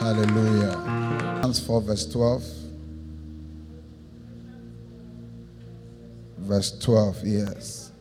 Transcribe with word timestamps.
Hallelujah. 0.00 0.78
Romans 1.42 1.60
4, 1.66 1.82
verse 1.82 2.06
12. 2.10 2.44
Verse 6.38 6.78
12, 6.78 7.26
yes. 7.26 7.92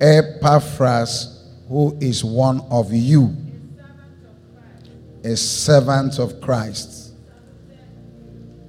Epaphras, 0.00 1.52
who 1.68 1.96
is 2.00 2.24
one 2.24 2.62
of 2.68 2.92
you, 2.92 3.32
a 5.22 5.36
servant 5.36 6.18
of 6.18 6.40
Christ, 6.40 7.14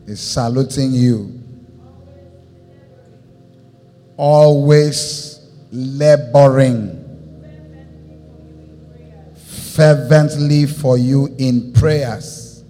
is 0.06 0.20
saluting 0.22 0.92
you. 0.94 1.42
Always 4.18 5.50
laboring 5.72 7.05
fervently 9.76 10.66
for 10.66 10.98
you 10.98 11.36
in 11.38 11.74
prayers. 11.74 12.64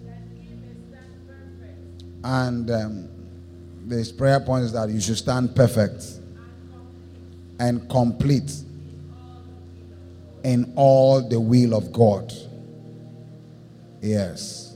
And 2.23 2.71
um, 2.71 3.09
this 3.85 4.11
prayer 4.11 4.39
point 4.39 4.65
is 4.65 4.71
that 4.73 4.89
you 4.89 4.99
should 4.99 5.17
stand 5.17 5.55
perfect 5.55 6.03
and 7.59 7.87
complete 7.89 8.51
in 10.43 10.73
all 10.75 11.21
the 11.21 11.39
will 11.39 11.75
of 11.75 11.93
God. 11.93 12.33
Yes. 14.01 14.75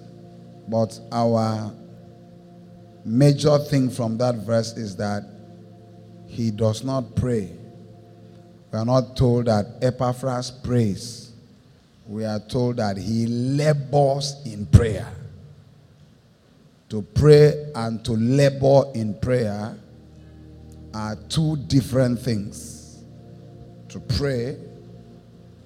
But 0.68 1.00
our 1.12 1.74
major 3.04 3.58
thing 3.58 3.90
from 3.90 4.20
that 4.20 4.36
verse 4.36 4.78
is 4.78 4.96
that 4.98 5.24
he 6.28 6.52
does 6.52 6.84
not 6.84 7.16
pray. 7.16 7.52
We 8.72 8.78
are 8.78 8.86
not 8.86 9.18
told 9.18 9.46
that 9.48 9.80
Epaphras 9.82 10.52
prays 10.52 11.29
we 12.10 12.26
are 12.26 12.40
told 12.40 12.78
that 12.78 12.98
he 12.98 13.28
labors 13.28 14.36
in 14.44 14.66
prayer. 14.66 15.08
To 16.90 17.04
pray 17.04 17.72
and 17.76 18.04
to 18.04 18.14
labor 18.14 18.86
in 18.96 19.14
prayer 19.20 19.78
are 20.92 21.16
two 21.30 21.56
different 21.68 22.20
things. 22.20 23.04
To 23.90 24.00
pray 24.00 24.58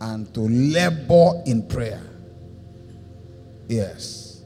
and 0.02 0.33
to 0.33 0.41
labor 0.41 1.41
in 1.45 1.66
prayer. 1.66 2.02
Yes. 3.69 4.44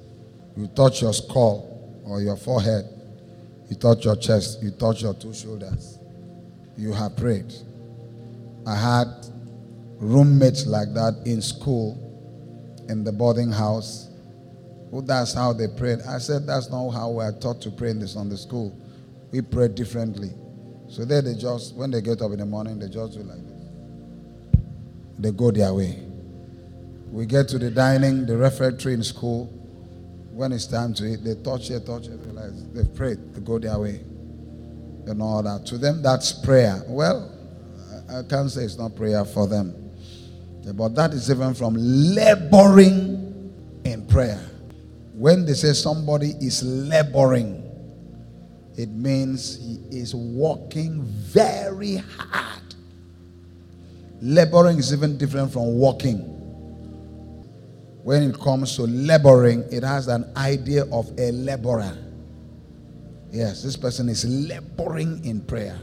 You 0.56 0.68
touch 0.68 1.02
your 1.02 1.14
skull 1.16 2.04
or 2.06 2.22
your 2.22 2.38
forehead. 2.38 2.86
You 3.72 3.76
touch 3.76 4.06
your 4.06 4.18
chest. 4.18 4.62
You 4.62 4.70
touch 4.70 5.02
your 5.02 5.16
two 5.16 5.34
shoulders. 5.34 5.98
You 6.78 6.94
have 6.94 7.18
prayed. 7.18 7.52
I 8.68 8.76
had 8.76 9.08
roommates 10.00 10.66
like 10.66 10.94
that 10.94 11.22
in 11.26 11.42
school, 11.42 11.98
in 12.90 13.04
the 13.04 13.12
boarding 13.12 13.52
house. 13.52 14.10
Well, 14.90 15.02
that's 15.02 15.34
how 15.34 15.54
they 15.54 15.68
prayed. 15.68 16.00
I 16.08 16.18
said, 16.18 16.48
that's 16.48 16.70
not 16.70 16.92
how 16.92 17.10
we 17.10 17.24
are 17.24 17.34
taught 17.34 17.62
to 17.64 17.72
pray 17.72 17.90
in 17.90 18.00
this 18.00 18.16
on 18.16 18.30
the 18.30 18.38
Sunday 18.38 18.48
school. 18.48 18.82
We 19.32 19.42
pray 19.42 19.68
differently. 19.68 20.32
So 20.88 21.04
there 21.04 21.22
they 21.22 21.36
just, 21.36 21.76
when 21.76 21.92
they 21.92 22.02
get 22.02 22.22
up 22.22 22.32
in 22.32 22.40
the 22.40 22.46
morning, 22.46 22.80
they 22.80 22.88
just 22.88 23.14
do 23.14 23.24
like 23.24 23.46
this. 23.46 24.62
They 25.20 25.32
go 25.32 25.52
their 25.52 25.74
way. 25.74 26.04
We 27.12 27.26
get 27.26 27.50
to 27.50 27.60
the 27.60 27.72
dining, 27.72 28.26
the 28.26 28.38
refectory 28.38 28.94
in 28.94 29.04
school. 29.04 29.48
When 30.32 30.52
it's 30.52 30.68
time 30.68 30.94
to 30.96 31.06
eat, 31.06 31.24
they 31.24 31.36
touch 31.36 31.70
it, 31.72 31.86
touch 31.86 32.08
it, 32.08 32.20
realize 32.24 32.64
they've 32.70 32.96
prayed, 32.96 33.34
they 33.34 33.42
go 33.42 33.60
their 33.60 33.78
way. 33.80 34.02
And 35.08 35.22
all 35.22 35.42
that. 35.44 35.66
To 35.68 35.78
them, 35.78 36.02
that's 36.02 36.32
prayer. 36.32 36.84
Well, 36.86 37.34
I 38.10 38.24
can't 38.24 38.50
say 38.52 38.64
it's 38.64 38.78
not 38.78 38.96
prayer 38.96 39.26
for 39.26 39.48
them. 39.48 39.87
But 40.74 40.96
that 40.96 41.14
is 41.14 41.30
even 41.32 41.54
from 41.54 41.76
laboring 41.78 43.54
in 43.86 44.06
prayer. 44.08 44.40
When 45.14 45.46
they 45.46 45.54
say 45.54 45.74
somebody 45.74 46.32
is 46.40 46.64
laboring, 46.64 47.64
it 48.78 48.90
means 48.90 49.58
he 49.58 49.98
is 49.98 50.14
working 50.14 51.04
very 51.04 51.98
hard. 51.98 52.62
Laboring 54.22 54.78
is 54.78 54.94
even 54.94 55.18
different 55.18 55.52
from 55.52 55.80
working. 55.80 56.20
When 58.04 58.24
it 58.24 58.40
comes 58.40 58.76
to 58.76 58.84
laboring, 58.84 59.66
it 59.72 59.84
has 59.84 60.08
an 60.08 60.32
idea 60.38 60.86
of 60.92 61.12
a 61.18 61.32
laborer. 61.32 61.98
Yes, 63.32 63.64
this 63.64 63.76
person 63.76 64.10
is 64.10 64.26
laboring 64.26 65.24
in 65.26 65.42
prayer. 65.42 65.78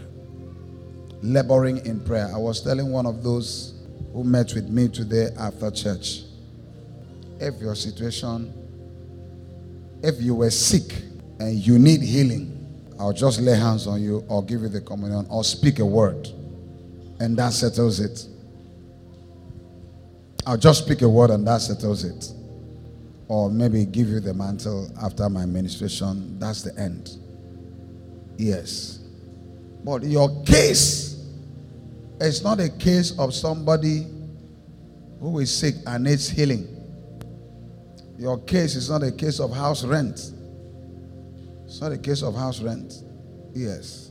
Laboring 1.22 1.84
in 1.84 2.00
prayer. 2.00 2.30
I 2.32 2.38
was 2.38 2.62
telling 2.62 2.90
one 2.90 3.06
of 3.06 3.22
those 3.22 3.73
who 4.14 4.22
met 4.22 4.54
with 4.54 4.68
me 4.68 4.86
today 4.86 5.28
after 5.38 5.70
church. 5.72 6.22
If 7.40 7.60
your 7.60 7.74
situation, 7.74 8.54
if 10.04 10.22
you 10.22 10.36
were 10.36 10.50
sick 10.50 11.02
and 11.40 11.54
you 11.54 11.80
need 11.80 12.00
healing, 12.00 12.52
I'll 12.98 13.12
just 13.12 13.40
lay 13.40 13.56
hands 13.56 13.88
on 13.88 14.00
you 14.00 14.24
or 14.28 14.44
give 14.44 14.62
you 14.62 14.68
the 14.68 14.80
communion 14.80 15.26
or 15.28 15.42
speak 15.42 15.80
a 15.80 15.84
word. 15.84 16.28
And 17.18 17.36
that 17.38 17.52
settles 17.54 17.98
it. 17.98 18.26
I'll 20.46 20.58
just 20.58 20.84
speak 20.84 21.02
a 21.02 21.08
word 21.08 21.30
and 21.30 21.44
that 21.48 21.60
settles 21.62 22.04
it. 22.04 22.30
Or 23.26 23.50
maybe 23.50 23.84
give 23.84 24.08
you 24.08 24.20
the 24.20 24.32
mantle 24.32 24.92
after 25.02 25.28
my 25.28 25.44
ministration. 25.44 26.38
That's 26.38 26.62
the 26.62 26.78
end. 26.78 27.10
Yes. 28.36 29.00
But 29.82 30.04
your 30.04 30.44
case 30.44 31.13
it's 32.20 32.42
not 32.42 32.60
a 32.60 32.68
case 32.68 33.18
of 33.18 33.34
somebody 33.34 34.06
who 35.20 35.38
is 35.40 35.54
sick 35.54 35.74
and 35.86 36.04
needs 36.04 36.28
healing. 36.28 36.68
Your 38.18 38.38
case 38.38 38.76
is 38.76 38.90
not 38.90 39.02
a 39.02 39.10
case 39.10 39.40
of 39.40 39.52
house 39.52 39.84
rent. 39.84 40.32
It's 41.64 41.80
not 41.80 41.92
a 41.92 41.98
case 41.98 42.22
of 42.22 42.34
house 42.34 42.60
rent. 42.60 43.02
Yes. 43.54 44.10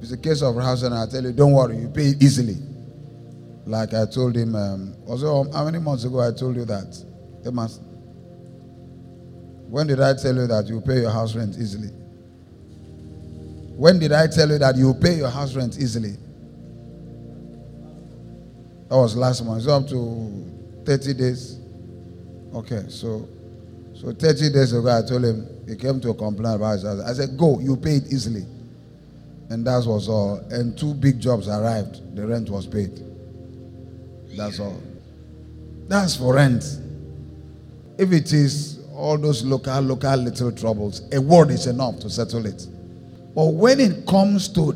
It's 0.00 0.12
a 0.12 0.16
case 0.16 0.42
of 0.42 0.56
house 0.56 0.82
rent. 0.82 0.94
I 0.94 1.06
tell 1.06 1.22
you, 1.22 1.32
don't 1.32 1.52
worry, 1.52 1.76
you 1.76 1.88
pay 1.88 2.08
it 2.08 2.22
easily. 2.22 2.56
Like 3.66 3.94
I 3.94 4.06
told 4.06 4.34
him, 4.34 4.54
um, 4.54 4.96
also, 5.06 5.50
how 5.52 5.64
many 5.64 5.78
months 5.78 6.04
ago 6.04 6.20
I 6.20 6.32
told 6.32 6.56
you 6.56 6.64
that? 6.64 7.04
It 7.44 7.52
must. 7.52 7.82
When 9.68 9.86
did 9.86 10.00
I 10.00 10.14
tell 10.14 10.34
you 10.34 10.46
that 10.46 10.66
you 10.66 10.80
pay 10.80 11.00
your 11.00 11.10
house 11.10 11.36
rent 11.36 11.56
easily? 11.58 11.88
When 13.76 13.98
did 13.98 14.12
I 14.12 14.26
tell 14.26 14.48
you 14.48 14.58
that 14.58 14.76
you 14.76 14.94
pay 14.94 15.14
your 15.16 15.28
house 15.28 15.54
rent 15.54 15.76
easily? 15.78 16.16
That 18.88 18.96
was 18.96 19.16
last 19.16 19.44
month. 19.44 19.62
So 19.62 19.70
up 19.70 19.88
to 19.88 20.84
30 20.84 21.14
days. 21.14 21.58
Okay, 22.54 22.84
so 22.88 23.28
so 24.00 24.12
30 24.12 24.50
days 24.50 24.72
ago, 24.72 24.96
I 24.96 25.02
told 25.02 25.24
him, 25.24 25.46
he 25.66 25.74
came 25.74 26.00
to 26.00 26.14
complain 26.14 26.54
about 26.54 26.74
his 26.74 26.84
house. 26.84 27.00
I 27.00 27.12
said, 27.14 27.36
go, 27.36 27.58
you 27.58 27.76
pay 27.76 27.96
it 27.96 28.06
easily. 28.12 28.44
And 29.50 29.66
that 29.66 29.84
was 29.84 30.08
all. 30.08 30.36
And 30.50 30.78
two 30.78 30.94
big 30.94 31.18
jobs 31.18 31.48
arrived. 31.48 32.14
The 32.14 32.24
rent 32.24 32.48
was 32.48 32.64
paid. 32.66 33.02
That's 34.36 34.60
all. 34.60 34.80
That's 35.88 36.14
for 36.16 36.34
rent. 36.34 36.62
If 37.98 38.12
it 38.12 38.32
is 38.32 38.78
all 38.94 39.18
those 39.18 39.42
local, 39.44 39.80
local 39.80 40.16
little 40.16 40.52
troubles, 40.52 41.02
a 41.12 41.20
word 41.20 41.50
is 41.50 41.66
enough 41.66 41.98
to 42.00 42.10
settle 42.10 42.46
it. 42.46 42.66
But 43.34 43.46
when 43.46 43.80
it 43.80 44.06
comes 44.06 44.48
to 44.50 44.74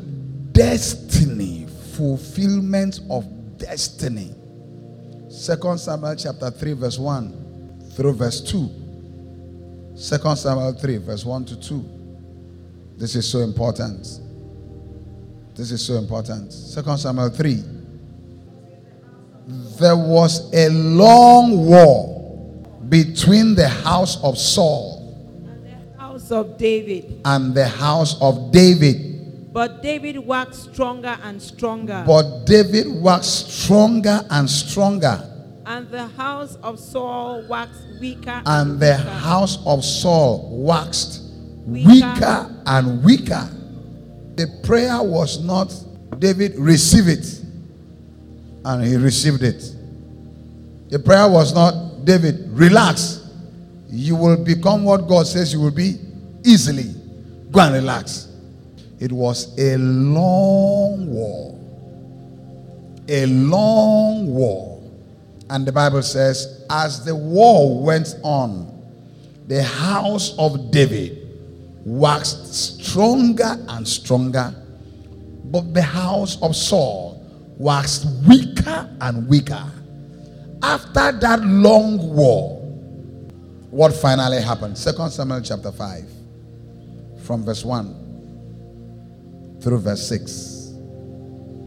destiny, 0.51 1.65
fulfillment 1.93 2.99
of 3.09 3.25
destiny. 3.63 4.35
Second 5.29 5.79
Samuel 5.79 6.15
chapter 6.15 6.51
3, 6.51 6.73
verse 6.73 6.99
1 6.99 7.91
through 7.95 8.13
verse 8.13 8.41
2. 8.41 9.95
Second 9.95 10.35
Samuel 10.35 10.73
3, 10.73 10.97
verse 10.97 11.25
1 11.25 11.45
to 11.45 11.59
2. 11.59 11.85
This 12.97 13.15
is 13.15 13.29
so 13.29 13.39
important. 13.39 14.01
This 15.55 15.71
is 15.71 15.85
so 15.85 15.95
important. 15.95 16.51
Second 16.51 16.97
Samuel 16.97 17.29
3. 17.29 17.63
There 19.79 19.97
was 19.97 20.53
a 20.53 20.69
long 20.69 21.65
war 21.65 22.13
between 22.89 23.55
the 23.55 23.67
house 23.67 24.21
of 24.23 24.37
Saul 24.37 24.99
and 25.47 25.65
the 25.65 25.99
house 25.99 26.31
of 26.31 26.57
David. 26.57 27.21
And 27.25 27.53
the 27.55 27.67
house 27.67 28.21
of 28.21 28.51
David. 28.51 29.12
But 29.53 29.83
David 29.83 30.17
waxed 30.17 30.73
stronger 30.73 31.15
and 31.21 31.39
stronger. 31.39 32.03
But 32.07 32.45
David 32.45 32.87
waxed 32.89 33.51
stronger 33.51 34.25
and 34.31 34.49
stronger. 34.49 35.29
And 35.67 35.87
the 35.89 36.07
house 36.07 36.57
of 36.63 36.79
Saul 36.79 37.45
waxed 37.47 37.85
weaker. 38.01 38.41
And, 38.47 38.71
and 38.71 38.79
the 38.79 38.97
house 38.97 39.63
of 39.67 39.85
Saul 39.85 40.49
waxed 40.51 41.21
weaker. 41.67 41.87
weaker 41.87 42.55
and 42.65 43.03
weaker. 43.03 43.47
The 44.35 44.47
prayer 44.63 45.03
was 45.03 45.43
not 45.43 45.71
David 46.17 46.57
receive 46.57 47.07
it. 47.07 47.41
And 48.65 48.83
he 48.83 48.95
received 48.95 49.43
it. 49.43 49.61
The 50.89 50.97
prayer 50.97 51.29
was 51.29 51.53
not 51.53 52.05
David 52.05 52.49
relax. 52.49 53.29
You 53.87 54.15
will 54.15 54.43
become 54.43 54.83
what 54.83 55.07
God 55.07 55.27
says 55.27 55.53
you 55.53 55.59
will 55.59 55.71
be 55.71 55.99
easily. 56.43 56.91
Go 57.51 57.59
and 57.59 57.75
relax. 57.75 58.32
It 58.99 59.11
was 59.11 59.57
a 59.57 59.77
long 59.77 61.07
war. 61.07 61.59
A 63.07 63.25
long 63.25 64.33
war. 64.33 64.81
And 65.49 65.65
the 65.65 65.71
Bible 65.71 66.01
says, 66.01 66.65
as 66.69 67.03
the 67.03 67.15
war 67.15 67.81
went 67.83 68.15
on, 68.23 68.69
the 69.47 69.61
house 69.61 70.35
of 70.37 70.71
David 70.71 71.19
waxed 71.85 72.53
stronger 72.53 73.57
and 73.67 73.85
stronger, 73.85 74.55
but 75.45 75.73
the 75.73 75.81
house 75.81 76.41
of 76.41 76.55
Saul 76.55 77.21
waxed 77.57 78.07
weaker 78.27 78.89
and 79.01 79.27
weaker. 79.27 79.69
After 80.61 81.11
that 81.11 81.41
long 81.43 82.15
war, 82.15 82.61
what 83.69 83.93
finally 83.93 84.41
happened? 84.41 84.77
Second 84.77 85.09
Samuel 85.09 85.41
chapter 85.41 85.71
5, 85.71 86.05
from 87.23 87.43
verse 87.43 87.65
1 87.65 88.02
through 89.63 89.79
verse 89.79 90.07
6. 90.07 90.59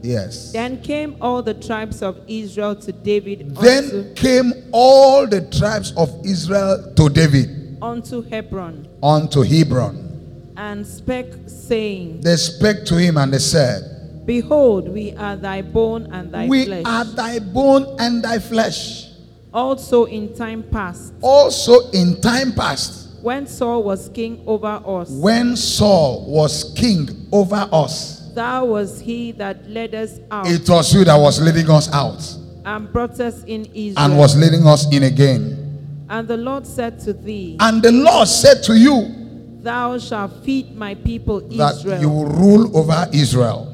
Yes. 0.03 0.53
Then 0.53 0.81
came 0.83 1.17
all 1.21 1.43
the 1.43 1.55
tribes 1.55 2.03
of 2.03 2.21
Israel 2.29 2.77
to 2.77 2.93
David 2.93 3.57
Then 3.57 3.85
unto, 3.85 4.15
came 4.15 4.53
all 4.71 5.27
the 5.27 5.41
tribes 5.51 5.93
of 5.97 6.09
Israel 6.25 6.93
to 6.95 7.09
David 7.09 7.79
unto 7.83 8.23
Hebron, 8.23 8.87
unto 9.03 9.43
Hebron. 9.43 10.53
and 10.57 10.87
spake, 10.87 11.33
saying, 11.47 12.21
They 12.21 12.37
spake 12.37 12.85
to 12.87 12.97
him 12.97 13.17
and 13.17 13.33
they 13.33 13.39
said, 13.39 14.25
Behold, 14.27 14.89
we 14.89 15.13
are 15.17 15.37
thy 15.37 15.63
bone 15.63 16.09
and 16.13 16.33
thy 16.33 16.47
We 16.47 16.65
flesh. 16.67 16.83
are 16.87 17.05
thy 17.05 17.39
bone 17.39 17.97
and 17.99 18.23
thy 18.23 18.39
flesh. 18.39 19.09
Also 19.53 20.05
in 20.05 20.35
time 20.35 20.63
past, 20.63 21.13
Also, 21.23 21.91
in 21.91 22.21
time 22.21 22.53
past, 22.53 23.06
when 23.27 23.45
Saul 23.45 23.83
was 23.83 24.09
king 24.11 24.41
over 24.47 24.81
us, 24.87 25.11
when 25.11 25.57
Saul 25.57 26.27
was 26.31 26.73
king 26.77 27.27
over 27.33 27.69
us, 27.73 28.31
thou 28.37 28.67
was 28.67 29.01
he 29.01 29.33
that 29.33 29.69
led 29.69 29.97
us 29.97 30.21
out 30.31 30.47
it 30.47 30.69
was 30.69 30.95
you 30.95 31.05
that 31.05 31.17
was 31.17 31.41
leading 31.41 31.69
us 31.69 31.93
out 31.93 32.23
and 32.65 32.93
brought 32.93 33.19
us 33.19 33.43
in 33.43 33.65
Israel. 33.75 33.99
and 33.99 34.17
was 34.17 34.37
leading 34.37 34.65
us 34.65 34.87
in 34.95 35.03
again. 35.03 36.07
And 36.09 36.29
the 36.29 36.37
Lord 36.37 36.69
said 36.69 37.01
to 37.01 37.13
thee, 37.13 37.57
And 37.59 37.83
the 37.83 37.91
Lord 37.91 38.29
said 38.29 38.63
to 38.63 38.79
you 38.79 39.13
Thou 39.61 39.99
shalt 39.99 40.45
feed 40.45 40.77
my 40.77 40.95
people 40.95 41.41
that 41.41 41.75
Israel, 41.79 42.01
you 42.01 42.09
will 42.09 42.27
rule 42.27 42.77
over 42.79 43.09
Israel 43.13 43.73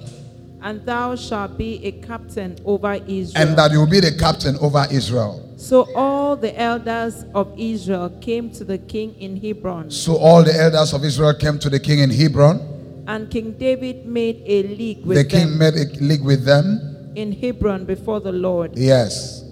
and 0.62 0.80
thou 0.86 1.14
shalt 1.14 1.58
be 1.58 1.84
a 1.84 1.92
captain 1.92 2.56
over 2.64 2.94
Israel. 3.06 3.48
and 3.48 3.58
that 3.58 3.70
you 3.72 3.80
will 3.80 3.90
be 3.90 4.00
the 4.00 4.16
captain 4.16 4.56
over 4.62 4.86
Israel. 4.90 5.51
So 5.62 5.86
all 5.94 6.34
the 6.36 6.52
elders 6.60 7.24
of 7.34 7.46
Israel 7.56 8.10
came 8.20 8.50
to 8.50 8.64
the 8.64 8.78
king 8.78 9.14
in 9.20 9.36
Hebron, 9.36 9.90
So 9.90 10.16
all 10.16 10.42
the 10.42 10.54
elders 10.54 10.92
of 10.92 11.04
Israel 11.04 11.34
came 11.34 11.58
to 11.60 11.70
the 11.70 11.78
king 11.78 12.00
in 12.00 12.10
Hebron. 12.10 12.58
and 13.06 13.30
King 13.30 13.52
David 13.58 14.06
made 14.06 14.42
a 14.46 14.62
league 14.64 15.04
with 15.06 15.16
them. 15.16 15.24
The 15.24 15.36
king 15.36 15.58
made 15.58 15.74
a 15.74 15.86
league 16.02 16.24
with 16.24 16.44
them. 16.44 16.66
in 17.14 17.30
Hebron 17.32 17.84
before 17.84 18.20
the 18.20 18.32
Lord, 18.32 18.70
Yes. 18.76 19.44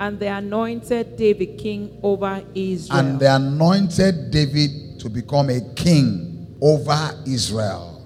and 0.00 0.18
they 0.20 0.28
anointed 0.28 1.16
David 1.16 1.58
king 1.58 1.98
over 2.02 2.42
Israel. 2.54 2.98
And 3.00 3.20
they 3.20 3.26
anointed 3.26 4.30
David 4.30 5.00
to 5.00 5.08
become 5.10 5.50
a 5.50 5.60
king 5.74 6.46
over 6.60 7.00
Israel. 7.26 8.00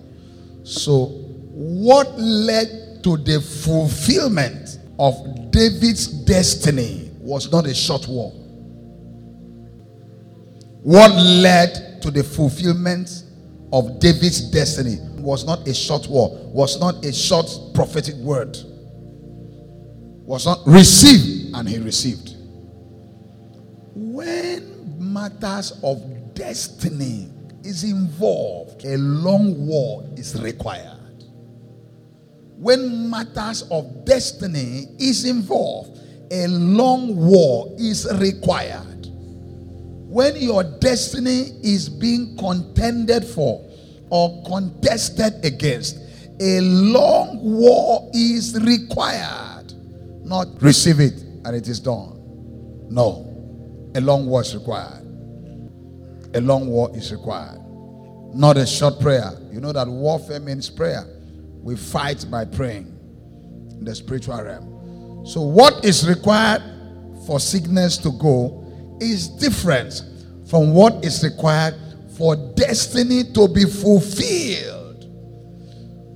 So, 0.64 1.06
what 1.54 2.08
led 2.18 3.02
to 3.04 3.16
the 3.18 3.40
fulfillment 3.40 4.78
of 4.98 5.14
David's 5.50 6.06
destiny 6.06 7.01
was 7.22 7.50
not 7.52 7.66
a 7.66 7.74
short 7.74 8.06
war. 8.08 8.32
What 10.82 11.12
led 11.12 12.02
to 12.02 12.10
the 12.10 12.24
fulfillment 12.24 13.22
of 13.72 14.00
David's 14.00 14.40
destiny 14.50 14.98
was 15.18 15.46
not 15.46 15.66
a 15.68 15.72
short 15.72 16.08
war, 16.08 16.30
was 16.52 16.80
not 16.80 17.04
a 17.04 17.12
short 17.12 17.48
prophetic 17.74 18.16
word, 18.16 18.58
was 20.26 20.44
not 20.44 20.58
received, 20.66 21.54
and 21.54 21.68
he 21.68 21.78
received. 21.78 22.34
When 23.94 25.12
matters 25.12 25.78
of 25.84 26.34
destiny 26.34 27.28
is 27.62 27.84
involved, 27.84 28.84
a 28.84 28.96
long 28.98 29.64
war 29.66 30.04
is 30.16 30.40
required. 30.42 30.98
When 32.56 33.08
matters 33.08 33.62
of 33.70 34.04
destiny 34.04 34.88
is 34.98 35.24
involved, 35.24 36.01
a 36.32 36.46
long 36.48 37.14
war 37.14 37.74
is 37.78 38.08
required. 38.18 39.06
When 40.08 40.34
your 40.36 40.64
destiny 40.64 41.50
is 41.62 41.90
being 41.90 42.38
contended 42.38 43.24
for 43.24 43.62
or 44.08 44.42
contested 44.44 45.44
against, 45.44 45.98
a 46.40 46.60
long 46.60 47.38
war 47.42 48.10
is 48.14 48.58
required. 48.62 49.74
Not 50.24 50.60
receive 50.62 51.00
it 51.00 51.20
and 51.44 51.54
it 51.54 51.68
is 51.68 51.80
done. 51.80 52.18
No. 52.88 53.28
A 53.94 54.00
long 54.00 54.26
war 54.26 54.40
is 54.40 54.54
required. 54.54 55.04
A 56.34 56.40
long 56.40 56.66
war 56.66 56.90
is 56.96 57.12
required. 57.12 57.60
Not 58.34 58.56
a 58.56 58.66
short 58.66 59.00
prayer. 59.00 59.32
You 59.50 59.60
know 59.60 59.72
that 59.72 59.86
warfare 59.86 60.40
means 60.40 60.70
prayer. 60.70 61.04
We 61.62 61.76
fight 61.76 62.24
by 62.30 62.46
praying 62.46 62.86
in 63.72 63.84
the 63.84 63.94
spiritual 63.94 64.42
realm. 64.42 64.71
So, 65.24 65.40
what 65.40 65.84
is 65.84 66.08
required 66.08 66.62
for 67.26 67.38
sickness 67.38 67.96
to 67.98 68.10
go 68.12 68.64
is 69.00 69.28
different 69.28 70.02
from 70.48 70.74
what 70.74 71.04
is 71.04 71.22
required 71.22 71.74
for 72.16 72.36
destiny 72.54 73.24
to 73.32 73.48
be 73.48 73.64
fulfilled. 73.64 75.08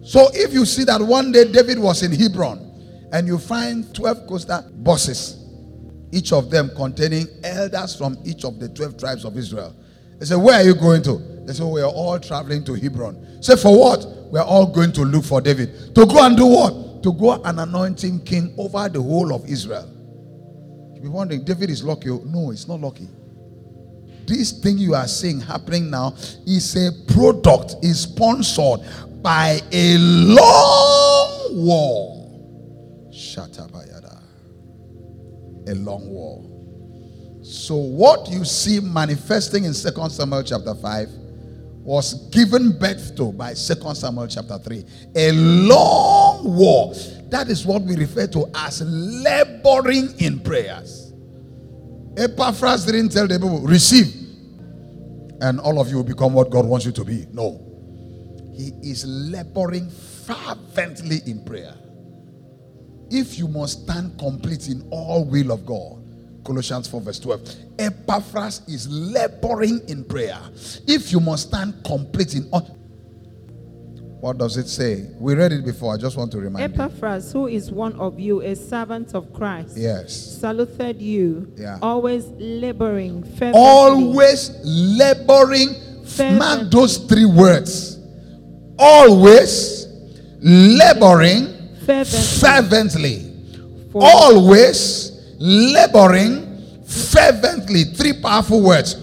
So, 0.05 0.29
if 0.35 0.53
you 0.53 0.65
see 0.65 0.85
that 0.85 1.01
one 1.01 1.33
day 1.33 1.51
David 1.51 1.79
was 1.79 2.03
in 2.03 2.13
Hebron 2.13 3.09
and 3.13 3.27
you 3.27 3.39
find 3.39 3.95
12 3.95 4.27
Coaster 4.27 4.65
buses, 4.75 5.45
each 6.13 6.33
of 6.33 6.51
them 6.51 6.71
containing 6.77 7.27
elders 7.45 7.97
from 7.97 8.17
each 8.25 8.45
of 8.45 8.59
the 8.59 8.69
12 8.69 8.99
tribes 8.99 9.25
of 9.25 9.37
Israel. 9.37 9.75
They 10.19 10.27
say, 10.27 10.37
Where 10.37 10.61
are 10.61 10.65
you 10.65 10.75
going 10.75 11.03
to? 11.05 11.19
They 11.47 11.53
say, 11.53 11.65
We 11.65 11.81
are 11.81 11.91
all 11.91 12.19
traveling 12.19 12.65
to 12.65 12.75
Hebron. 12.75 13.43
Say, 13.43 13.57
For 13.57 13.79
what? 13.79 14.05
We 14.33 14.39
are 14.39 14.45
all 14.45 14.67
going 14.67 14.93
to 14.93 15.03
look 15.03 15.25
for 15.25 15.41
David. 15.41 15.95
To 15.95 16.07
go 16.07 16.25
and 16.25 16.37
do 16.37 16.47
what? 16.47 16.86
To 17.03 17.13
go 17.13 17.41
and 17.43 17.61
anoint 17.61 18.03
him 18.03 18.21
king 18.21 18.55
over 18.59 18.89
the 18.89 19.01
whole 19.01 19.35
of 19.35 19.49
Israel. 19.49 19.89
You 20.95 21.03
be 21.03 21.09
wondering, 21.09 21.45
David 21.45 21.71
is 21.71 21.85
lucky. 21.85 22.11
Oh. 22.11 22.23
No, 22.25 22.51
it's 22.51 22.67
not 22.67 22.81
lucky. 22.81 23.09
This 24.27 24.53
thing 24.53 24.79
you 24.79 24.95
are 24.95 25.07
seeing 25.07 25.41
happening 25.41 25.89
now 25.91 26.15
is 26.47 26.75
a 26.75 26.91
product, 27.13 27.77
is 27.83 28.01
sponsored 28.01 28.81
by 29.23 29.61
a 29.71 29.99
long 29.99 31.65
war. 31.65 33.11
Shatabayada. 33.11 34.23
A 35.69 35.75
long 35.75 36.09
war. 36.09 36.43
So 37.45 37.77
what 37.77 38.29
you 38.29 38.45
see 38.45 38.81
manifesting 38.81 39.65
in 39.65 39.73
2 39.73 40.09
Samuel 40.09 40.43
chapter 40.43 40.75
5 40.75 41.09
was 41.87 42.15
given 42.31 42.77
birth 42.77 43.15
to 43.15 43.31
by 43.31 43.55
2 43.55 43.95
Samuel 43.95 44.27
chapter 44.27 44.59
3. 44.59 44.85
A 45.15 45.31
long 45.31 46.57
war. 46.57 46.93
That 47.31 47.49
is 47.49 47.65
what 47.65 47.83
we 47.83 47.95
refer 47.95 48.27
to 48.27 48.51
as 48.57 48.83
laboring 48.83 50.13
in 50.19 50.41
prayers. 50.41 51.13
Epaphras 52.17 52.87
didn't 52.87 53.11
tell 53.11 53.29
the 53.29 53.39
people, 53.39 53.61
receive, 53.61 54.13
and 55.41 55.61
all 55.61 55.81
of 55.81 55.89
you 55.89 55.99
will 55.99 56.03
become 56.03 56.33
what 56.33 56.51
God 56.51 56.67
wants 56.67 56.85
you 56.85 56.93
to 56.93 57.05
be. 57.05 57.25
No. 57.33 57.63
He 58.53 58.73
is 58.83 59.05
laboring 59.07 59.89
fervently 59.89 61.21
in 61.27 61.45
prayer. 61.45 61.75
If 63.11 63.39
you 63.39 63.47
must 63.47 63.85
stand 63.85 64.19
complete 64.19 64.67
in 64.67 64.89
all 64.91 65.25
will 65.25 65.53
of 65.53 65.65
God, 65.65 66.03
Colossians 66.47 66.87
4, 66.89 67.01
verse 67.01 67.19
12. 67.19 67.55
Epaphras 67.79 68.63
is 68.69 68.89
laboring 68.89 69.81
in 69.89 70.05
prayer. 70.05 70.39
If 70.87 71.11
you 71.13 71.21
must 71.21 71.49
stand 71.49 71.75
complete 71.85 72.35
in 72.35 72.49
all. 72.53 72.77
What 74.21 74.39
does 74.39 74.57
it 74.57 74.67
say? 74.69 75.09
We 75.19 75.35
read 75.35 75.53
it 75.53 75.65
before. 75.65 75.93
I 75.95 75.99
just 75.99 76.17
want 76.17 76.33
to 76.33 76.39
remind 76.39 76.75
you. 76.75 76.83
Epaphras, 76.83 77.33
who 77.33 77.49
is 77.49 77.71
one 77.71 77.93
of 78.01 78.19
you, 78.19 78.41
a 78.41 78.55
servant 78.57 79.15
of 79.15 79.33
Christ, 79.33 79.77
Yes. 79.77 80.15
saluted 80.41 81.01
you, 81.03 81.53
Yeah. 81.57 81.79
always 81.83 82.25
laboring 82.39 83.23
fervently. 83.23 83.61
Always 83.61 84.51
laboring. 84.65 85.75
Fervently. 86.05 86.39
Mark 86.39 86.71
those 86.71 86.97
three 86.99 87.27
words. 87.27 87.99
Always 88.79 89.87
laboring 90.41 91.47
fervently 91.85 92.21
fervently. 92.41 93.33
Always 93.95 95.13
laboring 95.39 96.85
fervently. 96.85 97.85
Three 97.85 98.13
powerful 98.21 98.63
words. 98.63 98.97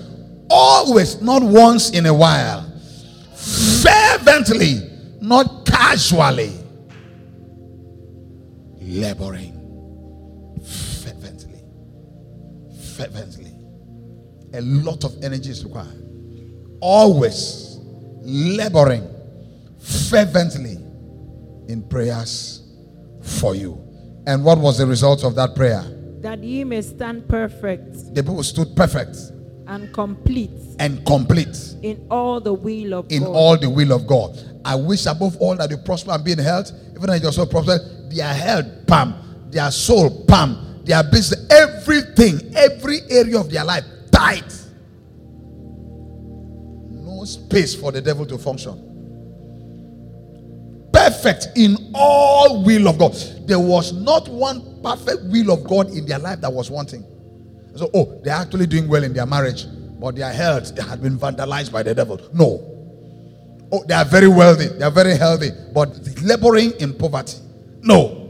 Always, 0.49 1.21
not 1.21 1.41
once 1.41 1.91
in 1.91 2.05
a 2.05 2.13
while. 2.13 2.69
Fervently, 3.35 4.81
not 5.21 5.65
casually. 5.65 6.53
Laboring 8.79 9.53
fervently. 11.03 11.61
Fervently. 12.95 13.51
A 14.53 14.61
lot 14.61 15.03
of 15.03 15.15
energy 15.23 15.49
is 15.49 15.63
required. 15.63 15.99
Always 16.79 17.79
laboring 18.21 19.07
fervently 19.79 20.77
in 21.67 21.85
prayers 21.89 22.61
for 23.21 23.55
you. 23.55 23.79
And 24.27 24.43
what 24.43 24.57
was 24.57 24.77
the 24.77 24.85
result 24.85 25.23
of 25.23 25.35
that 25.35 25.55
prayer? 25.55 25.83
That 26.23 26.43
ye 26.43 26.63
may 26.63 26.81
stand 26.81 27.27
perfect 27.27 28.13
The 28.15 28.23
people 28.23 28.41
stood 28.43 28.75
perfect 28.75 29.15
and 29.67 29.93
complete 29.93 30.51
and 30.79 31.05
complete 31.05 31.57
in 31.83 32.05
all 32.09 32.41
the 32.41 32.53
will 32.53 32.93
of 32.95 33.11
in 33.11 33.23
God. 33.23 33.29
all 33.29 33.57
the 33.57 33.69
will 33.69 33.91
of 33.93 34.07
God. 34.07 34.37
I 34.65 34.75
wish 34.75 35.05
above 35.05 35.37
all 35.37 35.55
that 35.57 35.69
you 35.69 35.77
prosper 35.77 36.11
and 36.11 36.23
be 36.23 36.31
in 36.33 36.39
health, 36.39 36.71
even 36.95 37.09
as 37.09 37.21
your 37.21 37.31
soul 37.31 37.45
prosper, 37.45 37.79
their 38.09 38.33
health, 38.33 38.65
pam, 38.87 39.13
their 39.49 39.69
soul, 39.71 40.25
pam, 40.27 40.81
their 40.83 41.03
business, 41.03 41.45
everything, 41.51 42.39
every 42.55 42.99
area 43.09 43.39
of 43.39 43.49
their 43.49 43.63
life, 43.65 43.83
tight. 44.11 44.43
No 46.91 47.23
space 47.25 47.75
for 47.75 47.91
the 47.91 48.01
devil 48.01 48.25
to 48.25 48.37
function. 48.37 48.89
Perfect 51.03 51.49
in 51.57 51.75
all 51.93 52.63
will 52.63 52.87
of 52.87 52.97
God. 52.97 53.11
There 53.45 53.59
was 53.59 53.91
not 53.91 54.29
one 54.29 54.81
perfect 54.81 55.23
will 55.25 55.51
of 55.51 55.65
God 55.65 55.89
in 55.89 56.05
their 56.05 56.17
life 56.17 56.39
that 56.39 56.53
was 56.53 56.71
wanting. 56.71 57.03
So, 57.75 57.89
oh, 57.93 58.21
they're 58.23 58.33
actually 58.33 58.67
doing 58.67 58.87
well 58.87 59.03
in 59.03 59.11
their 59.11 59.25
marriage, 59.25 59.65
but 59.99 60.15
their 60.15 60.31
health 60.31 60.73
they 60.73 60.81
had 60.81 61.01
been 61.01 61.19
vandalized 61.19 61.73
by 61.73 61.83
the 61.83 61.93
devil. 61.93 62.21
No. 62.33 62.69
Oh, 63.69 63.83
they 63.85 63.93
are 63.93 64.05
very 64.05 64.29
wealthy, 64.29 64.67
they 64.67 64.85
are 64.85 64.91
very 64.91 65.17
healthy, 65.17 65.49
but 65.73 65.89
laboring 66.21 66.71
in 66.79 66.93
poverty. 66.93 67.37
No. 67.81 68.21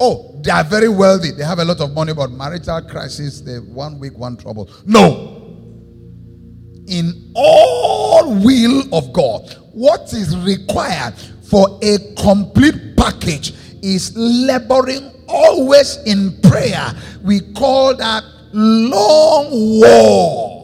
Oh, 0.00 0.40
they 0.42 0.50
are 0.50 0.64
very 0.64 0.88
wealthy, 0.88 1.30
they 1.30 1.44
have 1.44 1.60
a 1.60 1.64
lot 1.64 1.80
of 1.80 1.92
money, 1.92 2.14
but 2.14 2.32
marital 2.32 2.82
crisis, 2.82 3.42
they 3.42 3.58
one 3.60 4.00
week, 4.00 4.18
one 4.18 4.36
trouble. 4.36 4.68
No. 4.86 5.38
In 6.88 7.30
all 7.36 8.34
will 8.42 8.92
of 8.92 9.12
God, 9.12 9.56
what 9.72 10.12
is 10.12 10.36
required 10.38 11.14
for 11.52 11.78
a 11.82 11.98
complete 12.14 12.96
package 12.96 13.52
is 13.82 14.16
laboring 14.16 15.12
always 15.28 15.98
in 16.06 16.40
prayer. 16.40 16.94
We 17.22 17.40
call 17.52 17.94
that 17.94 18.24
long 18.54 19.50
war 19.78 20.62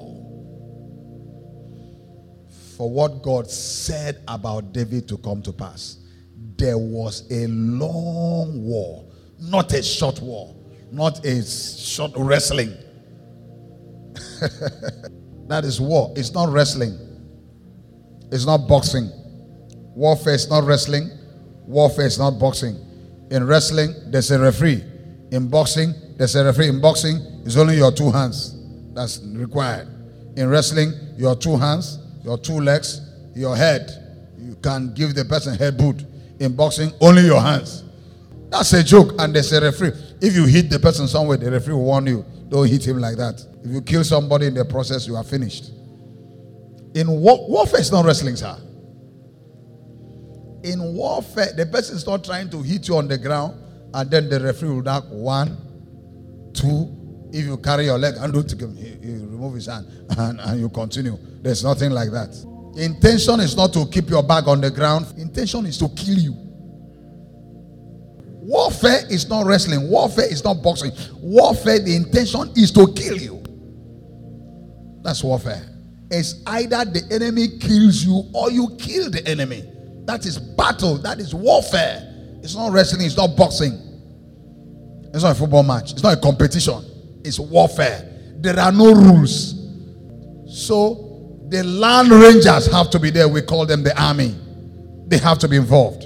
for 2.79 2.91
what 2.91 3.23
God 3.23 3.51
said 3.51 4.23
about 4.29 4.73
David 4.73 5.07
to 5.09 5.19
come 5.19 5.43
to 5.43 5.53
pass. 5.53 5.99
There 6.57 6.79
was 6.79 7.31
a 7.31 7.47
long 7.49 8.65
war, 8.65 9.05
not 9.39 9.75
a 9.75 9.83
short 9.83 10.23
war, 10.23 10.57
not 10.91 11.23
a 11.27 11.45
short 11.45 12.13
wrestling. 12.17 12.75
that 15.49 15.67
is 15.67 15.83
war. 15.83 16.15
It's 16.17 16.33
not 16.33 16.49
wrestling, 16.49 16.97
it's 18.33 18.47
not 18.47 18.67
boxing. 18.67 19.13
Warfare 19.99 20.35
is 20.35 20.49
not 20.49 20.63
wrestling, 20.63 21.11
warfare 21.67 22.07
is 22.07 22.21
not 22.21 22.39
boxing. 22.39 22.77
In 23.33 23.45
wrestling, 23.45 23.93
there's 24.07 24.31
a 24.31 24.39
referee. 24.39 24.85
In 25.33 25.49
boxing, 25.49 25.93
there's 26.17 26.37
a 26.37 26.45
referee. 26.45 26.69
In 26.69 26.81
boxing, 26.81 27.17
it's 27.45 27.57
only 27.57 27.79
your 27.79 27.91
two 27.91 28.13
hands 28.13 28.55
that's 28.95 29.21
required. 29.25 29.89
In 30.37 30.49
wrestling, 30.49 30.93
your 31.17 31.35
two 31.35 31.57
hands, 31.57 31.99
your 32.23 32.39
two 32.39 32.61
legs, 32.61 33.01
your 33.35 33.57
head. 33.57 33.91
You 34.39 34.55
can 34.63 34.95
give 34.95 35.17
the 35.17 35.25
person 35.25 35.59
head 35.59 35.77
boot. 35.77 36.05
In 36.39 36.55
boxing, 36.55 36.93
only 37.01 37.23
your 37.23 37.41
hands. 37.41 37.83
That's 38.51 38.73
a 38.75 38.85
joke, 38.85 39.15
and 39.19 39.35
there's 39.35 39.53
a 39.53 39.61
referee. 39.61 39.95
If 40.21 40.33
you 40.37 40.45
hit 40.47 40.71
the 40.71 40.79
person 40.79 41.09
somewhere, 41.09 41.39
the 41.39 41.51
referee 41.51 41.75
will 41.75 41.83
warn 41.87 42.07
you. 42.07 42.25
Don't 42.49 42.69
hit 42.69 42.87
him 42.87 43.01
like 43.01 43.17
that. 43.17 43.45
If 43.65 43.73
you 43.73 43.83
kill 43.83 44.05
somebody 44.05 44.47
in 44.47 44.55
the 44.55 44.65
process, 44.65 45.09
you 45.09 45.17
are 45.17 45.25
finished. 45.25 45.73
In 46.95 47.11
war- 47.11 47.49
warfare, 47.49 47.81
it's 47.81 47.91
not 47.91 48.05
wrestling, 48.05 48.37
sir. 48.37 48.57
In 50.69 50.83
warfare, 50.95 51.53
the 51.57 51.65
person 51.65 51.97
is 51.97 52.07
not 52.07 52.25
trying 52.25 52.51
to 52.51 52.61
hit 52.61 52.89
you 52.89 52.97
on 52.99 53.09
the 53.09 53.17
ground, 53.17 53.55
and 53.95 54.11
then 54.11 54.29
the 54.29 54.39
referee 54.39 54.69
will 54.69 54.83
knock 54.83 55.05
one, 55.09 55.57
two. 56.53 56.95
If 57.33 57.45
you 57.47 57.57
carry 57.57 57.87
your 57.87 57.99
leg 57.99 58.15
and 58.19 58.33
do 58.33 58.41
him, 58.41 58.77
he, 58.77 58.89
he 59.07 59.13
remove 59.15 59.55
his 59.55 59.67
hand 59.67 59.87
and, 60.19 60.41
and 60.41 60.61
you 60.61 60.69
continue. 60.69 61.19
There's 61.43 61.65
nothing 61.65 61.91
like 61.91 62.11
that. 62.11 62.35
Intention 62.77 63.41
is 63.41 63.57
not 63.57 63.73
to 63.75 63.87
keep 63.87 64.09
your 64.09 64.23
bag 64.23 64.47
on 64.47 64.61
the 64.61 64.71
ground. 64.71 65.07
Intention 65.19 65.67
is 65.67 65.79
to 65.79 65.89
kill 65.91 66.19
you. 66.19 66.35
Warfare 68.49 69.07
is 69.11 69.29
not 69.29 69.47
wrestling. 69.47 69.91
Warfare 69.91 70.31
is 70.31 70.43
not 70.45 70.63
boxing. 70.63 70.93
Warfare, 71.21 71.81
the 71.81 71.95
intention 71.97 72.51
is 72.57 72.73
to 72.73 72.93
kill 72.95 73.17
you. 73.19 73.43
That's 75.03 75.23
warfare. 75.23 75.63
It's 76.11 76.43
either 76.47 76.85
the 76.87 77.07
enemy 77.11 77.59
kills 77.59 78.05
you 78.05 78.31
or 78.35 78.51
you 78.51 78.75
kill 78.79 79.11
the 79.11 79.27
enemy. 79.27 79.65
That 80.09 80.25
is 80.25 80.39
battle. 80.39 80.97
That 80.97 81.21
is 81.21 81.35
warfare. 81.35 82.03
It's 82.43 82.57
not 82.57 82.73
wrestling. 82.73 83.05
It's 83.05 83.19
not 83.19 83.37
boxing. 83.37 83.75
It's 85.13 85.23
not 85.23 85.33
a 85.33 85.35
football 85.35 85.63
match. 85.63 85.93
It's 85.93 86.03
not 86.03 86.17
a 86.17 86.21
competition. 86.21 86.83
It's 87.27 87.39
warfare. 87.39 88.09
There 88.39 88.59
are 88.59 88.73
no 88.73 88.95
rules. 88.95 89.55
So 90.49 91.45
the 91.51 91.63
land 91.63 92.09
rangers 92.11 92.73
have 92.73 92.89
to 92.89 92.99
be 92.99 93.11
there. 93.11 93.29
We 93.29 93.43
call 93.43 93.67
them 93.67 93.83
the 93.83 94.03
army. 94.03 94.35
They 95.09 95.19
have 95.19 95.41
to 95.41 95.49
be 95.49 95.57
involved. 95.57 96.05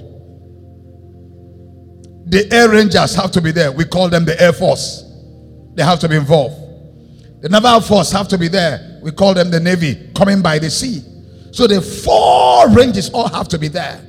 The 2.29 2.49
air 2.51 2.71
rangers 2.71 3.15
have 3.15 3.31
to 3.31 3.41
be 3.41 3.53
there. 3.53 3.71
We 3.71 3.85
call 3.85 4.09
them 4.09 4.25
the 4.25 4.41
air 4.43 4.53
force. 4.53 5.05
They 5.75 5.85
have 5.85 6.01
to 6.01 6.09
be 6.09 6.17
involved. 6.17 6.57
The 7.41 7.49
naval 7.49 7.81
force 7.81 8.11
have 8.11 8.27
to 8.29 8.39
be 8.39 8.49
there. 8.49 8.99
We 9.01 9.13
call 9.13 9.33
them 9.33 9.53
the 9.53 9.61
navy 9.61 10.11
coming 10.13 10.43
by 10.43 10.59
the 10.59 10.71
sea. 10.71 11.03
So 11.53 11.67
the 11.67 11.81
four 11.81 12.69
ranges 12.71 13.11
all 13.11 13.29
have 13.29 13.47
to 13.49 13.59
be 13.59 13.69
there. 13.69 14.05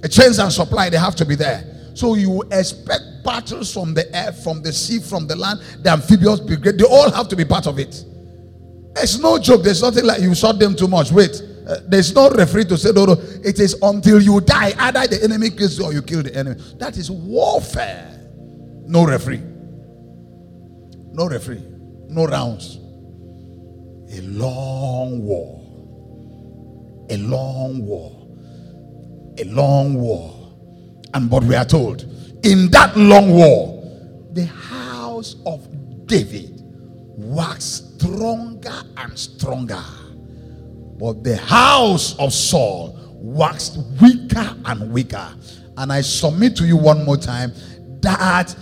The 0.00 0.08
chains 0.08 0.38
and 0.38 0.52
supply 0.52 0.88
they 0.88 0.96
have 0.96 1.16
to 1.16 1.24
be 1.24 1.34
there. 1.34 1.92
So 1.94 2.14
you 2.14 2.42
expect 2.52 3.02
battles 3.24 3.72
from 3.72 3.94
the 3.94 4.14
air, 4.14 4.32
from 4.32 4.62
the 4.62 4.72
sea, 4.72 5.00
from 5.00 5.26
the 5.26 5.36
land, 5.36 5.60
the 5.80 5.90
amphibious 5.90 6.40
brigade. 6.40 6.78
They 6.78 6.84
all 6.84 7.10
have 7.10 7.28
to 7.28 7.36
be 7.36 7.44
part 7.44 7.66
of 7.66 7.78
it. 7.78 8.04
It's 8.96 9.18
no 9.18 9.38
joke. 9.38 9.62
There's 9.64 9.82
nothing 9.82 10.04
like 10.04 10.20
you 10.20 10.34
shot 10.34 10.58
them 10.58 10.76
too 10.76 10.86
much. 10.86 11.10
Wait, 11.10 11.42
uh, 11.66 11.78
there's 11.88 12.14
no 12.14 12.30
referee 12.30 12.66
to 12.66 12.76
say 12.76 12.92
no, 12.92 13.06
no. 13.06 13.12
It 13.42 13.58
is 13.58 13.76
until 13.82 14.20
you 14.20 14.40
die. 14.40 14.72
Either 14.78 15.06
the 15.08 15.24
enemy 15.24 15.50
kills 15.50 15.78
you 15.78 15.84
or 15.84 15.92
you 15.92 16.02
kill 16.02 16.22
the 16.22 16.34
enemy. 16.34 16.60
That 16.78 16.96
is 16.96 17.10
warfare. 17.10 18.10
No 18.86 19.04
referee. 19.04 19.42
No 21.12 21.26
referee. 21.28 21.64
No 22.08 22.26
rounds. 22.26 22.76
A 24.16 24.20
long 24.22 25.22
war. 25.22 25.63
A 27.10 27.16
long 27.16 27.84
war. 27.84 28.26
A 29.38 29.44
long 29.44 29.94
war. 29.94 30.52
And 31.12 31.30
but 31.30 31.44
we 31.44 31.54
are 31.54 31.64
told, 31.64 32.02
in 32.44 32.70
that 32.70 32.96
long 32.96 33.32
war, 33.32 33.82
the 34.32 34.46
house 34.46 35.36
of 35.46 35.66
David 36.06 36.60
waxed 37.16 38.00
stronger 38.00 38.82
and 38.96 39.18
stronger. 39.18 39.82
But 40.98 41.24
the 41.24 41.36
house 41.36 42.18
of 42.18 42.32
Saul 42.32 42.98
waxed 43.14 43.78
weaker 44.00 44.56
and 44.64 44.92
weaker. 44.92 45.28
And 45.76 45.92
I 45.92 46.00
submit 46.00 46.56
to 46.56 46.66
you 46.66 46.76
one 46.76 47.04
more 47.04 47.16
time 47.16 47.52
that 48.00 48.54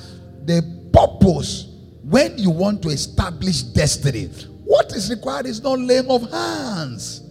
the 0.44 0.62
purpose 0.92 1.72
when 2.12 2.36
you 2.36 2.50
want 2.50 2.82
to 2.82 2.88
establish 2.88 3.62
destiny, 3.62 4.26
what 4.64 4.92
is 4.92 5.08
required 5.08 5.46
is 5.46 5.62
not 5.62 5.78
laying 5.78 6.10
of 6.10 6.30
hands. 6.30 7.21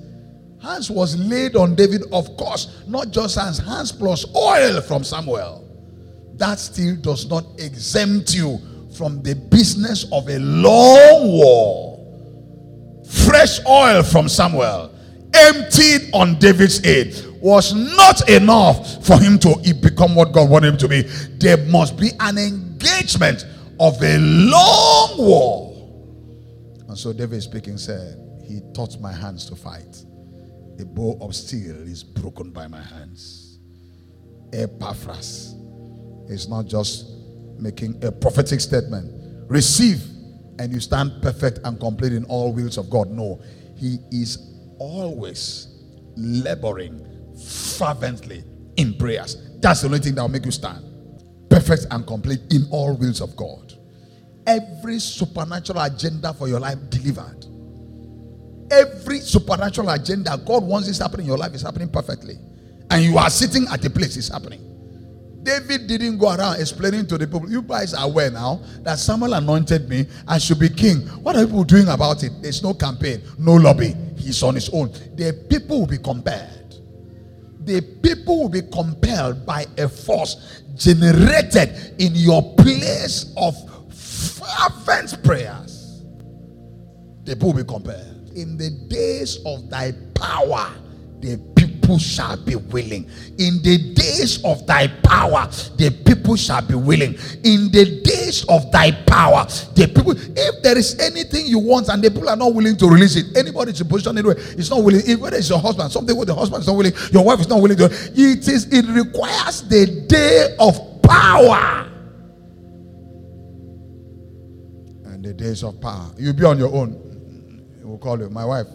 Hands 0.62 0.91
was 0.91 1.18
laid 1.18 1.56
on 1.56 1.74
David, 1.74 2.03
of 2.13 2.38
course, 2.38 2.84
not 2.88 3.10
just 3.10 3.36
hands, 3.36 3.58
hands 3.58 3.91
plus 3.91 4.25
oil 4.36 4.80
from 4.82 5.03
Samuel. 5.03 5.68
That 6.36 6.60
still 6.60 6.96
does 6.98 7.27
not 7.27 7.46
exempt 7.60 8.36
you 8.36 8.60
from 8.96 9.24
the 9.24 9.34
business 9.34 10.06
of 10.12 10.30
a 10.30 10.38
long 10.38 11.32
war. 11.32 11.98
Fresh 13.25 13.65
oil 13.65 14.03
from 14.03 14.30
Samuel, 14.30 14.94
emptied 15.34 16.12
on 16.13 16.38
David's 16.38 16.77
head, 16.86 17.15
was 17.41 17.74
not 17.74 18.30
enough 18.30 19.03
for 19.03 19.20
him 19.20 19.39
to 19.39 19.56
become 19.82 20.13
what 20.13 20.32
God 20.32 20.48
wanted 20.48 20.74
him 20.74 20.77
to 20.77 20.88
be. 20.88 21.01
There 21.39 21.58
must 21.58 21.98
be 21.98 22.12
an 22.20 22.38
engagement 22.38 23.46
of 23.80 24.01
a 24.03 24.18
long 24.20 25.18
war. 25.18 25.72
And 26.88 26.96
so 26.96 27.13
David 27.13 27.41
speaking 27.41 27.77
said, 27.77 28.20
He 28.48 28.62
taught 28.75 29.00
my 29.00 29.12
hands 29.12 29.48
to 29.48 29.56
fight. 29.56 30.06
The 30.78 30.86
bow 30.86 31.18
of 31.22 31.36
steel 31.36 31.75
is 31.88 32.04
broken 32.04 32.51
by 32.51 32.68
my 32.68 32.82
hands. 32.82 33.60
Epaphras 34.54 35.56
is 36.28 36.48
not 36.50 36.66
just 36.66 37.08
making 37.60 38.04
a 38.04 38.12
prophetic 38.12 38.60
statement. 38.60 39.12
Receive 39.50 40.01
and 40.60 40.72
you 40.72 40.80
stand 40.80 41.22
perfect 41.22 41.60
and 41.63 41.80
complete 41.80 42.13
in 42.13 42.24
all 42.25 42.54
wills 42.54 42.78
of 42.78 42.90
God. 42.90 43.10
No, 43.10 43.42
He 43.75 43.98
is 44.12 44.38
always 44.80 45.68
laboring 46.16 47.06
fervently 47.78 48.44
in 48.78 48.94
prayers. 48.96 49.38
That's 49.60 49.82
the 49.82 49.88
only 49.88 50.00
thing 50.00 50.16
that 50.16 50.22
will 50.22 50.30
make 50.30 50.46
you 50.46 50.51
stand 50.51 50.92
perfect 51.51 51.86
and 51.92 52.08
complete 52.08 52.40
in 52.51 52.66
all 52.72 52.96
wills 52.96 53.20
of 53.20 53.36
God. 53.36 53.74
Every 54.48 55.00
supernatural 55.00 55.82
agenda 55.82 56.34
for 56.34 56.48
your 56.48 56.60
life 56.60 56.78
delivered. 56.90 57.41
Every 58.72 59.20
supernatural 59.20 59.90
agenda 59.90 60.42
God 60.46 60.63
wants 60.63 60.88
this 60.88 61.00
happening 61.00 61.25
in 61.25 61.30
your 61.30 61.38
life 61.38 61.54
is 61.54 61.62
happening 61.62 61.90
perfectly. 61.90 62.40
And 62.90 63.04
you 63.04 63.18
are 63.18 63.30
sitting 63.30 63.68
at 63.70 63.82
the 63.82 63.90
place 63.90 64.18
it's 64.18 64.30
happening. 64.30 64.72
David 65.44 65.88
didn't 65.88 66.20
go 66.20 66.34
around 66.36 66.60
explaining 66.60 67.08
to 67.08 67.18
the 67.18 67.25
people, 67.25 67.50
you 67.50 67.63
guys 67.63 67.94
are 67.94 68.06
aware 68.06 68.30
now 68.30 68.62
that 68.82 69.00
Samuel 69.00 69.34
anointed 69.34 69.90
me, 69.90 70.06
I 70.28 70.38
should 70.38 70.60
be 70.60 70.70
king. 70.70 71.00
What 71.24 71.36
are 71.36 71.46
people 71.46 71.63
doing 71.63 71.88
about 71.88 72.24
it? 72.24 72.32
There's 72.42 72.62
no 72.62 72.74
campaign, 72.74 73.24
no 73.40 73.56
lobby. 73.56 73.96
He's 74.18 74.42
on 74.44 74.56
his 74.56 74.70
own. 74.70 74.92
The 75.16 75.46
people 75.50 75.80
will 75.80 75.88
be 75.88 75.98
compelled. 75.98 76.75
The 77.66 77.82
people 78.04 78.44
will 78.44 78.50
be 78.50 78.62
compelled 78.62 79.46
by 79.46 79.66
a 79.78 79.90
force 79.90 80.62
generated 80.75 81.96
in 82.00 82.16
your 82.16 82.56
place 82.56 83.34
of 83.36 83.56
fervent 83.92 85.24
prayers. 85.24 86.04
The 87.24 87.36
people 87.36 87.54
will 87.54 87.63
be 87.63 87.68
compelled. 87.68 88.11
In 88.36 88.58
the 88.58 88.70
days 88.88 89.40
of 89.46 89.70
thy 89.70 89.92
power, 90.16 90.72
the 91.20 91.38
people 91.56 91.98
shall 91.98 92.38
be 92.38 92.56
willing. 92.56 93.10
In 93.38 93.62
the 93.62 93.94
days 93.94 94.44
of 94.44 94.66
thy 94.66 94.88
power, 94.88 95.48
the 95.78 95.92
people 96.06 96.36
shall 96.36 96.62
be 96.62 96.76
willing. 96.76 97.14
In 97.44 97.72
the 97.72 98.02
days 98.04 98.46
of 98.48 98.72
thy 98.72 98.92
power, 98.92 99.46
the 99.76 99.92
people, 99.94 100.14
if 100.18 100.64
there 100.64 100.78
is 100.78 100.98
anything 101.00 101.46
you 101.48 101.60
want 101.60 101.90
and 101.90 102.02
the 102.02 102.10
people 102.10 102.30
are 102.30 102.36
not 102.36 102.54
willing 102.54 102.78
to 102.78 102.88
release 102.88 103.16
it, 103.16 103.38
anybody 103.38 103.72
in 103.72 103.88
position 103.88 104.18
anyway 104.18 104.36
is 104.58 104.70
not 104.70 104.84
willing. 104.84 105.02
If 105.06 105.20
whether 105.20 105.38
it's 105.38 105.50
your 105.50 105.60
husband, 105.60 105.92
something 105.92 106.16
with 106.16 106.28
the 106.28 106.36
husband 106.36 106.62
is 106.62 106.68
not 106.68 106.76
willing, 106.78 106.94
your 107.12 107.26
wife 107.26 107.42
is 107.42 107.50
not 107.50 107.62
willing 107.62 107.78
to, 107.78 107.86
it 107.86 108.48
is 108.48 108.68
it 108.72 108.86
requires 108.88 109.62
the 109.68 110.06
day 110.08 110.56
of 110.60 111.02
power. 111.04 111.88
And 115.06 115.24
the 115.24 115.34
days 115.34 115.64
of 115.64 115.80
power. 115.82 116.12
You'll 116.18 116.34
be 116.34 116.46
on 116.46 116.58
your 116.58 116.74
own. 116.74 117.11
We'll 117.92 118.00
call 118.00 118.18
you. 118.22 118.30
My 118.30 118.46
wife. 118.46 118.68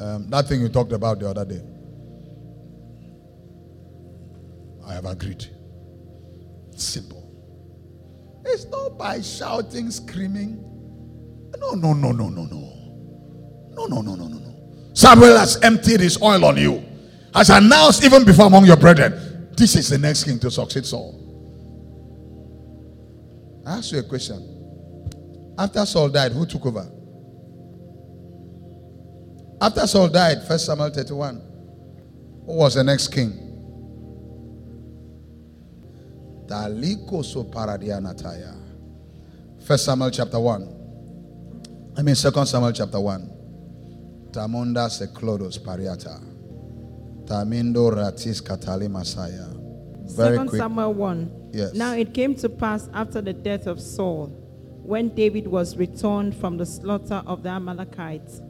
Um, 0.00 0.28
that 0.30 0.48
thing 0.48 0.60
you 0.60 0.68
talked 0.68 0.90
about 0.90 1.20
the 1.20 1.30
other 1.30 1.44
day. 1.44 1.62
I 4.84 4.94
have 4.94 5.04
agreed. 5.04 5.46
Simple. 6.74 8.42
It's 8.44 8.64
not 8.64 8.98
by 8.98 9.20
shouting, 9.20 9.88
screaming. 9.92 10.56
No, 11.58 11.70
no, 11.74 11.92
no, 11.92 12.10
no, 12.10 12.28
no, 12.28 12.42
no. 12.42 12.72
No, 13.70 13.86
no, 13.86 14.02
no, 14.02 14.16
no, 14.16 14.26
no, 14.26 14.38
no. 14.38 14.90
Samuel 14.92 15.38
has 15.38 15.62
emptied 15.62 16.00
his 16.00 16.20
oil 16.20 16.44
on 16.44 16.56
you, 16.56 16.84
has 17.32 17.50
announced 17.50 18.02
even 18.02 18.24
before 18.24 18.46
among 18.46 18.64
your 18.64 18.78
brethren, 18.78 19.48
this 19.56 19.76
is 19.76 19.88
the 19.90 19.98
next 19.98 20.24
king 20.24 20.40
to 20.40 20.50
succeed 20.50 20.84
Saul. 20.86 21.14
I 23.64 23.76
ask 23.78 23.92
you 23.92 24.00
a 24.00 24.02
question. 24.02 25.54
After 25.56 25.86
Saul 25.86 26.08
died, 26.08 26.32
who 26.32 26.46
took 26.46 26.66
over? 26.66 26.90
After 29.60 29.86
Saul 29.86 30.08
died, 30.08 30.38
1 30.48 30.58
Samuel 30.58 30.90
31, 30.90 31.42
who 32.46 32.52
was 32.54 32.74
the 32.74 32.84
next 32.84 33.08
king? 33.08 33.32
Daliko 36.46 37.22
so 37.24 37.44
paradianataya. 37.44 38.54
First 39.60 39.84
Samuel 39.84 40.10
chapter 40.10 40.40
1. 40.40 41.94
I 41.98 42.02
mean 42.02 42.14
second 42.14 42.46
Samuel 42.46 42.72
chapter 42.72 42.98
1. 42.98 43.30
Tamunda 44.32 44.88
seklodos 44.88 45.58
pariata. 45.58 46.18
Tamindo 47.26 47.90
ratis 47.92 48.40
katali 48.42 48.88
masaya. 48.88 49.46
Very 50.16 50.38
Second. 50.38 50.56
Samuel 50.56 50.94
1. 50.94 51.50
Yes. 51.52 51.74
Now 51.74 51.92
it 51.92 52.14
came 52.14 52.34
to 52.36 52.48
pass 52.48 52.88
after 52.94 53.20
the 53.20 53.32
death 53.32 53.66
of 53.66 53.80
Saul, 53.80 54.28
when 54.82 55.14
David 55.14 55.46
was 55.46 55.76
returned 55.76 56.34
from 56.34 56.56
the 56.56 56.66
slaughter 56.66 57.22
of 57.26 57.42
the 57.42 57.50
Amalekites, 57.50 58.40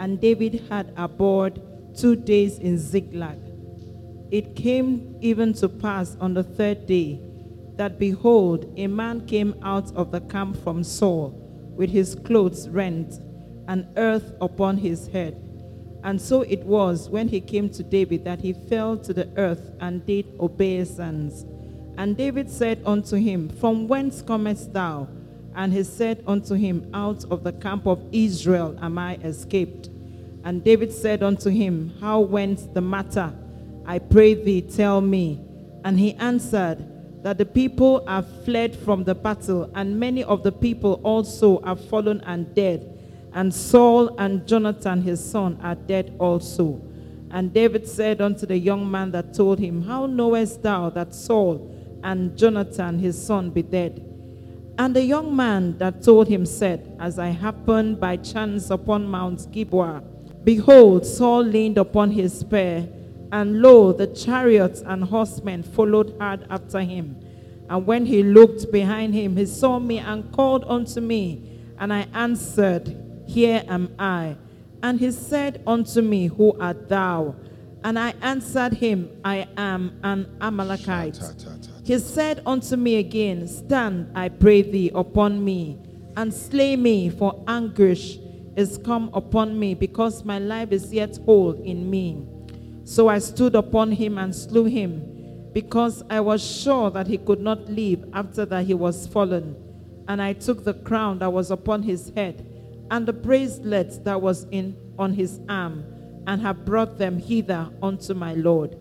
and 0.00 0.18
David 0.18 0.64
had 0.70 0.92
abode 0.96 1.62
two 1.94 2.16
days 2.16 2.58
in 2.58 2.78
Ziklag. 2.78 3.38
It 4.30 4.56
came 4.56 5.14
even 5.20 5.52
to 5.54 5.68
pass 5.68 6.16
on 6.18 6.32
the 6.32 6.42
third 6.42 6.86
day 6.86 7.20
that 7.76 7.98
behold, 7.98 8.72
a 8.78 8.86
man 8.86 9.26
came 9.26 9.54
out 9.62 9.94
of 9.94 10.10
the 10.10 10.22
camp 10.22 10.56
from 10.64 10.82
Saul 10.82 11.36
with 11.76 11.90
his 11.90 12.14
clothes 12.14 12.66
rent 12.70 13.20
and 13.68 13.86
earth 13.98 14.32
upon 14.40 14.78
his 14.78 15.06
head. 15.08 15.36
And 16.02 16.18
so 16.18 16.42
it 16.42 16.60
was 16.60 17.10
when 17.10 17.28
he 17.28 17.42
came 17.42 17.68
to 17.68 17.82
David 17.82 18.24
that 18.24 18.40
he 18.40 18.54
fell 18.54 18.96
to 18.98 19.12
the 19.12 19.28
earth 19.36 19.70
and 19.80 20.04
did 20.06 20.26
obeisance. 20.40 21.44
And 21.98 22.16
David 22.16 22.50
said 22.50 22.80
unto 22.86 23.16
him, 23.16 23.50
From 23.50 23.86
whence 23.86 24.22
comest 24.22 24.72
thou? 24.72 25.08
And 25.54 25.74
he 25.74 25.82
said 25.84 26.22
unto 26.26 26.54
him, 26.54 26.90
Out 26.94 27.24
of 27.30 27.44
the 27.44 27.52
camp 27.52 27.86
of 27.86 28.02
Israel 28.12 28.78
am 28.80 28.96
I 28.98 29.16
escaped. 29.16 29.89
And 30.44 30.64
David 30.64 30.92
said 30.92 31.22
unto 31.22 31.50
him, 31.50 31.92
How 32.00 32.20
went 32.20 32.72
the 32.74 32.80
matter? 32.80 33.32
I 33.86 33.98
pray 33.98 34.34
thee, 34.34 34.62
tell 34.62 35.00
me. 35.00 35.40
And 35.84 35.98
he 35.98 36.14
answered, 36.14 37.22
That 37.22 37.38
the 37.38 37.44
people 37.44 38.04
are 38.06 38.22
fled 38.22 38.74
from 38.76 39.04
the 39.04 39.14
battle, 39.14 39.70
and 39.74 39.98
many 39.98 40.24
of 40.24 40.42
the 40.42 40.52
people 40.52 41.00
also 41.02 41.60
are 41.62 41.76
fallen 41.76 42.20
and 42.22 42.54
dead. 42.54 42.96
And 43.32 43.54
Saul 43.54 44.16
and 44.18 44.46
Jonathan 44.46 45.02
his 45.02 45.22
son 45.22 45.58
are 45.62 45.74
dead 45.74 46.14
also. 46.18 46.80
And 47.30 47.52
David 47.52 47.86
said 47.86 48.20
unto 48.20 48.44
the 48.44 48.58
young 48.58 48.90
man 48.90 49.12
that 49.12 49.34
told 49.34 49.58
him, 49.60 49.82
How 49.82 50.06
knowest 50.06 50.62
thou 50.62 50.90
that 50.90 51.14
Saul 51.14 51.70
and 52.02 52.36
Jonathan 52.36 52.98
his 52.98 53.20
son 53.20 53.50
be 53.50 53.62
dead? 53.62 54.04
And 54.78 54.96
the 54.96 55.02
young 55.02 55.36
man 55.36 55.78
that 55.78 56.02
told 56.02 56.26
him 56.26 56.44
said, 56.46 56.96
As 56.98 57.18
I 57.18 57.28
happened 57.28 58.00
by 58.00 58.16
chance 58.16 58.70
upon 58.70 59.06
Mount 59.06 59.46
Gilboa, 59.52 60.02
behold, 60.44 61.06
Saul 61.06 61.42
leaned 61.44 61.78
upon 61.78 62.10
his 62.10 62.38
spear, 62.38 62.88
and 63.32 63.62
lo, 63.62 63.92
the 63.92 64.06
chariots 64.06 64.82
and 64.84 65.04
horsemen 65.04 65.62
followed 65.62 66.16
hard 66.18 66.46
after 66.50 66.80
him. 66.80 67.16
And 67.68 67.86
when 67.86 68.06
he 68.06 68.22
looked 68.22 68.72
behind 68.72 69.14
him, 69.14 69.36
he 69.36 69.46
saw 69.46 69.78
me 69.78 69.98
and 69.98 70.32
called 70.32 70.64
unto 70.66 71.00
me, 71.00 71.60
and 71.78 71.92
I 71.92 72.06
answered, 72.12 72.96
Here 73.26 73.62
am 73.68 73.94
I. 73.98 74.36
And 74.82 74.98
he 74.98 75.12
said 75.12 75.62
unto 75.66 76.02
me, 76.02 76.26
Who 76.26 76.58
art 76.58 76.88
thou? 76.88 77.36
And 77.84 77.98
I 77.98 78.14
answered 78.20 78.74
him, 78.74 79.10
I 79.24 79.46
am 79.56 79.98
an 80.02 80.26
Amalekite. 80.40 81.20
He 81.84 81.98
said 81.98 82.42
unto 82.44 82.76
me 82.76 82.96
again, 82.96 83.46
Stand, 83.46 84.10
I 84.14 84.28
pray 84.28 84.62
thee, 84.62 84.90
upon 84.94 85.42
me, 85.44 85.78
and 86.16 86.34
slay 86.34 86.76
me, 86.76 87.08
for 87.08 87.42
anguish 87.46 88.18
is 88.56 88.78
come 88.78 89.10
upon 89.14 89.58
me, 89.58 89.74
because 89.74 90.24
my 90.24 90.38
life 90.38 90.72
is 90.72 90.92
yet 90.92 91.18
whole 91.24 91.52
in 91.62 91.88
me. 91.88 92.26
So 92.84 93.08
I 93.08 93.18
stood 93.18 93.54
upon 93.54 93.92
him 93.92 94.18
and 94.18 94.34
slew 94.34 94.64
him, 94.64 95.50
because 95.52 96.02
I 96.10 96.20
was 96.20 96.44
sure 96.44 96.90
that 96.90 97.06
he 97.06 97.18
could 97.18 97.40
not 97.40 97.68
live 97.68 98.04
after 98.12 98.44
that 98.46 98.66
he 98.66 98.74
was 98.74 99.06
fallen. 99.06 99.56
And 100.08 100.20
I 100.20 100.32
took 100.32 100.64
the 100.64 100.74
crown 100.74 101.18
that 101.20 101.32
was 101.32 101.50
upon 101.50 101.82
his 101.84 102.12
head, 102.16 102.44
and 102.90 103.06
the 103.06 103.12
bracelet 103.12 104.04
that 104.04 104.20
was 104.20 104.46
in 104.50 104.76
on 104.98 105.14
his 105.14 105.40
arm, 105.48 105.84
and 106.26 106.42
have 106.42 106.64
brought 106.64 106.98
them 106.98 107.18
hither 107.18 107.70
unto 107.82 108.14
my 108.14 108.34
Lord. 108.34 108.76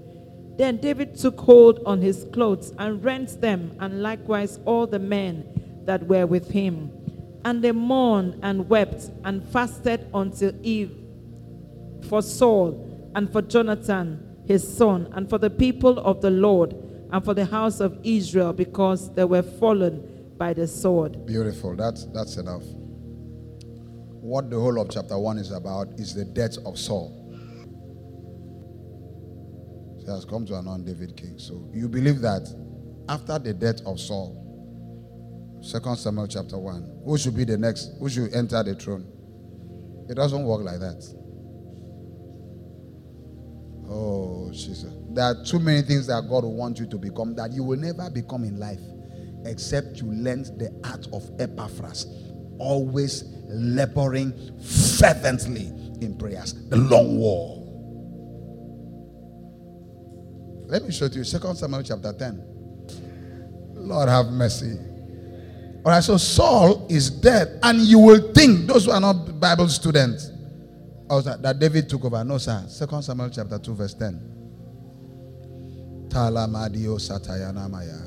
Then 0.57 0.77
David 0.77 1.15
took 1.15 1.39
hold 1.39 1.79
on 1.85 2.01
his 2.01 2.25
clothes 2.33 2.73
and 2.77 3.03
rent 3.03 3.39
them, 3.39 3.71
and 3.79 4.01
likewise 4.01 4.59
all 4.65 4.87
the 4.87 4.99
men 4.99 5.45
that 5.85 6.05
were 6.07 6.25
with 6.25 6.51
him. 6.51 6.91
And 7.49 7.63
they 7.63 7.71
mourned 7.71 8.39
and 8.43 8.69
wept 8.69 9.09
and 9.23 9.43
fasted 9.49 10.07
until 10.13 10.53
eve 10.61 10.95
for 12.07 12.21
Saul 12.21 13.11
and 13.15 13.31
for 13.31 13.41
Jonathan 13.41 14.25
his 14.45 14.77
son, 14.77 15.07
and 15.13 15.29
for 15.29 15.37
the 15.37 15.49
people 15.49 15.99
of 15.99 16.21
the 16.21 16.29
Lord, 16.29 16.75
and 17.11 17.23
for 17.23 17.33
the 17.33 17.45
house 17.45 17.79
of 17.79 17.99
Israel, 18.03 18.51
because 18.53 19.13
they 19.13 19.23
were 19.23 19.43
fallen 19.43 20.33
by 20.37 20.53
the 20.53 20.67
sword. 20.67 21.25
Beautiful. 21.25 21.75
That's 21.75 22.05
that's 22.05 22.37
enough. 22.37 22.63
What 24.21 24.49
the 24.49 24.59
whole 24.59 24.79
of 24.79 24.89
chapter 24.89 25.17
1 25.17 25.37
is 25.37 25.51
about 25.51 25.87
is 25.99 26.13
the 26.15 26.25
death 26.25 26.57
of 26.65 26.77
Saul 26.77 27.19
has 30.09 30.25
come 30.25 30.45
to 30.47 30.55
anoint 30.55 30.85
David 30.85 31.15
king. 31.15 31.37
So 31.37 31.69
you 31.73 31.87
believe 31.87 32.19
that 32.21 32.53
after 33.07 33.39
the 33.39 33.53
death 33.53 33.81
of 33.85 33.99
Saul, 33.99 34.48
Second 35.61 35.97
Samuel 35.97 36.27
chapter 36.27 36.57
1, 36.57 37.01
who 37.05 37.17
should 37.17 37.35
be 37.35 37.43
the 37.43 37.57
next, 37.57 37.91
who 37.99 38.09
should 38.09 38.33
enter 38.33 38.63
the 38.63 38.75
throne? 38.75 39.05
It 40.09 40.15
doesn't 40.15 40.43
work 40.43 40.61
like 40.61 40.79
that. 40.79 41.03
Oh, 43.89 44.49
Jesus. 44.51 44.93
There 45.11 45.23
are 45.23 45.43
too 45.43 45.59
many 45.59 45.81
things 45.81 46.07
that 46.07 46.21
God 46.29 46.43
will 46.43 46.55
want 46.55 46.79
you 46.79 46.85
to 46.87 46.97
become 46.97 47.35
that 47.35 47.51
you 47.51 47.63
will 47.63 47.77
never 47.77 48.09
become 48.09 48.43
in 48.43 48.59
life 48.59 48.79
except 49.45 49.97
you 49.97 50.11
learn 50.11 50.43
the 50.57 50.69
art 50.83 51.07
of 51.13 51.29
Epaphras, 51.39 52.05
always 52.57 53.23
laboring 53.47 54.33
fervently 54.59 55.67
in 56.01 56.15
prayers. 56.17 56.53
The 56.69 56.77
long 56.77 57.17
war. 57.17 57.57
Let 60.67 60.83
me 60.83 60.91
show 60.91 61.07
to 61.07 61.17
you. 61.17 61.23
Second 61.23 61.55
Samuel 61.55 61.83
chapter 61.83 62.13
10. 62.13 62.43
Lord 63.73 64.07
have 64.07 64.27
mercy. 64.27 64.77
All 65.85 65.91
right, 65.93 66.03
so 66.03 66.17
Saul 66.17 66.87
is 66.89 67.09
dead, 67.09 67.59
and 67.63 67.79
you 67.79 67.99
will 67.99 68.33
think 68.33 68.67
those 68.67 68.85
who 68.85 68.91
are 68.91 68.99
not 68.99 69.39
Bible 69.39 69.69
students 69.69 70.29
oh, 71.09 71.21
that 71.21 71.57
David 71.59 71.89
took 71.89 72.03
over. 72.05 72.23
No, 72.23 72.37
sir. 72.37 72.63
Second 72.67 73.01
Samuel 73.01 73.29
chapter 73.29 73.57
2, 73.57 73.75
verse 73.75 73.93
10. 73.93 74.19
Talamadio 76.09 76.99
satayana 76.99 77.69
maya. 77.69 77.97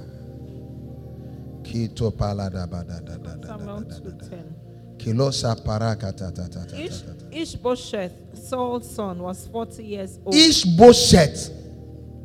Kito 1.63 2.11
palada 2.11 2.67
bada 2.67 3.01
da 3.05 3.17
da 3.17 3.37
da 3.37 3.49
Samuel 3.49 3.81
da 3.85 3.99
da 3.99 4.11
da. 4.11 4.27
2:10. 4.27 4.99
Kilosa 4.99 5.57
paraka 5.65 6.13
ta 6.17 6.31
ta 6.31 6.47
ta 6.49 6.65
ta 6.65 6.77
Ish, 6.77 7.01
ta 7.03 7.13
ta. 7.19 7.27
Ishbosheth, 7.33 8.13
Saul's 8.49 8.95
son, 8.95 9.19
was 9.21 9.47
40 9.47 9.83
years 9.85 10.19
old 10.25 10.35
Ishbosheth, 10.35 11.51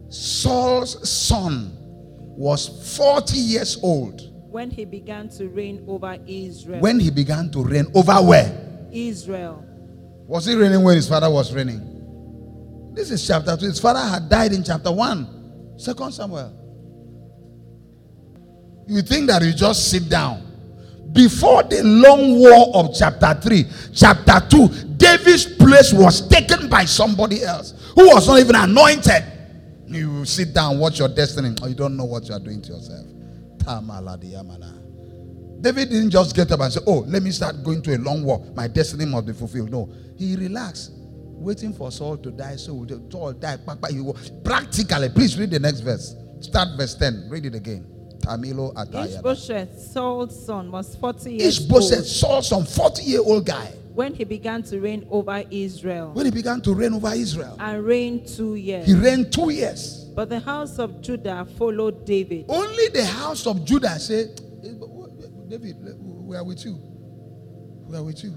Saul's 0.09 1.09
son, 1.09 1.71
was 2.35 2.67
40 2.97 3.37
years 3.37 3.77
old 3.81 4.21
when 4.49 4.69
he 4.71 4.85
began 4.85 5.29
to 5.29 5.47
reign 5.49 5.83
over 5.87 6.17
Israel. 6.25 6.79
when 6.79 6.99
he 6.99 7.09
began 7.11 7.51
to 7.51 7.63
reign 7.63 7.85
over 7.93 8.13
where? 8.15 8.87
Israel. 8.91 9.63
Was 10.27 10.45
he 10.45 10.55
reigning 10.55 10.83
when 10.83 10.95
his 10.95 11.07
father 11.07 11.29
was 11.29 11.53
reigning? 11.53 12.91
This 12.93 13.11
is 13.11 13.25
chapter 13.25 13.55
2. 13.55 13.65
His 13.65 13.79
father 13.79 13.99
had 13.99 14.29
died 14.29 14.53
in 14.53 14.63
chapter 14.63 14.91
1. 14.91 15.75
Second 15.77 16.11
Samuel. 16.13 16.53
You 18.87 19.01
think 19.01 19.27
that 19.27 19.43
you 19.43 19.53
just 19.53 19.91
sit 19.91 20.09
down. 20.09 20.43
Before 21.11 21.63
the 21.63 21.83
long 21.83 22.39
war 22.39 22.71
of 22.75 22.95
chapter 22.97 23.33
3, 23.41 23.65
chapter 23.93 24.39
2, 24.49 24.67
David's 24.97 25.45
place 25.55 25.93
was 25.93 26.27
taken 26.27 26.69
by 26.69 26.85
somebody 26.85 27.43
else 27.43 27.73
who 27.95 28.07
was 28.07 28.27
not 28.27 28.39
even 28.39 28.55
anointed. 28.55 29.23
You 29.87 30.25
sit 30.25 30.53
down, 30.53 30.79
watch 30.79 30.99
your 30.99 31.07
destiny, 31.09 31.55
or 31.61 31.69
you 31.69 31.75
don't 31.75 31.95
know 31.95 32.05
what 32.05 32.27
you 32.27 32.33
are 32.33 32.39
doing 32.39 32.61
to 32.63 32.73
yourself. 32.73 33.05
David 35.61 35.89
didn't 35.89 36.11
just 36.11 36.35
get 36.35 36.51
up 36.51 36.59
and 36.59 36.71
say, 36.71 36.81
Oh, 36.85 36.99
let 37.07 37.23
me 37.23 37.31
start 37.31 37.63
going 37.63 37.81
to 37.83 37.95
a 37.95 37.97
long 37.97 38.23
war. 38.23 38.45
My 38.55 38.67
destiny 38.67 39.05
must 39.05 39.25
be 39.25 39.33
fulfilled. 39.33 39.71
No. 39.71 39.89
He 40.15 40.35
relaxed, 40.35 40.91
waiting 40.95 41.73
for 41.73 41.91
Saul 41.91 42.17
to 42.17 42.31
die. 42.31 42.55
So 42.57 42.85
Saul 43.11 43.33
died. 43.33 43.65
Papa, 43.65 43.87
he 43.91 43.99
was 43.99 44.31
practically. 44.43 45.09
Please 45.09 45.37
read 45.37 45.51
the 45.51 45.59
next 45.59 45.79
verse. 45.81 46.15
Start 46.41 46.69
verse 46.77 46.93
10. 46.95 47.27
Read 47.29 47.45
it 47.47 47.55
again. 47.55 47.85
Tamilo 48.19 48.73
Ataya. 48.75 49.15
Ishbosheth, 49.17 49.79
Saul's 49.79 50.45
son, 50.45 50.71
was 50.71 50.95
40 50.95 51.31
years 51.33 51.59
Ishbosheth 51.59 51.97
old 51.97 52.05
saw 52.05 52.41
some 52.41 52.65
40 52.65 53.03
year 53.03 53.21
old 53.21 53.45
guy 53.45 53.71
when 53.93 54.13
he 54.13 54.23
began 54.25 54.61
to 54.63 54.79
reign 54.79 55.07
over 55.09 55.43
Israel 55.49 56.11
when 56.13 56.25
he 56.25 56.31
began 56.31 56.61
to 56.61 56.73
reign 56.73 56.93
over 56.93 57.11
Israel. 57.13 57.55
and 57.59 57.83
reigned 57.83 58.27
two 58.27 58.55
years. 58.55 58.85
He 58.85 58.93
reigned 58.93 59.31
two 59.33 59.49
years. 59.49 60.06
But 60.17 60.29
the 60.29 60.39
house 60.39 60.79
of 60.79 60.99
Judah 60.99 61.45
followed 61.59 62.03
David. 62.03 62.45
Only 62.49 62.87
the 62.87 63.05
house 63.05 63.45
of 63.45 63.63
Judah 63.63 63.99
said, 63.99 64.41
"Eh, 64.63 64.69
David, 65.47 65.75
we 66.01 66.35
are 66.35 66.43
with 66.43 66.65
you. 66.65 66.75
We 67.87 67.95
are 67.95 68.03
with 68.03 68.23
you. 68.23 68.33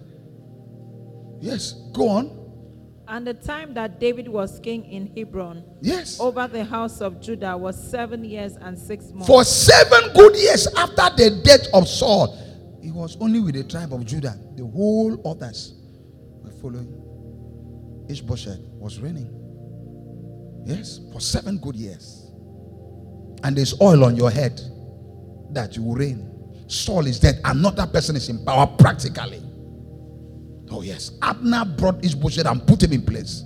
Yes, 1.41 1.73
go 1.95 2.07
on. 2.09 2.31
And 3.09 3.27
the 3.27 3.33
time 3.33 3.73
that 3.73 3.99
David 3.99 4.29
was 4.29 4.61
king 4.61 4.85
in 4.85 5.07
Hebron 5.17 5.65
Yes. 5.81 6.21
over 6.21 6.47
the 6.49 6.65
house 6.65 7.01
of 7.01 7.19
Judah 7.19 7.57
was 7.57 7.83
seven 7.83 8.25
years 8.27 8.57
and 8.61 8.79
six 8.79 9.11
months. 9.11 9.27
For 9.27 9.43
seven 9.43 10.13
good 10.15 10.37
years 10.37 10.67
after 10.77 11.09
the 11.17 11.41
death 11.43 11.67
of 11.73 11.89
Saul, 11.89 12.37
he 12.83 12.91
was 12.91 13.17
only 13.23 13.41
with 13.41 13.55
the 13.55 13.65
tribe 13.65 13.95
of 13.95 14.05
Judah. 14.05 14.39
The 14.55 14.67
whole 14.67 15.17
others 15.27 15.73
were 16.45 16.53
following. 16.61 16.93
Ishbosheth 18.11 18.61
was 18.79 19.01
reigning. 19.01 19.40
Yes, 20.65 21.01
for 21.13 21.21
seven 21.21 21.59
good 21.59 21.77
years. 21.77 22.31
And 23.43 23.57
there's 23.57 23.81
oil 23.81 24.05
on 24.05 24.17
your 24.17 24.31
head 24.31 24.61
that 25.53 25.77
you 25.77 25.83
will 25.83 25.95
reign. 25.95 26.27
Saul 26.69 27.07
is 27.07 27.19
dead. 27.19 27.41
Another 27.45 27.87
person 27.87 28.15
is 28.17 28.29
in 28.29 28.45
power 28.45 28.67
practically. 28.79 29.43
Oh, 30.71 30.83
yes. 30.83 31.13
Abner 31.23 31.65
brought 31.65 32.05
Ishbosheth 32.05 32.47
and 32.47 32.65
put 32.67 32.83
him 32.83 32.93
in 32.93 33.03
place. 33.05 33.43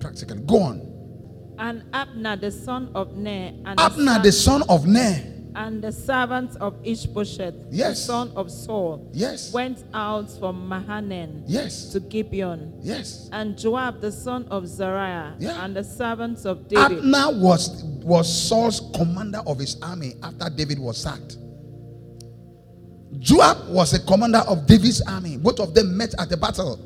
Practically. 0.00 0.40
Go 0.46 0.62
on. 0.62 1.54
And 1.58 1.84
Abner, 1.92 2.36
the 2.36 2.50
son 2.50 2.90
of 2.94 3.14
Ner, 3.16 3.52
and, 3.66 3.78
the, 3.78 3.82
Abner, 3.82 4.12
son- 4.14 4.22
the 4.22 4.32
son 4.32 4.62
of 4.68 4.86
Ner. 4.86 5.28
And 5.54 5.82
the 5.82 5.92
servants 5.92 6.56
of 6.56 6.74
Ishbosheth, 6.82 7.54
Yes. 7.70 7.98
the 8.00 8.04
son 8.06 8.32
of 8.36 8.50
Saul, 8.50 9.06
Yes. 9.12 9.52
went 9.52 9.84
out 9.92 10.30
from 10.38 10.66
Mahanaim 10.68 11.44
Yes. 11.46 11.90
to 11.92 12.00
Gibeon. 12.00 12.72
Yes. 12.82 13.28
And 13.32 13.56
Joab, 13.58 14.00
the 14.00 14.12
son 14.12 14.46
of 14.50 14.66
Zeruiah, 14.66 15.34
Yeah. 15.38 15.64
and 15.64 15.76
the 15.76 15.84
servants 15.84 16.44
of 16.46 16.68
David, 16.68 16.98
Abner 16.98 17.38
was, 17.38 17.84
was 18.02 18.32
Saul's 18.32 18.80
commander 18.94 19.40
of 19.46 19.58
his 19.58 19.76
army 19.82 20.14
after 20.22 20.48
David 20.48 20.78
was 20.78 20.96
sacked. 20.98 21.36
Joab 23.18 23.68
was 23.68 23.92
a 23.92 23.98
commander 24.00 24.38
of 24.48 24.66
David's 24.66 25.02
army. 25.02 25.36
Both 25.36 25.60
of 25.60 25.74
them 25.74 25.96
met 25.96 26.14
at 26.18 26.30
the 26.30 26.36
battle. 26.36 26.78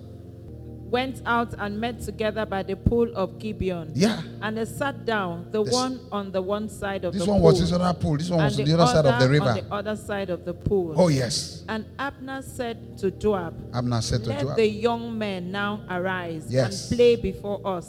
Went 0.97 1.21
out 1.27 1.51
and 1.59 1.79
met 1.79 2.01
together 2.01 2.45
by 2.47 2.63
the 2.63 2.75
pool 2.75 3.09
of 3.15 3.39
Gibeon. 3.39 3.91
Yeah. 3.95 4.23
And 4.41 4.57
they 4.57 4.65
sat 4.65 5.05
down, 5.05 5.35
the 5.53 5.63
This- 5.63 5.75
one 5.83 5.95
on 6.11 6.33
the 6.33 6.41
one 6.57 6.69
side 6.71 7.05
of 7.05 7.13
the 7.13 7.19
pool. 7.19 7.27
This 7.27 7.33
one 7.35 7.43
was 7.43 7.61
this 7.61 7.73
other 7.73 7.93
pool. 8.03 8.17
This 8.17 8.31
one 8.31 8.43
was 8.45 8.59
on 8.59 8.65
the 8.65 8.73
other 8.73 8.87
side 8.87 9.07
of 9.13 9.21
the 9.21 9.29
river. 9.29 9.45
on 9.51 9.57
the 9.57 9.75
other 9.79 9.97
side 9.97 10.31
of 10.31 10.41
the 10.49 10.55
pool. 10.55 10.95
Oh, 10.97 11.09
yes. 11.09 11.65
And 11.69 11.85
Abner 11.99 12.41
said 12.41 12.97
to 13.01 13.11
Joab, 13.11 13.55
Abner 13.75 14.01
said 14.01 14.23
to 14.25 14.31
Let 14.31 14.41
Joab. 14.41 14.57
the 14.57 14.67
young 14.89 15.19
men 15.19 15.51
now 15.51 15.81
arise 15.91 16.45
Yes. 16.49 16.89
and 16.91 16.97
play 16.97 17.17
before 17.17 17.61
us. 17.77 17.89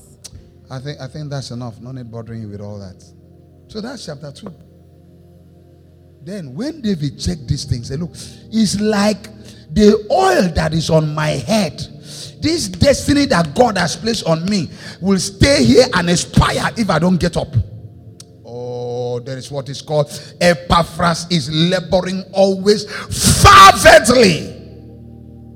I 0.69 0.79
think, 0.79 0.99
I 0.99 1.07
think 1.07 1.29
that's 1.29 1.51
enough. 1.51 1.79
No 1.79 1.91
need 1.93 2.11
bothering 2.11 2.41
you 2.41 2.49
with 2.49 2.59
all 2.59 2.77
that. 2.79 3.01
So 3.69 3.79
that's 3.79 4.05
chapter 4.05 4.31
2. 4.33 4.51
Then 6.23 6.53
when 6.55 6.81
David 6.81 7.17
checked 7.17 7.47
these 7.47 7.63
things, 7.63 7.87
they 7.87 7.95
look, 7.95 8.11
it's 8.51 8.79
like 8.81 9.29
the 9.71 10.07
oil 10.11 10.49
that 10.53 10.73
is 10.73 10.89
on 10.89 11.13
my 11.13 11.29
head. 11.29 11.81
This 12.41 12.67
destiny 12.67 13.25
that 13.25 13.55
God 13.55 13.77
has 13.77 13.95
placed 13.95 14.25
on 14.25 14.45
me 14.45 14.69
will 15.01 15.19
stay 15.19 15.63
here 15.63 15.85
and 15.93 16.09
expire 16.09 16.71
if 16.77 16.89
I 16.89 16.99
don't 16.99 17.17
get 17.17 17.35
up. 17.35 17.53
Oh, 18.45 19.19
there 19.19 19.37
is 19.37 19.51
what 19.51 19.69
is 19.69 19.81
called 19.81 20.07
Epaphras 20.39 21.27
is 21.29 21.49
laboring 21.51 22.23
always 22.33 22.85
fervently. 22.85 24.53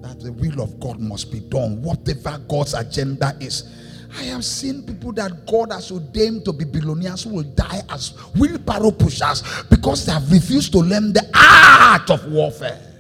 That 0.02 0.20
the 0.20 0.34
will 0.34 0.62
of 0.62 0.80
God 0.80 1.00
must 1.00 1.32
be 1.32 1.40
done, 1.40 1.82
whatever 1.82 2.38
God's 2.50 2.74
agenda 2.74 3.38
is. 3.40 3.70
I 4.18 4.24
have 4.24 4.44
seen 4.44 4.84
people 4.84 5.14
that 5.14 5.46
God 5.46 5.72
has 5.72 5.90
ordained 5.92 6.44
to 6.46 6.52
be 6.52 6.66
billionaires 6.66 7.24
who 7.24 7.30
will 7.36 7.44
die 7.44 7.82
as 7.90 8.10
wheelbarrow 8.38 8.92
pushers 8.92 9.42
because 9.70 10.06
they 10.06 10.12
have 10.12 10.30
refused 10.30 10.74
to 10.74 10.80
learn 10.80 11.14
the 11.14 11.30
art 11.34 12.10
of 12.10 12.26
warfare. 12.30 12.91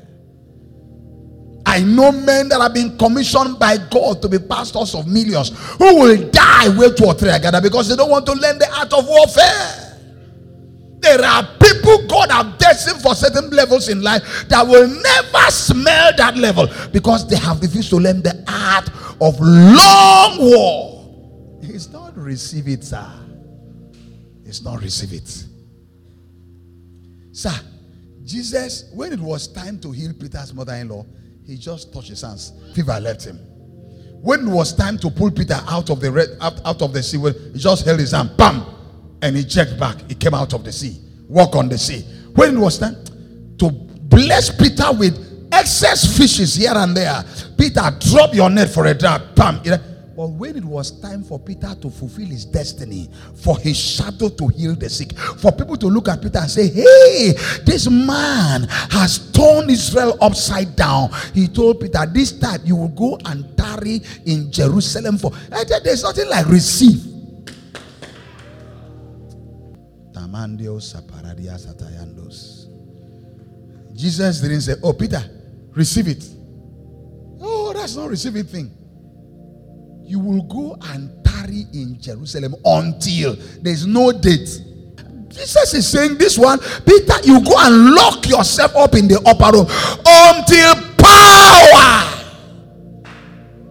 I 1.71 1.83
know 1.83 2.11
men 2.11 2.49
that 2.49 2.59
have 2.59 2.73
been 2.73 2.97
commissioned 2.97 3.57
by 3.57 3.77
God 3.77 4.21
to 4.23 4.27
be 4.27 4.39
pastors 4.39 4.93
of 4.93 5.07
millions 5.07 5.51
who 5.77 6.01
will 6.01 6.29
die 6.29 6.67
way 6.77 6.91
two 6.93 7.05
or 7.05 7.13
three 7.13 7.31
together 7.31 7.61
because 7.61 7.87
they 7.87 7.95
don't 7.95 8.09
want 8.09 8.25
to 8.25 8.33
learn 8.33 8.59
the 8.59 8.67
art 8.77 8.91
of 8.91 9.07
warfare. 9.07 9.87
There 10.99 11.23
are 11.23 11.43
people 11.57 12.07
God 12.07 12.29
have 12.29 12.57
destined 12.57 13.01
for 13.01 13.15
certain 13.15 13.51
levels 13.51 13.87
in 13.87 14.01
life 14.01 14.49
that 14.49 14.67
will 14.67 14.85
never 14.85 15.49
smell 15.49 16.11
that 16.17 16.35
level 16.35 16.67
because 16.91 17.25
they 17.29 17.37
have 17.37 17.61
refused 17.61 17.89
to 17.91 17.99
learn 17.99 18.21
the 18.21 18.43
art 18.49 18.89
of 19.21 19.39
long 19.39 20.39
war. 20.39 21.59
It's 21.61 21.87
not 21.87 22.17
receive 22.17 22.67
it, 22.67 22.83
sir. 22.83 23.09
It's 24.43 24.61
not 24.61 24.81
receive 24.81 25.13
it. 25.13 25.45
Sir, 27.31 27.53
Jesus, 28.25 28.91
when 28.93 29.13
it 29.13 29.21
was 29.21 29.47
time 29.47 29.79
to 29.79 29.91
heal 29.91 30.11
Peter's 30.13 30.53
mother 30.53 30.73
in 30.73 30.89
law, 30.89 31.05
he 31.45 31.57
just 31.57 31.93
touched 31.93 32.09
his 32.09 32.21
hands. 32.21 32.53
Fever 32.73 32.99
left 32.99 33.25
him. 33.25 33.37
When 34.21 34.47
it 34.47 34.51
was 34.51 34.75
time 34.75 34.97
to 34.99 35.09
pull 35.09 35.31
Peter 35.31 35.59
out 35.67 35.89
of 35.89 35.99
the 35.99 36.11
red, 36.11 36.29
out, 36.39 36.61
out 36.63 36.81
of 36.81 36.93
the 36.93 37.01
sea, 37.01 37.17
he 37.53 37.59
just 37.59 37.85
held 37.85 37.99
his 37.99 38.11
hand, 38.11 38.31
bam, 38.37 38.63
and 39.21 39.35
he 39.35 39.43
checked 39.43 39.79
back. 39.79 39.97
He 40.07 40.15
came 40.15 40.33
out 40.33 40.53
of 40.53 40.63
the 40.63 40.71
sea, 40.71 40.99
walk 41.27 41.55
on 41.55 41.69
the 41.69 41.77
sea. 41.77 42.01
When 42.35 42.57
it 42.57 42.59
was 42.59 42.77
time 42.77 43.03
to 43.57 43.71
bless 43.71 44.55
Peter 44.55 44.91
with 44.93 45.49
excess 45.51 46.17
fishes 46.17 46.55
here 46.55 46.73
and 46.75 46.95
there, 46.95 47.23
Peter, 47.57 47.81
drop 47.99 48.33
your 48.35 48.49
net 48.49 48.69
for 48.69 48.85
a 48.85 48.93
drop, 48.93 49.35
bam. 49.35 49.61
But 50.21 50.33
when 50.33 50.55
it 50.55 50.63
was 50.63 51.01
time 51.01 51.23
for 51.23 51.39
Peter 51.39 51.73
to 51.81 51.89
fulfill 51.89 52.27
his 52.27 52.45
destiny, 52.45 53.09
for 53.33 53.57
his 53.57 53.75
shadow 53.75 54.29
to 54.29 54.47
heal 54.49 54.75
the 54.75 54.87
sick, 54.87 55.17
for 55.17 55.51
people 55.51 55.75
to 55.77 55.87
look 55.87 56.07
at 56.09 56.21
Peter 56.21 56.37
and 56.37 56.51
say, 56.51 56.67
Hey, 56.67 57.33
this 57.65 57.89
man 57.89 58.67
has 58.91 59.31
turned 59.31 59.71
Israel 59.71 60.19
upside 60.21 60.75
down. 60.75 61.09
He 61.33 61.47
told 61.47 61.79
Peter, 61.79 62.05
This 62.05 62.37
time 62.37 62.61
you 62.63 62.75
will 62.75 62.89
go 62.89 63.17
and 63.25 63.57
tarry 63.57 64.01
in 64.27 64.51
Jerusalem 64.51 65.17
for. 65.17 65.31
There's 65.83 66.03
nothing 66.03 66.29
like 66.29 66.45
receive. 66.45 67.01
Jesus 73.95 74.39
didn't 74.39 74.61
say, 74.61 74.75
Oh, 74.83 74.93
Peter, 74.93 75.23
receive 75.71 76.09
it. 76.09 76.23
Oh, 77.39 77.73
that's 77.73 77.95
not 77.95 78.07
receiving 78.07 78.43
thing 78.43 78.77
you 80.11 80.19
will 80.19 80.43
go 80.43 80.75
and 80.89 81.09
tarry 81.23 81.65
in 81.73 81.97
Jerusalem 81.99 82.53
until 82.65 83.37
there's 83.61 83.85
no 83.87 84.11
date. 84.11 84.61
Jesus 85.29 85.73
is 85.73 85.87
saying 85.87 86.17
this 86.17 86.37
one, 86.37 86.59
Peter, 86.85 87.13
you 87.23 87.39
go 87.41 87.53
and 87.57 87.91
lock 87.91 88.27
yourself 88.27 88.75
up 88.75 88.93
in 88.95 89.07
the 89.07 89.21
upper 89.25 89.55
room 89.55 89.65
until 90.05 90.75
power 90.97 92.17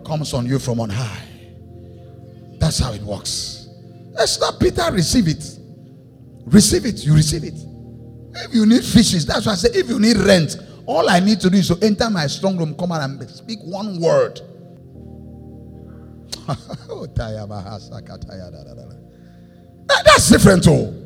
comes 0.03 0.33
on 0.33 0.46
you 0.46 0.59
from 0.59 0.81
on 0.81 0.88
high. 0.88 1.29
That's 2.59 2.79
how 2.79 2.94
it 2.94 3.03
works. 3.03 3.68
Let's 4.12 4.40
not 4.40 4.59
Peter 4.59 4.90
receive 4.90 5.29
it. 5.29 5.44
Receive 6.46 6.87
it. 6.87 7.05
You 7.05 7.14
receive 7.14 7.44
it. 7.44 7.55
If 8.35 8.55
you 8.55 8.64
need 8.64 8.83
fishes, 8.83 9.26
that's 9.26 9.44
why 9.44 9.53
I 9.53 9.57
say 9.57 9.68
if 9.74 9.90
you 9.90 10.00
need 10.00 10.16
rent, 10.16 10.57
all 10.87 11.11
I 11.11 11.20
need 11.20 11.40
to 11.40 11.50
do 11.50 11.59
is 11.59 11.68
to 11.68 11.79
enter 11.83 12.09
my 12.09 12.26
strong 12.29 12.57
room, 12.57 12.74
come 12.74 12.92
out 12.92 13.03
and 13.03 13.29
speak 13.29 13.59
one 13.62 14.00
word. 14.00 14.40
Oh, 19.90 20.02
that's 20.04 20.28
different 20.28 20.64
too. 20.64 20.96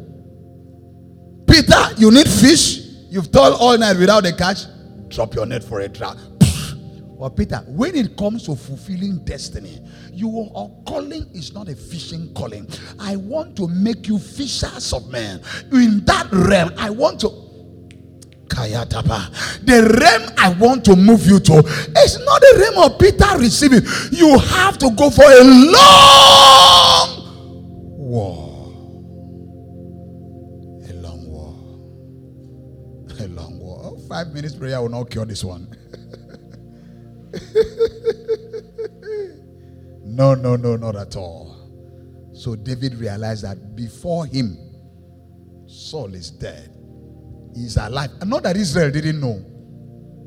Peter, 1.46 1.94
you 1.98 2.10
need 2.10 2.28
fish. 2.28 2.80
You've 3.10 3.30
toiled 3.30 3.56
all 3.60 3.78
night 3.78 3.96
without 3.96 4.26
a 4.26 4.32
catch. 4.32 4.64
Drop 5.08 5.34
your 5.34 5.46
net 5.46 5.62
for 5.62 5.80
a 5.80 5.88
drought. 5.88 6.18
Or 7.16 7.30
Peter, 7.30 7.58
when 7.68 7.94
it 7.94 8.16
comes 8.16 8.42
to 8.46 8.56
fulfilling 8.56 9.24
destiny, 9.24 9.80
your 10.12 10.50
calling 10.86 11.26
is 11.32 11.52
not 11.54 11.68
a 11.68 11.76
fishing 11.76 12.34
calling. 12.34 12.68
I 12.98 13.16
want 13.16 13.56
to 13.56 13.68
make 13.68 14.08
you 14.08 14.18
fishers 14.18 14.92
of 14.92 15.08
men. 15.10 15.40
In 15.72 16.04
that 16.06 16.28
realm, 16.32 16.72
I 16.76 16.90
want 16.90 17.20
to 17.20 17.43
the 18.54 19.98
realm 20.00 20.30
I 20.38 20.50
want 20.58 20.84
to 20.86 20.96
move 20.96 21.26
you 21.26 21.38
to 21.40 21.52
is 21.58 22.18
not 22.24 22.40
the 22.40 22.56
realm 22.60 22.78
of 22.90 22.98
Peter 22.98 23.38
receiving. 23.38 23.82
You 24.12 24.38
have 24.38 24.78
to 24.78 24.90
go 24.90 25.10
for 25.10 25.24
a 25.24 25.44
long 25.44 27.08
war. 27.98 28.72
A 30.88 30.92
long 30.94 31.26
war. 31.26 31.54
A 33.20 33.28
long 33.28 33.58
war. 33.58 33.80
Oh, 33.84 33.98
five 34.08 34.28
minutes 34.28 34.54
prayer 34.54 34.80
will 34.80 34.88
not 34.88 35.10
cure 35.10 35.24
this 35.24 35.44
one. 35.44 35.68
no, 40.04 40.34
no, 40.34 40.56
no, 40.56 40.76
not 40.76 40.96
at 40.96 41.16
all. 41.16 42.30
So 42.34 42.56
David 42.56 42.94
realized 42.96 43.44
that 43.44 43.76
before 43.76 44.26
him, 44.26 44.58
Saul 45.66 46.14
is 46.14 46.30
dead. 46.30 46.73
He's 47.54 47.76
alive. 47.76 48.10
And 48.20 48.30
not 48.30 48.42
that 48.42 48.56
Israel 48.56 48.90
didn't 48.90 49.20
know. 49.20 49.40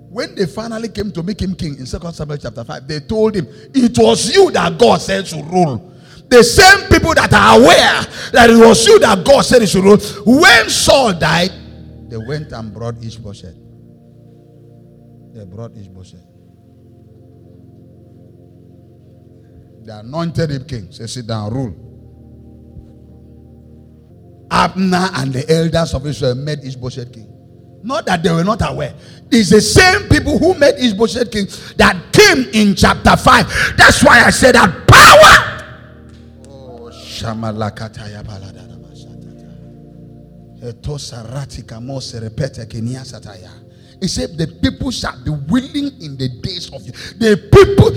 When 0.10 0.36
they 0.36 0.46
finally 0.46 0.88
came 0.90 1.12
to 1.12 1.22
make 1.22 1.42
him 1.42 1.54
king 1.54 1.78
in 1.78 1.86
2 1.86 1.86
Samuel 1.86 2.38
chapter 2.38 2.63
5, 2.63 2.88
they 2.88 3.02
told 3.02 3.36
him, 3.36 3.46
It 3.74 3.98
was 3.98 4.34
you 4.34 4.50
that 4.52 4.78
God 4.78 5.02
said 5.02 5.26
to 5.28 5.44
rule. 5.44 5.94
The 6.30 6.44
same 6.44 6.90
people 6.90 7.13
that 7.13 7.32
are 7.34 7.60
aware 7.60 8.02
that 8.32 8.50
it 8.50 8.58
was 8.58 8.86
you 8.86 9.00
that 9.00 9.26
God 9.26 9.42
said 9.42 9.62
he 9.62 9.68
should 9.68 9.84
rule. 9.84 9.98
When 10.26 10.70
Saul 10.70 11.13
died, 11.13 11.52
they 12.10 12.18
went 12.18 12.52
and 12.52 12.74
brought 12.74 13.04
Ishbosheth. 13.04 13.56
They 15.34 15.46
brought 15.46 15.76
Ishbosheth. 15.78 16.26
They 19.84 19.92
anointed 19.94 20.52
him 20.52 20.66
king. 20.66 20.92
Say, 20.92 21.08
sit 21.08 21.28
down, 21.28 21.54
rule. 21.54 21.87
Abner 24.49 25.10
and 25.15 25.33
the 25.33 25.49
elders 25.51 25.93
of 25.93 26.05
Israel 26.05 26.36
made 26.36 26.60
Ishbosheth 26.63 27.13
king. 27.13 27.33
Not 27.83 28.05
that 28.05 28.23
they 28.23 28.31
were 28.31 28.43
not 28.43 28.62
aware. 28.69 28.93
It's 29.31 29.49
the 29.49 29.62
same 29.62 30.10
people 30.10 30.38
who 30.38 30.53
made 30.55 30.75
Ishbosheth 30.75 31.31
king 31.31 31.47
that 31.77 31.95
came 32.12 32.45
in 32.53 32.75
chapter 32.75 33.15
5. 33.15 33.75
That's 33.77 34.03
why 34.03 34.23
I 34.23 34.29
said 34.29 34.55
that 34.55 34.88
power. 34.88 35.63
Oh, 36.49 36.89
Shamalakataya 36.91 38.23
He 44.01 44.07
said, 44.07 44.38
The 44.38 44.47
people 44.62 44.91
shall 44.91 45.23
be 45.23 45.29
willing 45.29 46.01
in 46.01 46.17
the 46.17 46.29
days 46.41 46.69
of 46.73 46.86
you. 46.86 46.91
The 46.91 47.38
people, 47.51 47.93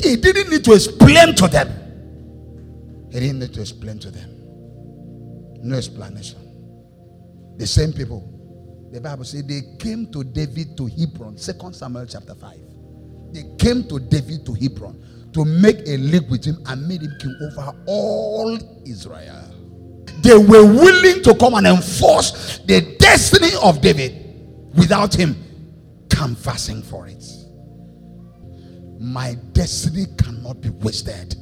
he 0.00 0.16
didn't 0.16 0.50
need 0.50 0.64
to 0.64 0.72
explain 0.72 1.34
to 1.36 1.48
them. 1.48 1.68
He 3.10 3.20
didn't 3.20 3.40
need 3.40 3.54
to 3.54 3.60
explain 3.60 3.98
to 4.00 4.10
them. 4.10 4.37
No 5.62 5.76
explanation. 5.76 6.38
The 7.56 7.66
same 7.66 7.92
people. 7.92 8.34
The 8.92 9.00
Bible 9.00 9.24
says 9.24 9.44
they 9.44 9.62
came 9.78 10.10
to 10.12 10.24
David 10.24 10.76
to 10.76 10.86
Hebron. 10.86 11.36
Second 11.36 11.74
Samuel 11.74 12.06
chapter 12.06 12.34
5. 12.34 12.58
They 13.32 13.44
came 13.58 13.86
to 13.88 13.98
David 13.98 14.46
to 14.46 14.54
Hebron 14.54 15.30
to 15.34 15.44
make 15.44 15.86
a 15.86 15.96
league 15.98 16.30
with 16.30 16.44
him 16.44 16.62
and 16.66 16.86
made 16.88 17.02
him 17.02 17.14
king 17.20 17.36
over 17.42 17.74
all 17.86 18.58
Israel. 18.86 19.54
They 20.22 20.36
were 20.36 20.64
willing 20.64 21.22
to 21.22 21.36
come 21.38 21.54
and 21.54 21.66
enforce 21.66 22.58
the 22.60 22.96
destiny 22.98 23.50
of 23.62 23.80
David 23.80 24.24
without 24.74 25.14
him 25.14 25.36
canvassing 26.10 26.82
for 26.82 27.06
it. 27.06 27.24
My 28.98 29.34
destiny 29.52 30.06
cannot 30.16 30.60
be 30.60 30.70
wasted. 30.70 31.36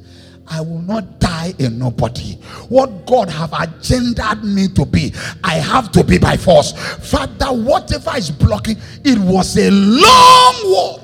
I 0.49 0.61
will 0.61 0.81
not 0.81 1.19
die 1.19 1.53
a 1.59 1.69
nobody. 1.69 2.35
What 2.69 3.05
God 3.05 3.29
have 3.29 3.51
agendaed 3.51 4.43
me 4.43 4.67
to 4.69 4.85
be, 4.85 5.13
I 5.43 5.55
have 5.55 5.91
to 5.93 6.03
be 6.03 6.17
by 6.17 6.37
force. 6.37 6.71
Father, 7.11 7.47
whatever 7.47 8.11
is 8.17 8.31
blocking, 8.31 8.77
it 9.03 9.17
was 9.19 9.57
a 9.57 9.69
long 9.71 10.55
war. 10.63 10.99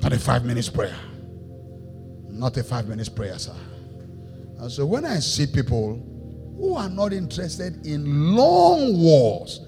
Not 0.00 0.12
a 0.12 0.18
five 0.18 0.44
minutes 0.44 0.68
prayer. 0.68 0.96
Not 2.30 2.56
a 2.56 2.64
five 2.64 2.88
minutes 2.88 3.08
prayer, 3.08 3.38
sir. 3.38 3.54
And 4.58 4.70
so 4.70 4.86
when 4.86 5.04
I 5.04 5.18
see 5.18 5.46
people 5.46 6.02
who 6.56 6.74
are 6.74 6.88
not 6.88 7.12
interested 7.12 7.86
in 7.86 8.34
long 8.34 9.00
wars, 9.00 9.60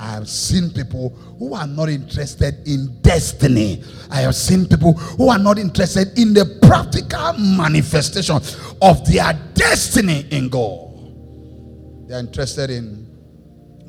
I 0.00 0.12
have 0.12 0.30
seen 0.30 0.70
people 0.70 1.10
who 1.38 1.52
are 1.52 1.66
not 1.66 1.90
interested 1.90 2.66
in 2.66 3.02
destiny. 3.02 3.84
I 4.10 4.22
have 4.22 4.34
seen 4.34 4.66
people 4.66 4.94
who 4.94 5.28
are 5.28 5.38
not 5.38 5.58
interested 5.58 6.18
in 6.18 6.32
the 6.32 6.58
practical 6.62 7.34
manifestation 7.34 8.36
of 8.80 9.06
their 9.06 9.38
destiny 9.52 10.26
in 10.30 10.48
God. 10.48 12.08
They 12.08 12.14
are 12.14 12.20
interested 12.20 12.70
in 12.70 13.06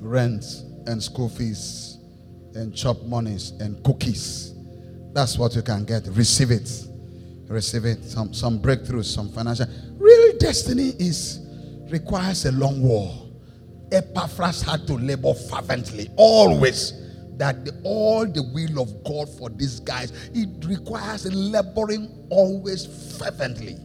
rent 0.01 0.43
and 0.85 1.01
school 1.01 1.29
fees 1.29 1.97
and 2.55 2.75
chop 2.75 3.01
monies 3.03 3.51
and 3.61 3.81
cookies. 3.85 4.53
That's 5.13 5.37
what 5.37 5.55
you 5.55 5.61
can 5.61 5.85
get. 5.85 6.07
Receive 6.07 6.51
it. 6.51 6.69
Receive 7.47 7.85
it. 7.85 8.03
Some 8.03 8.33
some 8.33 8.61
breakthroughs, 8.61 9.05
some 9.05 9.29
financial. 9.29 9.65
Real 9.97 10.37
destiny 10.37 10.89
is 10.99 11.39
requires 11.89 12.45
a 12.45 12.51
long 12.51 12.81
war. 12.81 13.30
Epaphras 13.91 14.61
had 14.61 14.87
to 14.87 14.93
labor 14.93 15.33
fervently, 15.33 16.09
always. 16.17 16.93
That 17.37 17.65
the, 17.65 17.79
all 17.83 18.25
the 18.25 18.43
will 18.53 18.81
of 18.83 19.03
God 19.03 19.27
for 19.37 19.49
these 19.49 19.79
guys, 19.79 20.11
it 20.33 20.65
requires 20.65 21.25
laboring 21.33 22.27
always 22.29 23.17
fervently. 23.17 23.77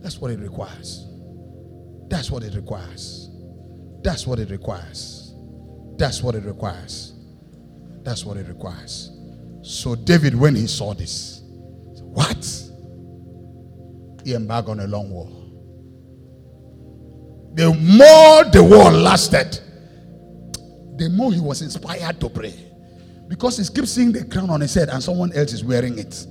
That's 0.00 0.18
what 0.20 0.30
it 0.30 0.40
requires. 0.40 1.06
That's 2.08 2.30
what 2.30 2.42
it 2.42 2.54
requires. 2.54 3.30
That's 4.02 4.26
what 4.26 4.38
it 4.38 4.50
requires. 4.50 5.34
That's 5.96 6.22
what 6.22 6.34
it 6.34 6.44
requires. 6.44 7.14
That's 8.02 8.24
what 8.24 8.36
it 8.36 8.48
requires. 8.48 9.10
So 9.62 9.94
David, 9.94 10.34
when 10.34 10.54
he 10.54 10.66
saw 10.66 10.94
this, 10.94 11.42
what? 12.00 12.44
He 14.24 14.34
embarked 14.34 14.68
on 14.68 14.80
a 14.80 14.86
long 14.86 15.10
war 15.10 15.43
the 17.54 17.72
more 17.72 18.44
the 18.50 18.62
war 18.62 18.90
lasted, 18.90 19.60
the 20.96 21.08
more 21.10 21.32
he 21.32 21.40
was 21.40 21.62
inspired 21.62 22.20
to 22.20 22.28
pray. 22.28 22.54
Because 23.28 23.58
he 23.58 23.74
keeps 23.74 23.92
seeing 23.92 24.12
the 24.12 24.24
crown 24.24 24.50
on 24.50 24.60
his 24.60 24.74
head 24.74 24.88
and 24.90 25.02
someone 25.02 25.32
else 25.32 25.52
is 25.52 25.64
wearing 25.64 25.98
it. 25.98 26.26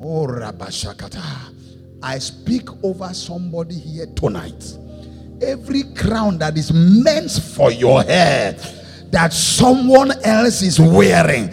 Oh, 0.00 0.26
Rabashakata. 0.26 1.54
I 2.02 2.18
speak 2.18 2.68
over 2.84 3.12
somebody 3.12 3.74
here 3.74 4.06
tonight. 4.14 4.78
Every 5.42 5.82
crown 5.94 6.38
that 6.38 6.56
is 6.56 6.72
meant 6.72 7.30
for 7.30 7.70
your 7.70 8.02
head 8.02 8.58
that 9.10 9.32
someone 9.32 10.12
else 10.24 10.62
is 10.62 10.80
wearing 10.80 11.52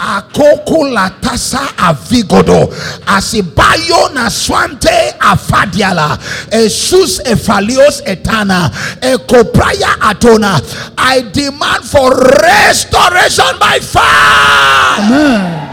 akoko 0.00 0.88
latasa 0.88 1.60
avigodo. 1.76 2.72
Asibayo 3.06 4.08
na 4.14 4.30
swante 4.30 5.14
afadiala. 5.20 6.18
Esus 6.50 7.20
efalios 7.24 8.02
etana. 8.06 8.70
Ekopraya 9.00 10.00
atona. 10.00 10.60
I 10.96 11.20
demand 11.32 11.84
for 11.84 12.10
restoration 12.16 13.58
by 13.58 13.78
fire. 13.80 15.04
Amen. 15.04 15.66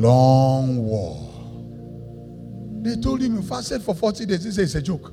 long 0.00 0.78
war. 0.86 1.16
They 2.82 2.96
told 2.96 3.20
him 3.20 3.36
he 3.36 3.46
fasted 3.46 3.82
for 3.82 3.94
40 3.94 4.24
days 4.24 4.44
he 4.44 4.50
said 4.50 4.64
it's 4.64 4.74
a 4.74 4.80
joke. 4.82 5.12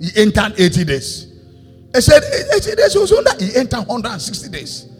He 0.00 0.10
entered 0.20 0.52
80 0.58 0.84
days. 0.84 1.32
He 1.94 2.00
said 2.00 2.22
80 2.54 2.74
days 2.76 2.94
was 2.94 3.12
under 3.12 3.30
he 3.42 3.56
entered 3.56 3.86
160 3.86 4.48
days 4.50 4.92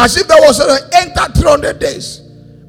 as 0.00 0.16
if 0.16 0.26
there 0.26 0.40
was 0.40 0.58
an 0.60 0.90
entered 0.94 1.34
300 1.34 1.78
days. 1.78 2.18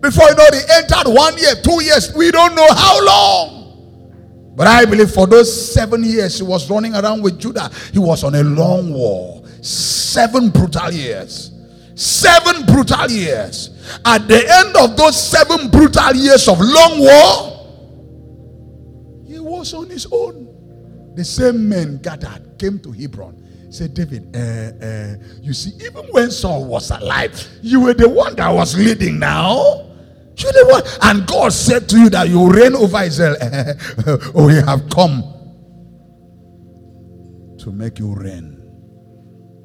Before 0.01 0.27
you 0.29 0.35
know, 0.35 0.45
he 0.51 0.59
entered 0.73 1.07
one 1.07 1.37
year, 1.37 1.53
two 1.63 1.81
years. 1.83 2.13
We 2.13 2.29
don't 2.31 2.55
know 2.55 2.67
how 2.73 3.05
long. 3.05 4.53
But 4.55 4.67
I 4.67 4.83
believe 4.85 5.11
for 5.11 5.27
those 5.27 5.73
seven 5.73 6.03
years 6.03 6.37
he 6.37 6.43
was 6.43 6.69
running 6.69 6.93
around 6.93 7.21
with 7.21 7.39
Judah, 7.39 7.71
he 7.93 7.99
was 7.99 8.23
on 8.23 8.35
a 8.35 8.43
long 8.43 8.93
war. 8.93 9.43
Seven 9.61 10.49
brutal 10.49 10.91
years. 10.91 11.51
Seven 11.95 12.65
brutal 12.65 13.09
years. 13.09 13.69
At 14.03 14.27
the 14.27 14.43
end 14.45 14.75
of 14.75 14.97
those 14.97 15.21
seven 15.21 15.69
brutal 15.69 16.13
years 16.15 16.47
of 16.49 16.59
long 16.59 16.99
war, 16.99 17.57
he 19.25 19.39
was 19.39 19.73
on 19.73 19.89
his 19.89 20.05
own. 20.11 20.49
the 21.15 21.23
same 21.23 21.67
men 21.67 21.97
gathered, 21.97 22.57
came 22.57 22.79
to 22.79 22.91
Hebron. 22.91 23.40
Said, 23.71 23.93
David, 23.93 24.35
uh, 24.35 24.85
uh, 24.85 25.15
you 25.41 25.53
see, 25.53 25.71
even 25.85 26.03
when 26.11 26.29
Saul 26.29 26.65
was 26.65 26.91
alive, 26.91 27.47
you 27.61 27.79
were 27.79 27.93
the 27.93 28.09
one 28.09 28.35
that 28.35 28.49
was 28.49 28.77
leading 28.77 29.17
now. 29.17 29.87
You're 30.35 30.51
the 30.51 30.67
one. 30.69 30.83
And 31.03 31.25
God 31.25 31.53
said 31.53 31.87
to 31.89 31.97
you 31.97 32.09
that 32.09 32.27
you 32.27 32.51
reign 32.51 32.75
over 32.75 33.01
Israel. 33.01 33.37
oh, 34.35 34.45
we 34.45 34.55
have 34.55 34.89
come 34.89 35.21
to 37.59 37.71
make 37.71 37.97
you 37.97 38.13
reign 38.13 38.57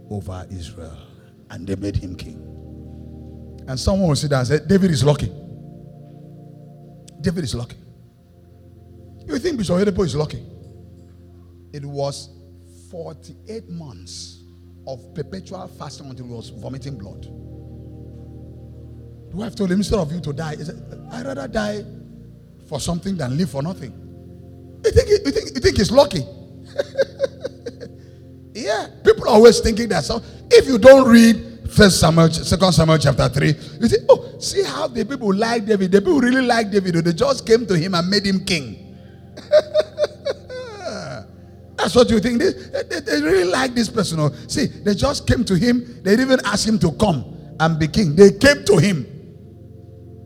over 0.09 0.47
Israel. 0.51 0.97
And 1.51 1.67
they 1.67 1.75
made 1.75 1.97
him 1.97 2.15
king. 2.15 2.45
And 3.67 3.79
someone 3.79 4.11
will 4.11 4.17
sit 4.17 4.31
down 4.31 4.41
and 4.41 4.49
say, 4.49 4.61
David 4.65 4.93
is 4.93 5.03
lucky. 5.03 5.33
David 7.21 7.43
is 7.43 7.57
lucky. 7.57 7.77
You 9.27 9.37
think 9.41 9.59
Bishop 9.59 9.77
Oyedepo 9.77 10.05
is 10.05 10.15
lucky? 10.15 10.45
It 11.73 11.85
was 11.85 12.36
48 12.97 13.69
months 13.69 14.41
of 14.87 15.15
perpetual 15.15 15.69
fasting 15.79 16.09
until 16.09 16.25
he 16.25 16.33
was 16.33 16.49
vomiting 16.49 16.97
blood. 16.97 17.21
Do 17.21 17.29
The 19.33 19.37
wife 19.37 19.55
told 19.55 19.71
him, 19.71 19.81
instead 19.81 19.99
of 19.99 20.11
you 20.11 20.21
to 20.23 20.33
die, 20.33 20.57
I'd 21.13 21.27
rather 21.27 21.47
die 21.47 21.85
for 22.67 22.81
something 22.81 23.15
than 23.15 23.37
live 23.37 23.51
for 23.51 23.63
nothing. 23.63 23.93
You 24.83 24.91
think, 24.91 25.11
you 25.11 25.31
think, 25.31 25.55
you 25.55 25.61
think 25.61 25.77
he's 25.77 25.91
lucky? 25.91 26.21
yeah, 28.55 28.87
people 29.05 29.25
are 29.25 29.35
always 29.35 29.61
thinking 29.61 29.91
that. 29.91 30.03
So 30.05 30.23
if 30.51 30.67
you 30.67 30.79
don't 30.79 31.07
read 31.07 31.71
First 31.71 32.01
Samuel, 32.01 32.31
Second 32.31 32.73
Samuel 32.73 32.97
chapter 32.97 33.29
3, 33.29 33.47
you 33.79 33.89
say, 33.89 33.99
Oh, 34.09 34.39
see 34.39 34.63
how 34.63 34.87
the 34.87 35.05
people 35.05 35.35
like 35.35 35.67
David. 35.67 35.93
The 35.93 36.01
people 36.01 36.19
really 36.21 36.41
like 36.41 36.71
David. 36.71 36.95
They 36.95 37.13
just 37.13 37.47
came 37.47 37.67
to 37.67 37.77
him 37.77 37.95
and 37.95 38.09
made 38.09 38.25
him 38.25 38.43
king. 38.43 38.97
That's 41.87 41.95
what 41.95 42.11
you 42.11 42.19
think. 42.19 42.41
They, 42.41 42.51
they, 42.51 42.99
they, 42.99 43.23
really 43.23 43.45
like 43.45 43.73
this 43.73 43.89
person. 43.89 44.19
Oh. 44.19 44.33
See, 44.49 44.67
they 44.67 44.93
just 44.97 45.25
came 45.25 45.45
to 45.45 45.55
him. 45.55 46.03
They 46.03 46.17
didn't 46.17 46.33
even 46.33 46.41
ask 46.45 46.67
him 46.67 46.81
to 46.81 46.91
come 46.91 47.25
and 47.61 47.79
be 47.79 47.87
king. 47.87 48.17
They 48.17 48.33
came 48.33 48.65
to 48.65 48.77
him. 48.79 49.07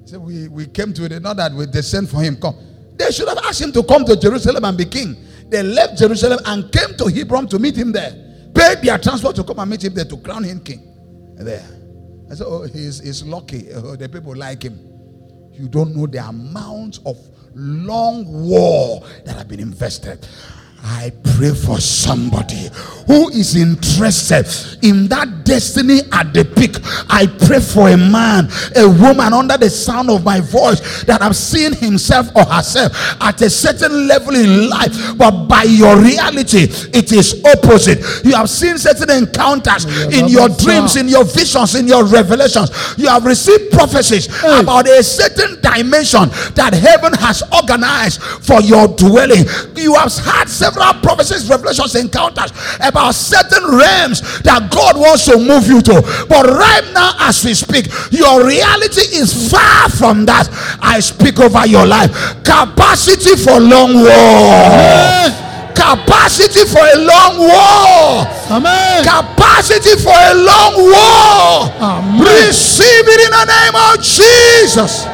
Say, 0.07 0.17
we, 0.17 0.49
we 0.49 0.69
came 0.69 0.95
to 0.95 1.05
it. 1.05 1.21
Not 1.21 1.37
that 1.37 1.53
we, 1.53 1.67
they 1.67 1.83
sent 1.83 2.09
for 2.09 2.23
him. 2.23 2.37
Come. 2.37 2.57
They 2.97 3.11
should 3.11 3.29
have 3.29 3.37
asked 3.45 3.61
him 3.61 3.73
to 3.73 3.83
come 3.83 4.07
to 4.07 4.17
Jerusalem 4.17 4.65
and 4.65 4.79
be 4.79 4.87
king. 4.87 5.15
They 5.51 5.63
left 5.63 5.99
Jerusalem 5.99 6.39
and 6.47 6.73
came 6.73 6.97
to 6.97 7.09
Hebron 7.15 7.47
to 7.49 7.59
meet 7.59 7.77
him 7.77 7.93
there. 7.93 8.13
Paid 8.55 8.79
their 8.81 8.97
transport 8.97 9.37
to 9.37 9.45
come 9.45 9.59
and 9.59 9.71
meet 9.71 9.85
him 9.85 9.93
there 9.93 10.07
to 10.07 10.17
crown 10.17 10.45
him 10.45 10.61
king. 10.61 10.81
There. 11.37 11.63
I 12.31 12.37
said, 12.37 12.47
Oh, 12.49 12.63
he's, 12.63 13.01
he's 13.01 13.23
lucky. 13.23 13.71
Oh, 13.75 13.97
the 13.97 14.09
people 14.09 14.35
like 14.35 14.63
him. 14.63 14.79
You 15.53 15.69
don't 15.69 15.95
know 15.95 16.07
the 16.07 16.27
amount 16.27 17.01
of 17.05 17.19
long 17.55 18.25
war 18.49 19.03
that 19.27 19.37
have 19.37 19.49
been 19.49 19.61
invested. 19.61 20.27
I 20.83 21.13
pray 21.37 21.55
for 21.55 21.79
somebody 21.81 22.69
who 23.07 23.29
is 23.31 23.57
interested 23.57 24.47
in 24.83 25.09
that 25.09 25.45
destiny 25.45 26.01
at 26.13 26.33
the 26.33 26.45
peak. 26.45 26.77
I 27.11 27.27
pray 27.27 27.59
for 27.59 27.89
a 27.89 27.97
man, 27.97 28.49
a 28.77 28.87
woman 28.87 29.33
under 29.33 29.57
the 29.59 29.69
sound 29.69 30.11
of 30.11 30.25
my 30.25 30.41
voice 30.41 31.03
that 31.05 31.21
have 31.21 31.35
seen 31.35 31.75
himself 31.75 32.29
or 32.37 32.45
herself 32.45 32.93
at 33.21 33.43
a 33.43 33.51
certain 33.51 34.07
level 34.07 34.37
in 34.37 34.69
life, 34.71 34.95
but 35.19 35.47
by 35.49 35.65
your 35.65 35.99
reality, 35.99 36.69
it 36.95 37.11
is 37.11 37.43
opposite. 37.45 37.99
You 38.25 38.37
have 38.37 38.49
seen 38.49 38.79
certain 38.79 39.11
encounters 39.11 39.87
oh, 39.89 40.11
in 40.13 40.29
your 40.29 40.49
dreams, 40.49 40.95
in 40.95 41.09
your 41.09 41.25
visions, 41.25 41.75
in 41.75 41.89
your 41.89 42.05
revelations. 42.05 42.71
You 42.97 43.09
have 43.09 43.25
received 43.25 43.73
prophecies 43.73 44.29
about 44.45 44.87
a 44.87 45.03
certain 45.03 45.61
dimension 45.61 46.31
that 46.55 46.75
heaven 46.75 47.13
has 47.19 47.43
organized 47.53 48.23
for 48.23 48.61
your 48.63 48.87
dwelling. 48.89 49.45
You 49.75 49.95
have 49.95 50.15
had 50.19 50.49
several 50.71 50.95
prophecies, 51.03 51.49
revelations, 51.49 51.95
encounters 51.95 52.53
about 52.81 53.15
certain 53.15 53.65
realms 53.77 54.21
that 54.43 54.71
God 54.71 54.97
wants 54.97 55.27
to 55.27 55.39
move 55.39 55.67
you 55.67 55.81
to. 55.83 56.03
But 56.29 56.47
right 56.47 56.87
now, 56.95 57.15
as 57.19 57.45
we 57.45 57.55
speak, 57.55 57.87
your 58.11 58.47
reality 58.47 59.03
is 59.17 59.51
far 59.51 59.89
from 59.91 60.27
that. 60.27 60.49
I 60.81 61.01
speak 61.01 61.39
over 61.41 61.67
your 61.67 61.87
life. 61.87 62.11
Capacity 62.45 63.37
for 63.37 63.59
long 63.59 63.95
war. 64.03 65.49
Capacity 65.75 66.67
for 66.69 66.85
a 66.85 66.99
long 66.99 67.39
war. 67.39 68.27
Amen. 68.51 69.03
Capacity 69.03 69.97
for 69.97 70.15
a 70.15 70.35
long 70.35 70.75
war. 70.77 71.73
Amen. 71.81 72.21
Receive 72.21 73.07
it 73.09 73.21
in 73.27 73.33
the 73.33 73.47
name 73.49 73.75
of 73.75 74.03
Jesus. 74.03 75.05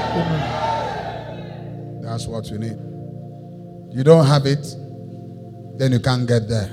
That's 2.03 2.27
what 2.27 2.51
you 2.51 2.59
need. 2.59 2.79
You 3.95 4.05
don't 4.05 4.27
have 4.27 4.45
it, 4.47 4.67
then 5.79 5.93
you 5.93 6.01
can't 6.01 6.27
get 6.27 6.49
there. 6.49 6.71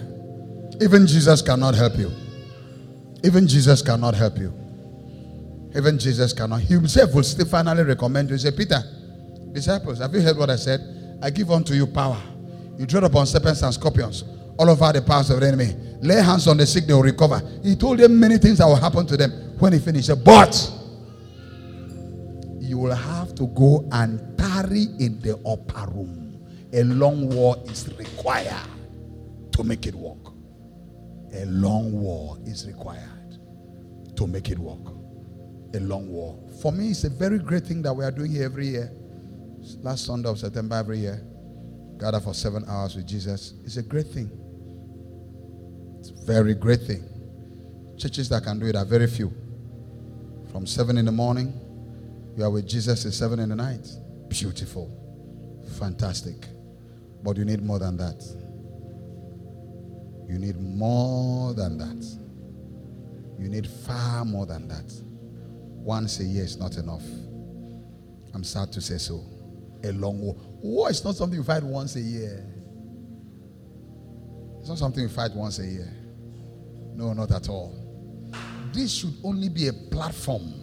Even 0.81 1.05
Jesus 1.05 1.41
cannot 1.41 1.75
help 1.75 1.97
you. 1.97 2.11
Even 3.23 3.47
Jesus 3.47 3.81
cannot 3.81 4.15
help 4.15 4.37
you. 4.37 4.53
Even 5.75 5.97
Jesus 5.97 6.33
cannot. 6.33 6.61
He 6.61 6.73
himself 6.73 7.13
will 7.13 7.23
still 7.23 7.45
finally 7.45 7.83
recommend 7.83 8.29
you. 8.29 8.35
He 8.35 8.39
say, 8.41 8.51
Peter, 8.51 8.81
disciples, 9.51 9.99
have 9.99 10.13
you 10.13 10.21
heard 10.21 10.37
what 10.37 10.49
I 10.49 10.55
said? 10.55 11.19
I 11.21 11.29
give 11.29 11.51
unto 11.51 11.73
you 11.73 11.87
power. 11.87 12.21
You 12.77 12.85
tread 12.85 13.03
upon 13.03 13.25
serpents 13.27 13.61
and 13.61 13.73
scorpions, 13.73 14.23
all 14.57 14.69
over 14.69 14.91
the 14.91 15.01
powers 15.01 15.29
of 15.29 15.39
the 15.39 15.47
enemy. 15.47 15.75
Lay 16.01 16.21
hands 16.21 16.47
on 16.47 16.57
the 16.57 16.65
sick, 16.65 16.85
they 16.85 16.93
will 16.93 17.03
recover. 17.03 17.41
He 17.61 17.75
told 17.75 17.99
them 17.99 18.19
many 18.19 18.37
things 18.37 18.57
that 18.57 18.65
will 18.65 18.75
happen 18.75 19.05
to 19.07 19.17
them 19.17 19.31
when 19.59 19.73
he 19.73 19.79
finished. 19.79 20.11
But 20.23 20.71
you 22.59 22.77
will 22.77 22.95
have 22.95 23.35
to 23.35 23.47
go 23.47 23.87
and 23.91 24.37
tarry 24.37 24.87
in 24.99 25.19
the 25.21 25.39
upper 25.45 25.91
room. 25.91 26.19
A 26.73 26.83
long 26.83 27.29
war 27.29 27.55
is 27.67 27.87
required 27.97 28.72
to 29.53 29.63
make 29.63 29.85
it 29.85 29.95
work. 29.95 30.33
A 31.33 31.45
long 31.45 31.91
war 31.99 32.37
is 32.45 32.67
required 32.67 33.37
to 34.15 34.27
make 34.27 34.49
it 34.49 34.59
work. 34.59 34.93
A 35.75 35.79
long 35.79 36.07
war. 36.09 36.39
For 36.61 36.71
me, 36.71 36.89
it's 36.89 37.03
a 37.03 37.09
very 37.09 37.39
great 37.39 37.65
thing 37.65 37.81
that 37.81 37.93
we 37.93 38.03
are 38.05 38.11
doing 38.11 38.31
here 38.31 38.43
every 38.43 38.67
year. 38.67 38.91
Last 39.81 40.05
Sunday 40.05 40.29
of 40.29 40.37
September, 40.37 40.75
every 40.75 40.99
year. 40.99 41.25
Gather 41.97 42.19
for 42.19 42.33
seven 42.33 42.65
hours 42.67 42.95
with 42.95 43.07
Jesus. 43.07 43.53
It's 43.63 43.77
a 43.77 43.83
great 43.83 44.07
thing. 44.07 44.29
It's 45.99 46.09
a 46.09 46.25
very 46.25 46.53
great 46.53 46.81
thing. 46.81 47.03
Churches 47.97 48.29
that 48.29 48.43
can 48.43 48.59
do 48.59 48.67
it 48.67 48.75
are 48.75 48.85
very 48.85 49.07
few. 49.07 49.31
From 50.51 50.67
seven 50.67 50.97
in 50.97 51.05
the 51.05 51.11
morning, 51.11 51.53
you 52.35 52.43
are 52.43 52.51
with 52.51 52.67
Jesus 52.67 53.05
at 53.05 53.13
seven 53.13 53.39
in 53.39 53.49
the 53.49 53.55
night. 53.55 53.87
Beautiful. 54.27 54.91
Fantastic. 55.79 56.47
But 57.23 57.37
you 57.37 57.45
need 57.45 57.63
more 57.63 57.79
than 57.79 57.97
that. 57.97 58.42
You 60.27 60.39
need 60.39 60.59
more 60.59 61.53
than 61.53 61.77
that. 61.77 62.19
You 63.39 63.49
need 63.49 63.67
far 63.67 64.25
more 64.25 64.45
than 64.45 64.67
that. 64.67 64.91
Once 65.83 66.19
a 66.19 66.23
year 66.23 66.43
is 66.43 66.57
not 66.57 66.77
enough. 66.77 67.03
I'm 68.33 68.43
sad 68.43 68.71
to 68.73 68.81
say 68.81 68.97
so. 68.97 69.23
A 69.83 69.91
long 69.91 70.19
war. 70.19 70.35
War 70.61 70.89
is 70.89 71.03
not 71.03 71.15
something 71.15 71.37
you 71.37 71.43
fight 71.43 71.61
once 71.63 71.95
a 71.95 72.01
year. 72.01 72.45
It's 74.59 74.69
not 74.69 74.77
something 74.77 75.03
you 75.03 75.09
fight 75.09 75.31
once 75.35 75.59
a 75.59 75.67
year. 75.67 75.91
No, 76.95 77.11
not 77.13 77.31
at 77.31 77.49
all. 77.49 77.75
This 78.71 78.93
should 78.93 79.13
only 79.23 79.49
be 79.49 79.67
a 79.67 79.73
platform 79.73 80.53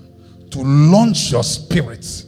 to 0.51 0.61
launch 0.61 1.31
your 1.31 1.44
spirit 1.44 2.25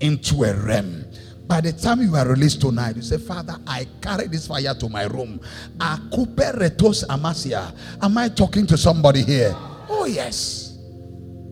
into 0.00 0.44
a 0.44 0.54
realm. 0.54 1.04
By 1.46 1.60
the 1.60 1.72
time 1.72 2.00
you 2.00 2.16
are 2.16 2.26
released 2.26 2.62
tonight, 2.62 2.96
you 2.96 3.02
say, 3.02 3.18
Father, 3.18 3.56
I 3.66 3.86
carry 4.00 4.28
this 4.28 4.46
fire 4.46 4.74
to 4.74 4.88
my 4.88 5.04
room. 5.04 5.40
Akupe 5.76 6.52
retos 6.54 7.04
amasia. 7.08 7.72
Am 8.00 8.16
I 8.16 8.28
talking 8.28 8.66
to 8.66 8.78
somebody 8.78 9.22
here? 9.22 9.54
Oh, 9.88 10.06
yes. 10.06 10.78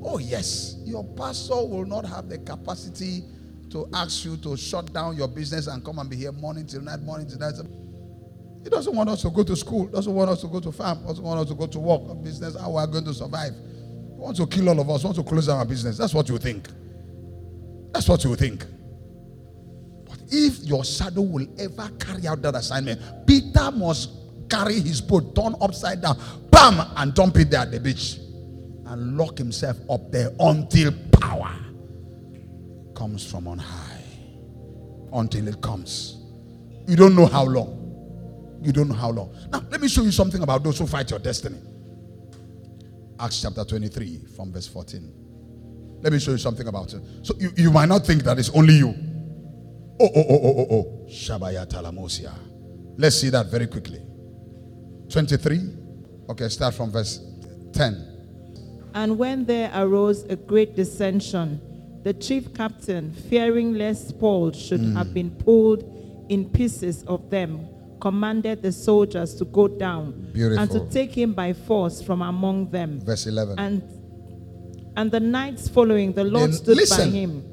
Oh, 0.03 0.19
yes. 0.19 0.77
Your 0.85 1.05
pastor 1.05 1.57
will 1.57 1.85
not 1.85 2.07
have 2.07 2.29
the 2.29 2.39
capacity 2.39 3.23
to 3.71 3.89
ask 3.93 4.25
you 4.25 4.37
to 4.39 4.57
shut 4.57 4.93
down 4.93 5.17
your 5.17 5.29
business 5.29 5.67
and 5.67 5.85
come 5.85 5.99
and 5.99 6.09
be 6.09 6.17
here 6.17 6.33
morning 6.33 6.67
till 6.67 6.81
night, 6.81 7.01
morning 7.01 7.29
till 7.29 7.39
night. 7.39 7.55
He 8.65 8.71
doesn't 8.71 8.95
want 8.95 9.11
us 9.11 9.23
to 9.23 9.31
go 9.31 9.43
to 9.43 9.57
school, 9.57 9.87
doesn't 9.89 10.13
want 10.15 10.31
us 10.31 10.41
to 10.41 10.49
go 10.49 10.61
to 10.61 10.73
farm, 10.73 11.05
doesn't 11.07 11.25
want 11.25 11.41
us 11.41 11.49
to 11.49 11.55
go 11.55 11.67
to 11.67 11.79
work, 11.79 12.23
business, 12.23 12.59
how 12.59 12.71
we 12.71 12.77
are 12.79 12.87
going 12.87 13.05
to 13.05 13.15
survive. 13.15 13.53
He 13.55 14.21
wants 14.21 14.39
to 14.39 14.47
kill 14.47 14.69
all 14.69 14.81
of 14.81 14.89
us, 14.89 15.05
wants 15.05 15.19
to 15.19 15.25
close 15.25 15.49
our 15.49 15.65
business. 15.65 15.99
That's 15.99 16.15
what 16.15 16.29
you 16.29 16.39
think. 16.39 16.69
That's 17.93 18.09
what 18.09 18.25
you 18.25 18.35
think. 18.37 18.65
If 20.35 20.61
your 20.65 20.83
shadow 20.83 21.21
will 21.21 21.47
ever 21.59 21.91
carry 22.01 22.27
out 22.27 22.41
that 22.41 22.55
assignment, 22.55 23.27
Peter 23.27 23.71
must 23.71 24.11
carry 24.49 24.81
his 24.81 25.03
boat, 25.03 25.35
turn 25.35 25.55
upside 25.61 26.01
down, 26.01 26.19
bam, 26.51 26.81
and 26.97 27.13
dump 27.13 27.37
it 27.37 27.51
there 27.51 27.61
at 27.61 27.71
the 27.71 27.79
beach 27.79 28.17
and 28.87 29.17
lock 29.19 29.37
himself 29.37 29.77
up 29.91 30.11
there 30.11 30.31
until 30.41 30.91
power 31.21 31.55
comes 32.95 33.31
from 33.31 33.47
on 33.47 33.59
high. 33.59 34.03
Until 35.13 35.49
it 35.49 35.61
comes. 35.61 36.17
You 36.89 36.97
don't 36.97 37.15
know 37.15 37.27
how 37.27 37.45
long. 37.45 37.79
You 38.63 38.73
don't 38.73 38.89
know 38.89 38.95
how 38.95 39.11
long. 39.11 39.37
Now, 39.53 39.63
let 39.71 39.83
me 39.83 39.89
show 39.89 40.03
you 40.03 40.13
something 40.13 40.43
about 40.43 40.65
those 40.65 40.79
who 40.79 40.87
fight 40.87 41.11
your 41.11 41.19
destiny. 41.19 41.59
Acts 43.21 43.43
chapter 43.43 43.65
23, 43.65 44.23
from 44.35 44.51
verse 44.51 44.67
14. 44.67 45.99
Let 46.01 46.13
me 46.13 46.19
show 46.19 46.31
you 46.31 46.39
something 46.39 46.67
about 46.67 46.95
it. 46.95 47.03
So 47.23 47.35
you, 47.39 47.51
you 47.57 47.71
might 47.71 47.89
not 47.89 48.07
think 48.07 48.23
that 48.25 48.39
it's 48.39 48.51
only 48.51 48.75
you. 48.75 48.95
Oh, 50.03 50.11
oh, 50.17 50.27
oh, 50.29 50.41
oh, 50.43 50.57
oh, 50.59 50.75
oh. 50.75 51.07
Shabaya 51.09 51.65
talamosia. 51.65 52.33
Let's 52.99 53.17
see 53.17 53.31
that 53.31 53.47
very 53.47 53.69
quickly. 53.69 54.01
23. 55.09 55.61
Okay, 56.31 56.49
start 56.49 56.75
from 56.75 56.91
verse 56.91 57.21
10. 57.73 58.91
And 58.95 59.17
when 59.17 59.45
there 59.45 59.71
arose 59.75 60.25
a 60.25 60.35
great 60.35 60.75
dissension, 60.75 61.61
the 62.03 62.13
chief 62.13 62.53
captain, 62.53 63.13
fearing 63.13 63.75
lest 63.75 64.19
Paul 64.19 64.51
should 64.51 64.81
hmm. 64.81 64.97
have 64.97 65.15
been 65.15 65.31
pulled 65.31 65.85
in 66.29 66.51
pieces 66.51 67.05
of 67.05 67.31
them, 67.31 67.69
commanded 68.01 68.61
the 68.61 68.73
soldiers 68.73 69.37
to 69.37 69.45
go 69.45 69.69
down 69.69 70.33
and 70.35 70.69
to 70.73 70.81
take 70.91 71.17
him 71.17 71.33
by 71.33 71.53
force 71.53 72.03
from 72.03 72.23
among 72.23 72.71
them. 72.73 73.01
Verse 73.01 73.27
11. 73.29 73.57
And 73.61 73.83
and 74.97 75.11
the 75.11 75.21
nights 75.21 75.69
following, 75.69 76.13
the 76.13 76.25
Lord 76.25 76.51
Then 76.51 76.53
stood 76.53 76.77
listen. 76.77 77.11
by 77.11 77.17
him. 77.17 77.45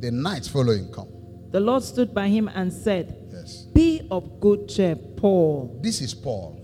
the 0.00 0.10
nights 0.10 0.48
following 0.48 0.92
come. 0.92 1.15
The 1.56 1.60
Lord 1.60 1.82
stood 1.82 2.12
by 2.12 2.28
him 2.28 2.50
and 2.54 2.70
said, 2.70 3.16
Yes. 3.32 3.62
Be 3.72 4.06
of 4.10 4.40
good 4.40 4.68
cheer, 4.68 4.94
Paul. 4.94 5.80
This 5.82 6.02
is 6.02 6.12
Paul. 6.12 6.60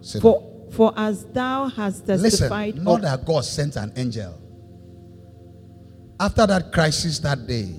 Sit 0.00 0.22
down. 0.22 0.32
For, 0.32 0.70
for 0.72 0.94
as 0.96 1.26
thou 1.26 1.68
hast 1.68 2.06
testified 2.06 2.76
Listen, 2.76 2.82
not 2.84 2.94
of 2.94 3.02
that 3.02 3.26
God 3.26 3.44
sent 3.44 3.76
an 3.76 3.92
angel. 3.94 4.40
After 6.18 6.46
that 6.46 6.72
crisis 6.72 7.18
that 7.18 7.46
day, 7.46 7.74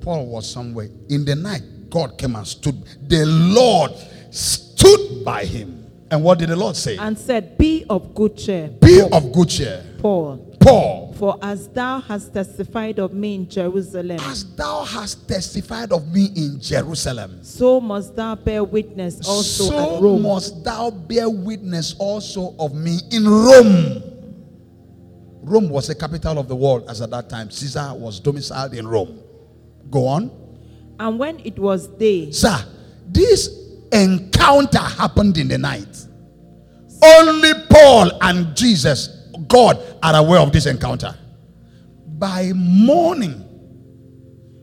Paul 0.00 0.24
was 0.26 0.50
somewhere. 0.50 0.88
In 1.10 1.26
the 1.26 1.34
night, 1.34 1.90
God 1.90 2.16
came 2.16 2.34
and 2.34 2.46
stood. 2.46 2.82
The 3.06 3.26
Lord 3.26 3.92
stood 4.30 5.22
by 5.22 5.44
him. 5.44 5.86
And 6.10 6.24
what 6.24 6.38
did 6.38 6.48
the 6.48 6.56
Lord 6.56 6.76
say? 6.76 6.96
and 6.96 7.18
said, 7.18 7.58
Be 7.58 7.84
of 7.90 8.14
good 8.14 8.38
cheer, 8.38 8.68
Be 8.68 9.02
of 9.02 9.32
good 9.34 9.50
cheer. 9.50 9.84
Paul. 9.98 10.56
Paul, 10.58 10.99
For 11.20 11.38
as 11.42 11.68
thou 11.68 12.00
hast 12.00 12.32
testified 12.32 12.98
of 12.98 13.12
me 13.12 13.34
in 13.34 13.46
Jerusalem, 13.46 14.18
as 14.20 14.42
thou 14.56 14.84
hast 14.84 15.28
testified 15.28 15.92
of 15.92 16.10
me 16.10 16.30
in 16.34 16.58
Jerusalem, 16.58 17.40
so 17.44 17.78
must 17.78 18.16
thou 18.16 18.34
bear 18.36 18.64
witness 18.64 19.28
also 19.28 19.64
so 19.64 19.96
at 19.96 20.00
Rome. 20.00 20.22
must 20.22 20.64
thou 20.64 20.88
bear 20.88 21.28
witness 21.28 21.94
also 21.98 22.54
of 22.58 22.74
me 22.74 23.00
in 23.12 23.28
Rome. 23.28 24.02
Rome 25.42 25.68
was 25.68 25.88
the 25.88 25.94
capital 25.94 26.38
of 26.38 26.48
the 26.48 26.56
world 26.56 26.88
as 26.88 27.02
at 27.02 27.10
that 27.10 27.28
time. 27.28 27.50
Caesar 27.50 27.92
was 27.92 28.18
domiciled 28.18 28.72
in 28.72 28.88
Rome. 28.88 29.20
Go 29.90 30.06
on. 30.06 30.30
And 30.98 31.18
when 31.18 31.38
it 31.40 31.58
was 31.58 31.86
day, 31.86 32.30
Sir, 32.30 32.64
this 33.06 33.50
encounter 33.92 34.78
happened 34.78 35.36
in 35.36 35.48
the 35.48 35.58
night. 35.58 36.06
Only 37.04 37.52
Paul 37.68 38.10
and 38.22 38.56
Jesus, 38.56 39.19
God, 39.50 39.78
are 40.02 40.16
aware 40.16 40.40
of 40.40 40.52
this 40.52 40.66
encounter. 40.66 41.14
By 42.06 42.52
morning, 42.54 43.44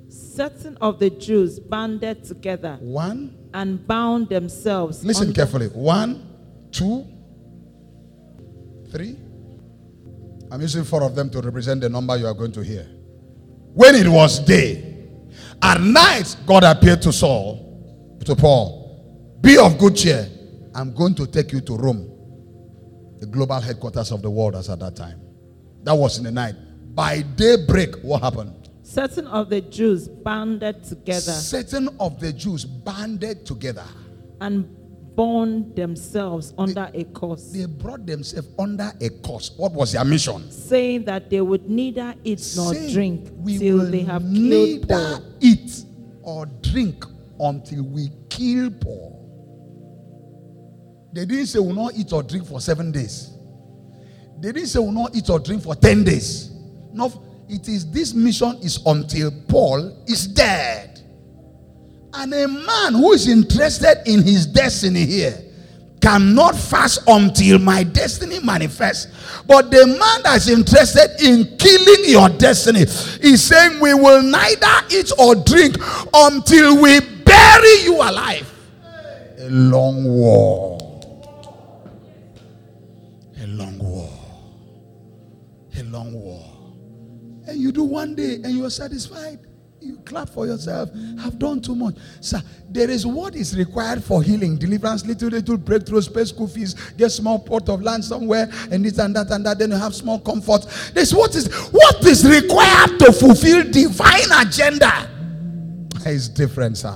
certain 0.09 0.77
of 0.77 0.97
the 0.99 1.09
Jews 1.09 1.59
banded 1.59 2.23
together 2.23 2.77
one, 2.79 3.35
and 3.53 3.85
bound 3.85 4.29
themselves. 4.29 5.03
listen 5.03 5.33
carefully. 5.33 5.67
One, 5.67 6.25
two, 6.71 7.05
three. 8.91 9.17
I'm 10.49 10.61
using 10.61 10.85
four 10.85 11.03
of 11.03 11.13
them 11.15 11.29
to 11.31 11.41
represent 11.41 11.81
the 11.81 11.89
number 11.89 12.15
you 12.15 12.25
are 12.25 12.33
going 12.33 12.53
to 12.53 12.63
hear. 12.63 12.83
When 13.73 13.95
it 13.95 14.07
was 14.07 14.39
day, 14.39 15.09
at 15.61 15.81
night, 15.81 16.35
God 16.45 16.63
appeared 16.63 17.01
to 17.01 17.11
Saul, 17.11 18.17
to 18.23 18.35
Paul, 18.35 19.37
be 19.41 19.57
of 19.57 19.77
good 19.77 19.95
cheer. 19.95 20.29
I'm 20.73 20.93
going 20.93 21.15
to 21.15 21.27
take 21.27 21.51
you 21.51 21.59
to 21.61 21.75
Rome, 21.75 22.09
the 23.19 23.25
global 23.25 23.59
headquarters 23.59 24.11
of 24.11 24.21
the 24.21 24.29
world 24.29 24.55
as 24.55 24.69
at 24.69 24.79
that 24.79 24.95
time. 24.95 25.19
That 25.83 25.95
was 25.95 26.17
in 26.17 26.23
the 26.25 26.31
night. 26.31 26.55
By 26.95 27.21
daybreak, 27.21 27.95
what 28.01 28.21
happened? 28.23 28.69
Certain 28.83 29.27
of 29.27 29.49
the 29.49 29.61
Jews 29.61 30.07
banded 30.07 30.83
together 30.83 31.31
Certain 31.33 31.89
of 31.99 32.19
the 32.19 32.31
Jews 32.33 32.63
banded 32.65 33.45
together. 33.45 33.85
and 34.41 34.67
bound 35.15 35.75
themselves 35.75 36.53
under 36.57 36.89
a 36.93 37.03
curse, 37.05 37.51
They 37.51 37.65
brought 37.65 38.05
themselves 38.05 38.47
under 38.57 38.91
a 39.01 39.09
curse. 39.09 39.51
What 39.57 39.73
was 39.73 39.91
their 39.93 40.05
mission? 40.05 40.49
saying 40.51 41.05
that 41.05 41.29
they 41.29 41.41
would 41.41 41.69
neither 41.69 42.13
eat 42.23 42.53
nor 42.55 42.73
drink 42.91 43.29
we 43.37 43.57
till 43.57 43.79
they 43.91 44.01
have 44.01 44.21
killed 44.21 44.33
neither 44.89 45.19
eat 45.41 45.83
or 46.21 46.45
drink 46.61 47.03
until 47.39 47.83
we 47.83 48.09
kill 48.29 48.69
Paul. 48.71 49.16
They 51.13 51.25
didn't 51.25 51.47
say 51.47 51.59
we'll 51.59 51.73
not 51.73 51.93
eat 51.95 52.11
or 52.13 52.23
drink 52.23 52.45
for 52.45 52.59
seven 52.61 52.91
days. 52.91 53.31
They 54.39 54.51
didn't 54.51 54.67
say 54.67 54.79
we'll 54.79 54.91
not 54.91 55.15
eat 55.15 55.29
or 55.29 55.39
drink 55.39 55.63
for 55.63 55.75
ten 55.75 56.03
days. 56.03 56.51
No, 56.93 57.11
it 57.49 57.67
is 57.67 57.89
this 57.91 58.13
mission 58.13 58.57
is 58.61 58.79
until 58.85 59.31
Paul 59.47 60.03
is 60.07 60.27
dead. 60.27 61.01
And 62.13 62.33
a 62.33 62.47
man 62.47 62.93
who 62.93 63.13
is 63.13 63.27
interested 63.27 64.01
in 64.05 64.23
his 64.23 64.45
destiny 64.47 65.05
here 65.05 65.43
cannot 66.01 66.55
fast 66.55 67.01
until 67.07 67.59
my 67.59 67.83
destiny 67.83 68.39
manifests. 68.39 69.43
But 69.45 69.71
the 69.71 69.85
man 69.87 70.21
that's 70.23 70.47
interested 70.49 71.21
in 71.21 71.57
killing 71.57 72.09
your 72.09 72.29
destiny 72.29 72.81
is 72.81 73.43
saying, 73.43 73.79
We 73.79 73.93
will 73.93 74.21
neither 74.23 74.85
eat 74.91 75.11
or 75.17 75.35
drink 75.35 75.75
until 76.13 76.81
we 76.81 76.99
bury 76.99 77.81
you 77.83 77.95
alive. 77.95 78.51
A 79.39 79.49
long 79.49 80.03
war. 80.03 80.76
You 87.67 87.73
do 87.73 87.83
one 87.83 88.15
day 88.15 88.35
and 88.35 88.51
you're 88.57 88.69
satisfied. 88.69 89.39
You 89.79 89.97
clap 89.97 90.29
for 90.29 90.47
yourself. 90.47 90.89
I've 91.19 91.37
done 91.37 91.61
too 91.61 91.75
much. 91.75 91.95
Sir, 92.19 92.41
there 92.69 92.89
is 92.89 93.05
what 93.05 93.35
is 93.35 93.55
required 93.55 94.03
for 94.03 94.23
healing, 94.23 94.57
deliverance, 94.57 95.05
little, 95.05 95.29
little 95.29 95.57
breakthroughs, 95.57 96.11
pay 96.11 96.23
school 96.25 96.47
fees, 96.47 96.73
get 96.97 97.09
small 97.11 97.37
plot 97.37 97.69
of 97.69 97.83
land 97.83 98.03
somewhere, 98.03 98.49
and 98.71 98.83
this 98.83 98.97
and 98.97 99.15
that 99.15 99.29
and 99.29 99.45
that. 99.45 99.59
Then 99.59 99.71
you 99.71 99.77
have 99.77 99.93
small 99.93 100.19
comfort. 100.19 100.65
There's 100.93 101.13
what 101.13 101.35
is 101.35 101.47
what 101.71 102.03
is 102.05 102.27
required 102.27 102.97
to 102.99 103.11
fulfill 103.13 103.69
divine 103.69 104.31
agenda. 104.39 105.09
It's 106.05 106.29
different, 106.29 106.77
sir. 106.77 106.95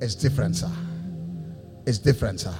It's 0.00 0.14
different, 0.14 0.56
sir. 0.56 0.70
It's 1.86 1.98
different, 1.98 2.40
sir. 2.40 2.54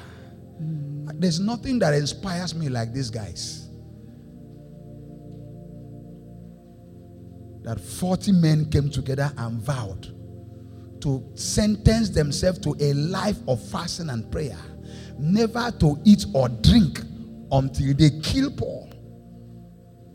There's 1.14 1.38
nothing 1.38 1.78
that 1.80 1.94
inspires 1.94 2.54
me 2.54 2.70
like 2.70 2.92
these 2.92 3.10
guys. 3.10 3.59
That 7.62 7.80
40 7.80 8.32
men 8.32 8.70
came 8.70 8.90
together 8.90 9.32
and 9.36 9.60
vowed 9.60 10.14
to 11.02 11.24
sentence 11.34 12.10
themselves 12.10 12.58
to 12.60 12.76
a 12.80 12.92
life 12.94 13.38
of 13.48 13.62
fasting 13.68 14.10
and 14.10 14.30
prayer, 14.30 14.58
never 15.18 15.70
to 15.80 15.98
eat 16.04 16.24
or 16.34 16.48
drink 16.48 17.00
until 17.52 17.94
they 17.94 18.10
kill 18.22 18.50
Paul. 18.50 18.90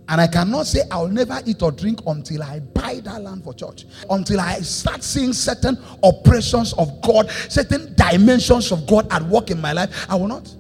And 0.08 0.22
I 0.22 0.28
cannot 0.28 0.68
say 0.68 0.82
I'll 0.92 1.08
never 1.08 1.42
eat 1.46 1.64
or 1.64 1.72
drink 1.72 2.02
until 2.06 2.44
I 2.44 2.60
buy 2.60 3.02
that 3.04 3.24
land 3.24 3.44
for 3.44 3.54
church, 3.56 3.86
until 4.10 4.40
I 4.40 4.60
start 4.60 5.04
seeing 5.04 5.34
certain 5.34 5.78
operations 6.04 6.74
of 6.74 7.02
God, 7.02 7.30
certain 7.50 7.96
dimensions 7.96 8.72
of 8.72 8.86
God 8.86 9.12
at 9.12 9.24
work 9.24 9.50
in 9.50 9.60
my 9.60 9.74
life. 9.74 10.06
I 10.08 10.16
will 10.16 10.28
not. 10.28 10.54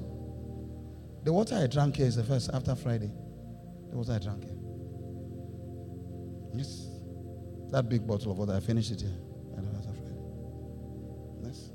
The 1.23 1.31
water 1.31 1.55
I 1.55 1.67
drank 1.67 1.97
here 1.97 2.07
is 2.07 2.15
the 2.15 2.23
first 2.23 2.49
after 2.53 2.75
Friday. 2.75 3.11
The 3.91 3.97
water 3.97 4.13
I 4.13 4.19
drank 4.19 4.43
here. 4.43 4.54
Yes. 6.55 6.87
That 7.71 7.89
big 7.89 8.07
bottle 8.07 8.31
of 8.31 8.37
water, 8.37 8.53
I 8.53 8.59
finished 8.59 8.91
it 8.91 9.01
here. 9.01 9.17
I 9.57 9.61
know, 9.61 9.69
Friday. 9.83 10.15
Yes. 11.43 11.69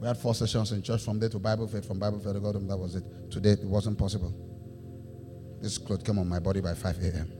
We 0.00 0.06
had 0.06 0.16
four 0.16 0.34
sessions 0.34 0.72
in 0.72 0.82
church 0.82 1.02
from 1.02 1.18
there 1.18 1.28
to 1.30 1.38
Bible 1.38 1.66
faith, 1.68 1.86
from 1.86 1.98
Bible 1.98 2.20
faith 2.20 2.34
to 2.34 2.40
God, 2.40 2.54
that 2.68 2.76
was 2.76 2.94
it. 2.94 3.04
Today 3.30 3.50
it 3.50 3.64
wasn't 3.64 3.98
possible. 3.98 4.32
This 5.60 5.78
cloth 5.78 6.04
came 6.04 6.18
on 6.18 6.28
my 6.28 6.38
body 6.38 6.60
by 6.60 6.74
5 6.74 6.98
a.m. 7.02 7.32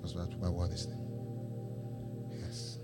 That's 0.00 0.14
why 0.14 0.26
I 0.44 0.48
wore 0.48 0.68
this 0.68 0.86
thing. 0.86 0.98
Yes. 2.30 2.78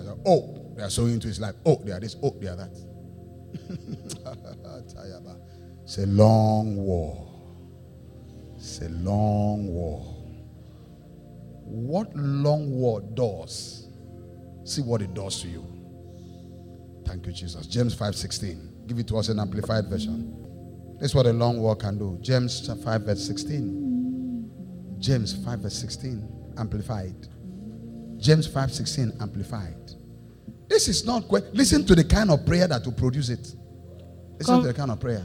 I 0.00 0.04
go, 0.04 0.20
oh, 0.26 0.74
they 0.76 0.82
are 0.82 0.90
sowing 0.90 1.14
into 1.14 1.28
his 1.28 1.40
life. 1.40 1.54
Oh, 1.66 1.82
they 1.84 1.92
are 1.92 2.00
this. 2.00 2.16
Oh, 2.22 2.34
they 2.40 2.48
are 2.48 2.56
that. 2.56 2.76
It's 5.84 5.96
a 5.96 6.06
long 6.06 6.76
war. 6.76 7.27
It's 8.58 8.80
a 8.80 8.88
long 8.88 9.68
war. 9.68 10.00
What 11.64 12.14
long 12.16 12.70
war 12.72 13.00
does, 13.00 13.86
see 14.64 14.82
what 14.82 15.00
it 15.00 15.14
does 15.14 15.40
to 15.42 15.48
you. 15.48 15.64
Thank 17.06 17.26
you, 17.26 17.32
Jesus. 17.32 17.66
James 17.66 17.94
5:16. 17.94 18.86
Give 18.88 18.98
it 18.98 19.06
to 19.08 19.16
us 19.18 19.28
in 19.28 19.38
amplified 19.38 19.86
version. 19.88 20.34
This 20.98 21.10
is 21.10 21.14
what 21.14 21.26
a 21.26 21.32
long 21.32 21.60
war 21.60 21.76
can 21.76 21.98
do. 21.98 22.18
James 22.20 22.66
5, 22.66 23.02
verse 23.02 23.24
16. 23.24 24.50
James 24.98 25.34
5, 25.44 25.60
verse 25.60 25.74
16. 25.74 26.26
Amplified. 26.58 27.14
James 28.18 28.46
5, 28.48 28.72
16. 28.72 29.12
Amplified. 29.20 29.92
This 30.68 30.88
is 30.88 31.04
not 31.06 31.28
que- 31.28 31.48
listen 31.52 31.84
to 31.86 31.94
the 31.94 32.02
kind 32.04 32.30
of 32.30 32.44
prayer 32.44 32.66
that 32.66 32.84
will 32.84 32.92
produce 32.92 33.28
it. 33.28 33.54
Listen 34.38 34.44
Come- 34.46 34.62
to 34.62 34.68
the 34.68 34.74
kind 34.74 34.90
of 34.90 34.98
prayer. 34.98 35.24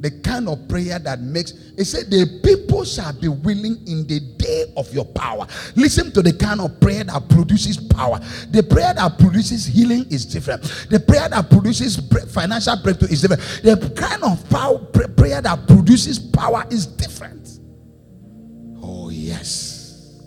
The 0.00 0.10
kind 0.22 0.48
of 0.48 0.68
prayer 0.68 0.98
that 0.98 1.20
makes 1.20 1.52
it 1.76 1.84
said 1.84 2.10
the 2.10 2.40
people 2.42 2.84
shall 2.84 3.12
be 3.12 3.28
willing 3.28 3.76
in 3.86 4.06
the 4.06 4.20
day 4.38 4.66
of 4.76 4.92
your 4.92 5.04
power. 5.04 5.46
Listen 5.74 6.12
to 6.12 6.22
the 6.22 6.32
kind 6.32 6.60
of 6.60 6.80
prayer 6.80 7.04
that 7.04 7.28
produces 7.28 7.76
power. 7.76 8.20
The 8.50 8.62
prayer 8.62 8.94
that 8.94 9.18
produces 9.18 9.66
healing 9.66 10.06
is 10.10 10.24
different. 10.24 10.62
The 10.90 11.00
prayer 11.00 11.28
that 11.28 11.50
produces 11.50 11.96
financial 12.32 12.76
breakthrough 12.82 13.08
is 13.08 13.22
different. 13.22 13.42
The 13.62 13.92
kind 13.96 14.22
of 14.22 14.48
power 14.50 14.78
prayer 14.78 15.40
that 15.42 15.66
produces 15.66 16.18
power 16.18 16.64
is 16.70 16.86
different. 16.86 17.60
Oh 18.80 19.08
yes. 19.10 20.22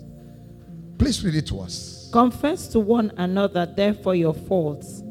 Please 0.98 1.24
read 1.24 1.34
it 1.34 1.46
to 1.46 1.60
us. 1.60 2.10
Confess 2.12 2.68
to 2.68 2.80
one 2.80 3.10
another 3.16 3.64
therefore 3.64 4.14
your 4.14 4.34
faults 4.34 5.02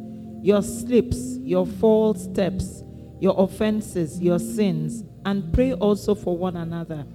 your 0.44 0.62
slips 0.64 1.38
your 1.38 1.66
false 1.66 2.24
steps 2.24 2.84
your 3.22 3.36
offenses, 3.38 4.20
your 4.20 4.40
sins, 4.40 5.04
and 5.26 5.54
pray 5.54 5.74
also 5.74 6.16
for 6.16 6.36
one 6.36 6.58
another, 6.58 7.06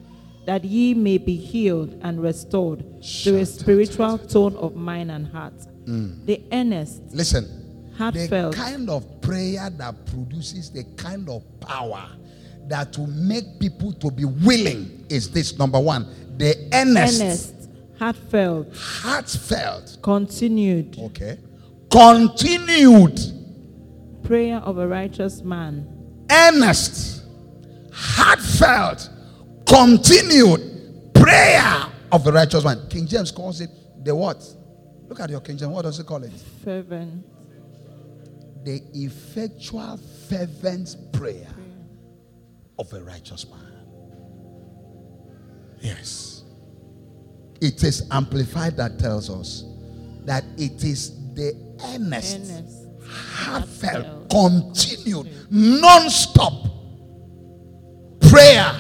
that 0.47 0.65
ye 0.65 0.95
may 0.95 1.19
be 1.19 1.35
healed 1.35 1.99
and 2.03 2.23
restored 2.23 3.03
to 3.03 3.37
a 3.39 3.45
spiritual 3.45 4.17
tone 4.17 4.55
of 4.57 4.77
mind 4.77 5.11
and 5.11 5.27
heart. 5.27 5.55
Mm. 5.85 6.25
The 6.25 6.41
earnest, 6.53 7.03
listen, 7.11 7.91
heartfelt, 7.99 8.55
the 8.55 8.57
kind 8.57 8.89
of 8.89 9.21
prayer 9.21 9.69
that 9.69 10.07
produces 10.07 10.71
the 10.71 10.85
kind 10.97 11.29
of 11.29 11.43
power 11.59 12.09
that 12.69 12.97
will 12.97 13.09
make 13.09 13.59
people 13.59 13.93
to 13.95 14.09
be 14.13 14.25
willing 14.25 15.05
is 15.09 15.29
this 15.33 15.59
number 15.59 15.81
one, 15.81 16.07
the 16.39 16.71
earnest, 16.73 17.21
earnest 17.21 17.55
heartfelt, 17.99 18.69
heartfelt, 18.77 19.99
continued, 20.03 20.97
okay, 21.01 21.37
continued. 21.91 23.21
prayer 24.23 24.59
of 24.59 24.79
a 24.79 24.87
righteous 24.87 25.43
man 25.43 25.95
earnest, 26.31 27.24
heartfelt, 27.93 29.09
continued 29.66 31.12
prayer 31.14 31.87
of 32.12 32.24
the 32.24 32.33
righteous 32.33 32.64
man. 32.64 32.87
King 32.89 33.07
James 33.07 33.31
calls 33.31 33.61
it 33.61 33.70
the 34.05 34.14
what? 34.14 34.45
Look 35.09 35.20
at 35.20 35.31
your 35.31 35.41
King 35.41 35.57
James. 35.57 35.72
What 35.72 35.83
does 35.83 35.99
it 35.99 36.07
call 36.07 36.22
it? 36.22 36.33
Fervent. 36.64 37.24
The 38.64 38.83
effectual, 38.95 39.99
fervent 40.29 40.97
prayer 41.12 41.49
of 42.79 42.93
a 42.93 43.03
righteous 43.03 43.47
man. 43.49 43.72
Yes. 45.81 46.43
It 47.61 47.83
is 47.85 48.09
amplified 48.11 48.77
that 48.77 48.99
tells 48.99 49.31
us 49.31 49.64
that 50.24 50.45
it 50.59 50.83
is 50.85 51.35
the 51.35 51.55
earnest, 51.95 52.37
earnest 52.37 52.86
heartfelt, 53.09 54.31
continued, 54.31 55.29
non-stop 55.51 56.67
prayer 58.21 58.73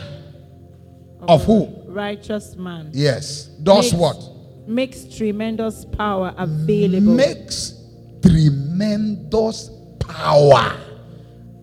of 1.22 1.44
who? 1.44 1.68
Righteous 1.86 2.56
man. 2.56 2.90
Yes. 2.92 3.46
Does 3.62 3.92
makes, 3.92 3.94
what? 3.94 4.68
Makes 4.68 5.04
tremendous 5.16 5.84
power 5.84 6.34
available. 6.36 7.12
Makes 7.14 7.74
tremendous 8.22 9.70
power 9.98 10.76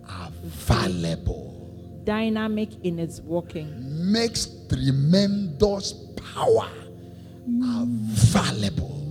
available. 0.07 2.01
Dynamic 2.03 2.69
in 2.83 2.99
its 2.99 3.21
working. 3.21 4.11
Makes 4.11 4.47
tremendous 4.69 5.93
power 6.33 6.67
available. 7.63 9.02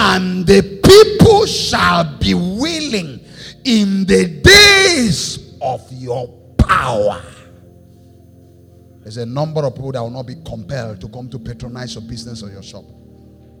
And 0.00 0.46
the 0.46 0.62
people 0.62 1.44
shall 1.44 2.18
be 2.18 2.32
willing 2.32 3.20
in 3.64 4.06
the 4.06 4.40
days 4.42 5.56
of 5.60 5.84
your 5.92 6.28
power. 6.56 7.20
There's 9.02 9.16
a 9.16 9.26
number 9.26 9.64
of 9.64 9.74
people 9.74 9.92
that 9.92 10.00
will 10.00 10.10
not 10.10 10.26
be 10.26 10.36
compelled 10.46 11.00
to 11.00 11.08
come 11.08 11.28
to 11.30 11.38
patronize 11.38 11.94
your 11.94 12.02
business 12.02 12.42
or 12.42 12.50
your 12.50 12.62
shop 12.62 12.84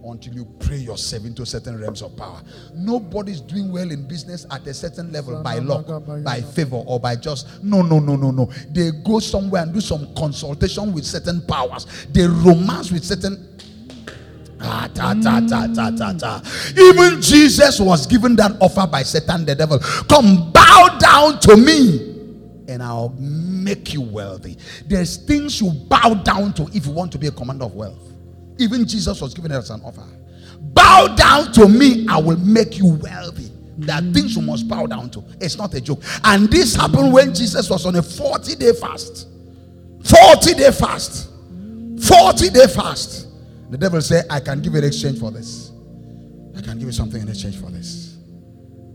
until 0.04 0.32
you 0.32 0.44
pray 0.60 0.76
yourself 0.76 1.24
into 1.24 1.44
certain 1.44 1.80
realms 1.80 2.02
of 2.02 2.16
power. 2.16 2.40
Nobody's 2.74 3.40
doing 3.40 3.72
well 3.72 3.90
in 3.90 4.06
business 4.06 4.46
at 4.50 4.66
a 4.66 4.74
certain 4.74 5.10
level 5.12 5.42
by 5.42 5.58
luck, 5.58 5.86
by 6.24 6.40
favor, 6.40 6.76
or 6.86 7.00
by 7.00 7.16
just 7.16 7.62
no, 7.64 7.82
no, 7.82 7.98
no, 7.98 8.14
no, 8.14 8.30
no. 8.30 8.44
They 8.70 8.90
go 9.04 9.18
somewhere 9.18 9.62
and 9.62 9.74
do 9.74 9.80
some 9.80 10.14
consultation 10.14 10.92
with 10.92 11.04
certain 11.04 11.40
powers. 11.42 12.06
They 12.10 12.26
romance 12.26 12.92
with 12.92 13.04
certain 13.04 13.58
Ta, 14.58 14.88
ta, 14.94 16.12
ta. 16.18 16.42
Even 16.76 17.20
Jesus 17.20 17.80
was 17.80 18.06
given 18.06 18.36
that 18.36 18.52
offer 18.60 18.86
by 18.86 19.02
Satan, 19.02 19.44
the 19.44 19.54
devil. 19.54 19.78
Come 20.08 20.50
bow 20.52 20.96
down 20.98 21.38
to 21.40 21.56
me 21.56 22.08
and 22.68 22.82
I'll 22.82 23.14
make 23.18 23.94
you 23.94 24.02
wealthy. 24.02 24.58
There's 24.86 25.16
things 25.16 25.60
you 25.60 25.70
bow 25.88 26.14
down 26.14 26.52
to 26.54 26.68
if 26.74 26.86
you 26.86 26.92
want 26.92 27.12
to 27.12 27.18
be 27.18 27.26
a 27.26 27.32
commander 27.32 27.64
of 27.64 27.74
wealth. 27.74 28.12
Even 28.58 28.86
Jesus 28.86 29.20
was 29.20 29.34
given 29.34 29.52
as 29.52 29.70
an 29.70 29.80
offer. 29.82 30.04
Bow 30.60 31.14
down 31.16 31.52
to 31.52 31.68
me, 31.68 32.06
I 32.08 32.18
will 32.18 32.36
make 32.38 32.78
you 32.78 32.86
wealthy. 32.86 33.50
There 33.78 33.96
are 33.96 34.02
things 34.12 34.36
you 34.36 34.42
must 34.42 34.66
bow 34.66 34.86
down 34.86 35.08
to. 35.10 35.24
It's 35.40 35.56
not 35.56 35.72
a 35.74 35.80
joke. 35.80 36.02
And 36.24 36.50
this 36.50 36.74
happened 36.74 37.12
when 37.12 37.32
Jesus 37.32 37.70
was 37.70 37.86
on 37.86 37.96
a 37.96 38.02
40 38.02 38.56
day 38.56 38.72
fast. 38.72 39.28
40 40.04 40.54
day 40.54 40.72
fast. 40.72 41.30
40 42.00 42.50
day 42.50 42.66
fast. 42.66 43.27
The 43.70 43.78
devil 43.78 44.00
said, 44.00 44.26
I 44.30 44.40
can 44.40 44.62
give 44.62 44.74
an 44.74 44.84
exchange 44.84 45.18
for 45.18 45.30
this. 45.30 45.72
I 46.56 46.62
can 46.62 46.78
give 46.78 46.86
you 46.86 46.92
something 46.92 47.20
in 47.20 47.28
exchange 47.28 47.60
for 47.60 47.70
this. 47.70 48.18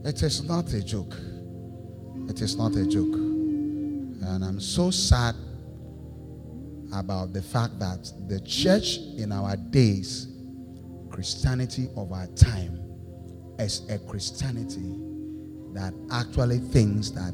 It 0.04 0.22
is 0.24 0.44
not 0.44 0.72
a 0.74 0.84
joke. 0.84 1.16
It 2.30 2.42
is 2.42 2.56
not 2.56 2.76
a 2.76 2.86
joke. 2.86 3.14
And 3.14 4.44
I'm 4.44 4.60
so 4.60 4.90
sad 4.92 5.36
about 6.94 7.34
the 7.34 7.42
fact 7.42 7.80
that 7.80 8.12
the 8.28 8.40
church 8.42 8.98
in 9.18 9.32
our 9.32 9.56
days, 9.56 10.28
Christianity 11.10 11.90
of 11.96 12.12
our 12.12 12.28
time, 12.28 12.80
is 13.60 13.88
a 13.90 14.00
Christianity 14.00 14.96
that 15.74 15.94
actually 16.12 16.60
thinks 16.60 17.12
that 17.12 17.34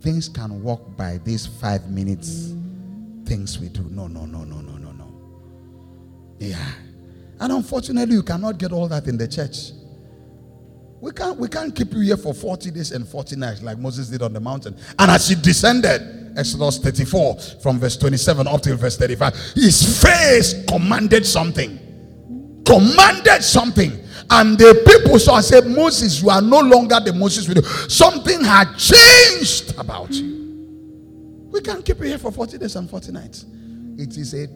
things 0.00 0.28
can 0.28 0.62
work 0.62 0.96
by 0.96 1.18
these 1.24 1.46
five 1.46 1.88
minutes 1.90 2.54
things 3.24 3.58
we 3.58 3.68
do. 3.68 3.82
No, 3.90 4.06
no, 4.06 4.24
no, 4.24 4.44
no, 4.44 4.60
no. 4.60 4.77
Yeah. 6.38 6.72
And 7.40 7.52
unfortunately, 7.52 8.14
you 8.14 8.22
cannot 8.22 8.58
get 8.58 8.72
all 8.72 8.88
that 8.88 9.06
in 9.06 9.16
the 9.16 9.28
church. 9.28 9.72
We 11.00 11.12
can't, 11.12 11.38
we 11.38 11.48
can't 11.48 11.74
keep 11.74 11.92
you 11.92 12.00
here 12.00 12.16
for 12.16 12.34
40 12.34 12.72
days 12.72 12.90
and 12.90 13.06
40 13.06 13.36
nights 13.36 13.62
like 13.62 13.78
Moses 13.78 14.08
did 14.08 14.22
on 14.22 14.32
the 14.32 14.40
mountain. 14.40 14.76
And 14.98 15.10
as 15.10 15.28
he 15.28 15.36
descended, 15.36 16.36
Exodus 16.36 16.78
34, 16.78 17.38
from 17.62 17.78
verse 17.78 17.96
27 17.96 18.46
up 18.48 18.60
till 18.60 18.76
verse 18.76 18.96
35, 18.96 19.34
his 19.54 20.02
face 20.02 20.64
commanded 20.66 21.24
something. 21.24 21.78
Commanded 22.66 23.44
something. 23.44 23.92
And 24.30 24.58
the 24.58 24.82
people 24.86 25.18
saw 25.18 25.36
and 25.36 25.44
said, 25.44 25.66
Moses, 25.66 26.20
you 26.20 26.30
are 26.30 26.42
no 26.42 26.60
longer 26.60 26.98
the 27.00 27.12
Moses 27.12 27.48
with 27.48 27.58
you. 27.58 27.62
Something 27.88 28.44
had 28.44 28.74
changed 28.76 29.78
about 29.78 30.12
you. 30.12 31.48
We 31.50 31.60
can't 31.60 31.84
keep 31.84 31.98
you 31.98 32.06
here 32.06 32.18
for 32.18 32.32
40 32.32 32.58
days 32.58 32.76
and 32.76 32.90
40 32.90 33.12
nights. 33.12 33.46
It 33.96 34.16
is 34.16 34.34
a 34.34 34.46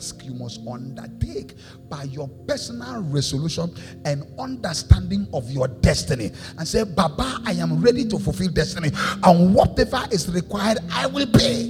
task 0.00 0.24
you 0.24 0.32
must 0.32 0.60
undertake 0.66 1.54
by 1.88 2.04
your 2.04 2.28
personal 2.48 3.02
resolution 3.02 3.72
and 4.04 4.24
understanding 4.38 5.28
of 5.34 5.50
your 5.50 5.68
destiny. 5.68 6.32
And 6.58 6.66
say, 6.66 6.84
Baba, 6.84 7.40
I 7.44 7.52
am 7.52 7.80
ready 7.80 8.06
to 8.08 8.18
fulfill 8.18 8.48
destiny. 8.48 8.90
And 9.22 9.54
whatever 9.54 10.02
is 10.10 10.30
required, 10.30 10.78
I 10.90 11.06
will 11.06 11.26
pay. 11.26 11.66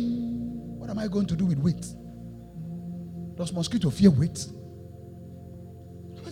What 0.79 0.91
am 0.91 0.99
I 0.99 1.09
going 1.09 1.27
to 1.27 1.37
do 1.37 1.47
with 1.47 1.59
weight? 1.59 1.85
Does 3.37 3.53
mosquito 3.53 3.91
fear 3.91 4.11
weight? 4.11 4.47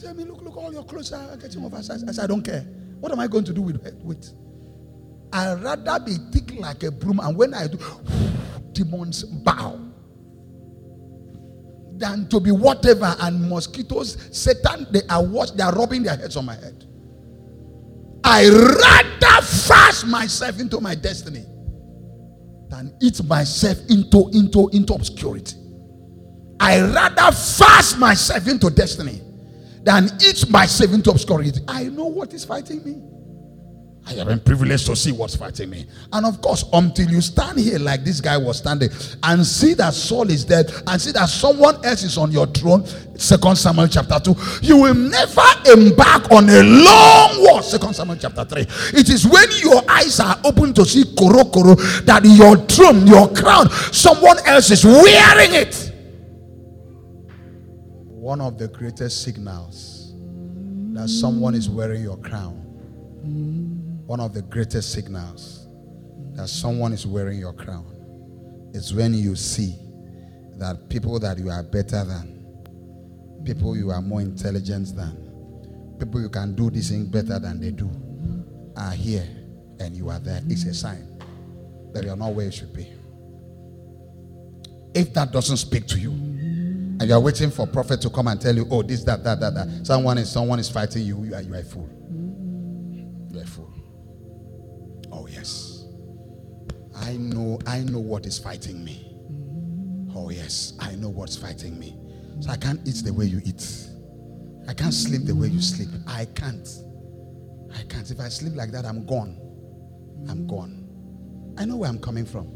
I 0.09 0.12
mean, 0.12 0.28
look, 0.28 0.40
look, 0.42 0.57
all 0.57 0.72
your 0.72 0.84
clothes 0.84 1.12
are 1.12 1.36
getting 1.36 1.64
oversized. 1.64 2.09
I 2.09 2.12
said, 2.12 2.24
I 2.24 2.26
don't 2.28 2.42
care. 2.42 2.61
What 3.01 3.11
am 3.11 3.18
I 3.18 3.26
going 3.26 3.44
to 3.44 3.53
do 3.53 3.61
with 3.62 3.82
weight? 4.03 4.30
I'd 5.32 5.61
rather 5.61 6.03
be 6.05 6.16
thick 6.32 6.59
like 6.59 6.84
a 6.84 6.90
broom, 6.90 7.18
and 7.20 7.36
when 7.36 7.53
I 7.53 7.66
do, 7.66 7.78
demons 8.72 9.24
bow 9.24 9.88
than 11.99 12.28
to 12.28 12.40
be 12.40 12.51
whatever 12.51 13.14
and 13.20 13.49
mosquitoes. 13.49 14.16
Satan, 14.30 14.86
they 14.90 15.03
are 15.11 15.24
what 15.24 15.57
they 15.57 15.62
are 15.62 15.72
rubbing 15.72 16.03
their 16.03 16.16
heads 16.16 16.36
on 16.36 16.46
my 16.46 16.55
head. 16.55 16.84
I 18.24 18.49
rather 18.49 19.46
fast 19.46 20.07
myself 20.07 20.61
into 20.61 20.80
my 20.80 20.94
destiny 20.94 21.44
than 22.68 22.94
eat 23.01 23.22
myself 23.24 23.78
into 23.88 24.28
into 24.32 24.68
into 24.72 24.92
obscurity. 24.94 25.57
I 26.61 26.80
rather 26.80 27.32
fast 27.34 27.99
myself 27.99 28.46
into 28.49 28.68
destiny 28.70 29.22
than 29.82 30.11
eat 30.22 30.49
myself 30.51 30.92
into 30.92 31.11
obscurity. 31.11 31.61
I 31.66 31.84
know 31.84 32.07
what 32.07 32.34
is 32.34 32.44
fighting 32.44 32.84
me. 32.84 33.03
I 34.09 34.15
have 34.15 34.27
been 34.27 34.41
privileged 34.41 34.87
to 34.87 34.97
see 34.97 35.13
what's 35.13 35.37
fighting 35.37 35.69
me. 35.69 35.85
And 36.15 36.25
of 36.25 36.41
course, 36.41 36.65
until 36.73 37.11
you 37.11 37.21
stand 37.21 37.59
here 37.59 37.79
like 37.79 38.05
this 38.05 38.23
guy 38.23 38.39
was 38.39 38.57
standing 38.57 38.89
and 39.23 39.47
see 39.47 39.75
that 39.75 39.93
Saul 39.93 40.31
is 40.31 40.47
dead 40.47 40.73
and 40.87 40.99
see 40.99 41.13
that 41.13 41.29
someone 41.29 41.85
else 41.85 42.03
is 42.05 42.17
on 42.17 42.33
your 42.33 42.47
throne, 42.47 42.87
Second 43.19 43.57
Samuel 43.57 43.87
chapter 43.87 44.19
2, 44.19 44.37
you 44.63 44.79
will 44.79 44.95
never 44.95 45.43
embark 45.71 46.31
on 46.33 46.49
a 46.49 46.63
long 46.63 47.43
war. 47.45 47.63
Second 47.63 47.95
Samuel 47.95 48.17
chapter 48.19 48.47
3. 48.47 48.63
It 48.99 49.11
is 49.11 49.27
when 49.27 49.47
your 49.63 49.83
eyes 49.91 50.21
are 50.21 50.41
open 50.43 50.73
to 50.75 50.87
see 50.87 51.05
Koro 51.15 51.45
Koro 51.45 51.75
that 51.75 52.25
your 52.25 52.57
throne, 52.67 53.07
your 53.07 53.31
crown, 53.35 53.69
someone 53.93 54.39
else 54.47 54.71
is 54.71 54.87
wearing 54.87 55.53
it. 55.53 55.93
One 58.07 58.41
of 58.41 58.57
the 58.57 58.69
greatest 58.69 59.23
signals 59.23 60.15
that 60.95 61.11
someone 61.11 61.55
is 61.55 61.69
wearing 61.69 62.03
your 62.03 62.17
crown 62.17 62.65
one 64.09 64.21
of 64.21 64.33
the 64.33 64.41
greatest 64.41 64.95
signals 64.95 65.69
that 66.33 66.49
someone 66.49 66.95
is 66.95 67.07
wearing 67.07 67.39
your 67.39 67.53
crown 67.53 67.85
is 68.73 68.95
when 68.95 69.13
you 69.13 69.37
see 69.37 69.75
that 70.57 70.89
people 70.89 71.21
that 71.21 71.37
you 71.37 71.51
are 71.51 71.63
better 71.63 72.03
than, 72.05 72.43
people 73.45 73.77
you 73.77 73.91
are 73.91 74.01
more 74.01 74.23
intelligent 74.23 74.97
than, 74.97 75.13
people 75.99 76.23
you 76.23 76.31
can 76.31 76.55
do 76.55 76.71
this 76.71 76.89
thing 76.89 77.05
better 77.05 77.39
than 77.39 77.61
they 77.61 77.71
do, 77.71 77.91
are 78.79 78.93
here 78.93 79.29
and 79.79 79.95
you 79.95 80.09
are 80.09 80.19
there. 80.21 80.41
It's 80.49 80.65
a 80.65 80.73
sign 80.73 81.21
that 81.93 82.03
you 82.03 82.11
are 82.11 82.17
not 82.17 82.33
where 82.33 82.47
you 82.47 82.53
should 82.53 82.73
be. 82.73 82.91
If 84.95 85.13
that 85.13 85.33
doesn't 85.33 85.59
speak 85.59 85.87
to 85.89 85.99
you, 85.99 86.13
and 86.13 87.03
you 87.03 87.13
are 87.13 87.21
waiting 87.21 87.51
for 87.51 87.67
prophet 87.67 88.01
to 88.01 88.09
come 88.09 88.29
and 88.29 88.41
tell 88.41 88.57
you, 88.57 88.67
oh, 88.71 88.83
this, 88.83 89.05
that, 89.05 89.23
that, 89.23 89.39
that, 89.39 89.53
that, 89.53 89.87
someone 89.87 90.17
is 90.17 90.33
someone 90.33 90.59
is 90.61 90.71
fighting 90.71 91.03
you, 91.05 91.25
you 91.25 91.35
are, 91.35 91.43
you 91.43 91.53
are 91.53 91.59
a 91.59 91.63
fool. 91.63 91.97
Know, 97.49 97.59
I 97.66 97.80
know 97.80 97.99
what 98.01 98.26
is 98.26 98.38
fighting 98.38 98.84
me. 98.84 99.05
Oh, 100.14 100.30
yes, 100.30 100.74
I 100.80 100.94
know 100.94 101.09
what's 101.09 101.36
fighting 101.36 101.78
me. 101.78 101.96
So 102.40 102.51
I 102.51 102.57
can't 102.57 102.86
eat 102.86 103.03
the 103.05 103.12
way 103.12 103.26
you 103.26 103.40
eat. 103.44 103.66
I 104.68 104.74
can't 104.74 104.92
sleep 104.94 105.24
the 105.24 105.34
way 105.34 105.49
you 105.49 105.61
sleep. 105.61 105.88
I 106.07 106.26
can't. 106.26 106.68
I 107.74 107.82
can't. 107.88 108.11
If 108.11 108.20
I 108.20 108.28
sleep 108.28 108.55
like 108.55 108.70
that, 108.72 108.84
I'm 108.84 109.07
gone. 109.07 109.36
I'm 110.28 110.46
gone. 110.46 110.84
I 111.57 111.64
know 111.64 111.76
where 111.76 111.88
I'm 111.88 111.99
coming 111.99 112.26
from. 112.26 112.46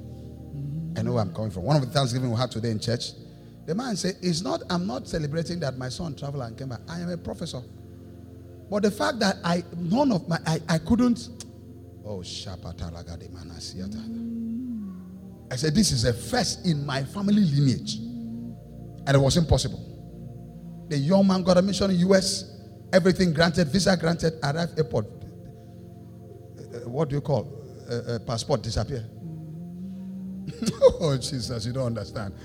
I 0.97 1.03
know 1.03 1.15
where 1.15 1.23
I'm 1.23 1.35
coming 1.35 1.51
from. 1.51 1.63
One 1.65 1.77
of 1.77 1.83
the 1.83 1.89
Thanksgiving 1.89 2.31
we 2.31 2.37
had 2.37 2.51
today 2.51 2.71
in 2.71 2.79
church, 2.79 3.13
the 3.67 3.75
man 3.75 3.97
said, 3.97 4.17
It's 4.21 4.43
not, 4.43 4.63
I'm 4.71 4.87
not 4.87 5.09
celebrating 5.09 5.61
that 5.61 5.79
my 5.79 5.89
son 5.89 6.15
traveled 6.15 6.43
and 6.45 6.57
came 6.59 6.69
back. 6.69 6.81
I 6.89 7.01
am 7.01 7.09
a 7.09 7.17
professor. 7.17 7.63
But 8.71 8.83
the 8.83 8.91
fact 8.91 9.19
that 9.21 9.37
I 9.45 9.65
none 9.77 10.13
of 10.13 10.29
my 10.29 10.39
I, 10.47 10.61
I 10.69 10.79
couldn't 10.79 11.29
Oh 12.05 12.19
Shapatalaga 12.19 13.17
de 13.19 13.29
Manasiata. 13.29 14.32
I 15.53 15.57
said, 15.57 15.75
This 15.75 15.93
is 15.93 16.07
a 16.07 16.15
first 16.15 16.65
in 16.65 16.87
my 16.87 17.05
family 17.05 17.45
lineage. 17.45 17.97
And 19.07 19.11
it 19.11 19.19
was 19.19 19.37
impossible. 19.37 20.87
The 20.89 20.97
young 20.97 21.27
man 21.27 21.43
got 21.43 21.59
a 21.59 21.63
mission 21.63 21.91
in 21.91 21.99
the 21.99 22.09
US, 22.09 22.59
everything 22.91 23.35
granted, 23.35 23.69
visa 23.69 23.95
granted, 23.99 24.39
arrived 24.43 24.79
airport. 24.79 25.05
Uh, 26.59 26.89
what 26.89 27.11
do 27.11 27.17
you 27.17 27.21
call? 27.21 27.53
Uh, 27.87 28.15
uh, 28.15 28.19
passport 28.21 28.63
disappear. 28.63 29.05
oh, 31.01 31.19
Jesus, 31.21 31.67
you 31.67 31.75
don't 31.75 31.99
understand. 31.99 32.33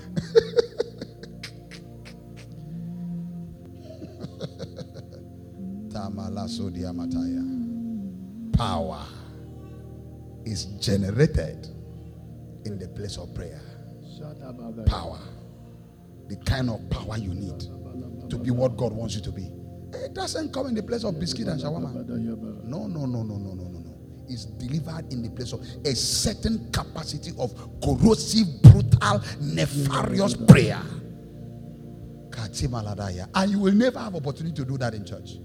Power 8.52 9.06
is 10.44 10.64
generated 10.80 11.68
in 12.64 12.78
the 12.78 12.88
place 12.88 13.16
of 13.16 13.34
prayer. 13.34 13.60
Power. 14.86 15.20
The 16.28 16.36
kind 16.44 16.68
of 16.70 16.88
power 16.90 17.16
you 17.16 17.34
need 17.34 17.60
to 18.30 18.38
be 18.38 18.50
what 18.50 18.76
God 18.76 18.92
wants 18.92 19.14
you 19.14 19.22
to 19.22 19.32
be. 19.32 19.50
It 19.92 20.12
doesn't 20.14 20.52
come 20.52 20.66
in 20.66 20.74
the 20.74 20.82
place 20.82 21.04
of 21.04 21.18
biscuit 21.18 21.48
and 21.48 21.60
shawarma. 21.60 22.06
No, 22.64 22.86
no, 22.86 23.06
no, 23.06 23.22
no, 23.22 23.38
no, 23.38 23.54
no, 23.54 23.64
no, 23.64 23.78
no. 23.78 23.94
It's 24.28 24.44
delivered 24.44 25.10
in 25.10 25.22
the 25.22 25.30
place 25.30 25.52
of 25.54 25.60
a 25.84 25.94
certain 25.94 26.70
capacity 26.70 27.32
of 27.38 27.54
corrosive, 27.82 28.60
brutal, 28.62 29.22
nefarious 29.40 30.36
prayer. 30.36 30.82
And 33.34 33.50
you 33.50 33.58
will 33.58 33.72
never 33.72 33.98
have 33.98 34.14
opportunity 34.14 34.54
to 34.56 34.64
do 34.66 34.76
that 34.78 34.94
in 34.94 35.04
church. 35.06 35.38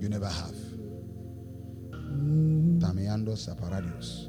You 0.00 0.08
never 0.08 0.28
have. 0.28 0.54
Tamiando 2.80 3.36
Saparadios. 3.36 4.28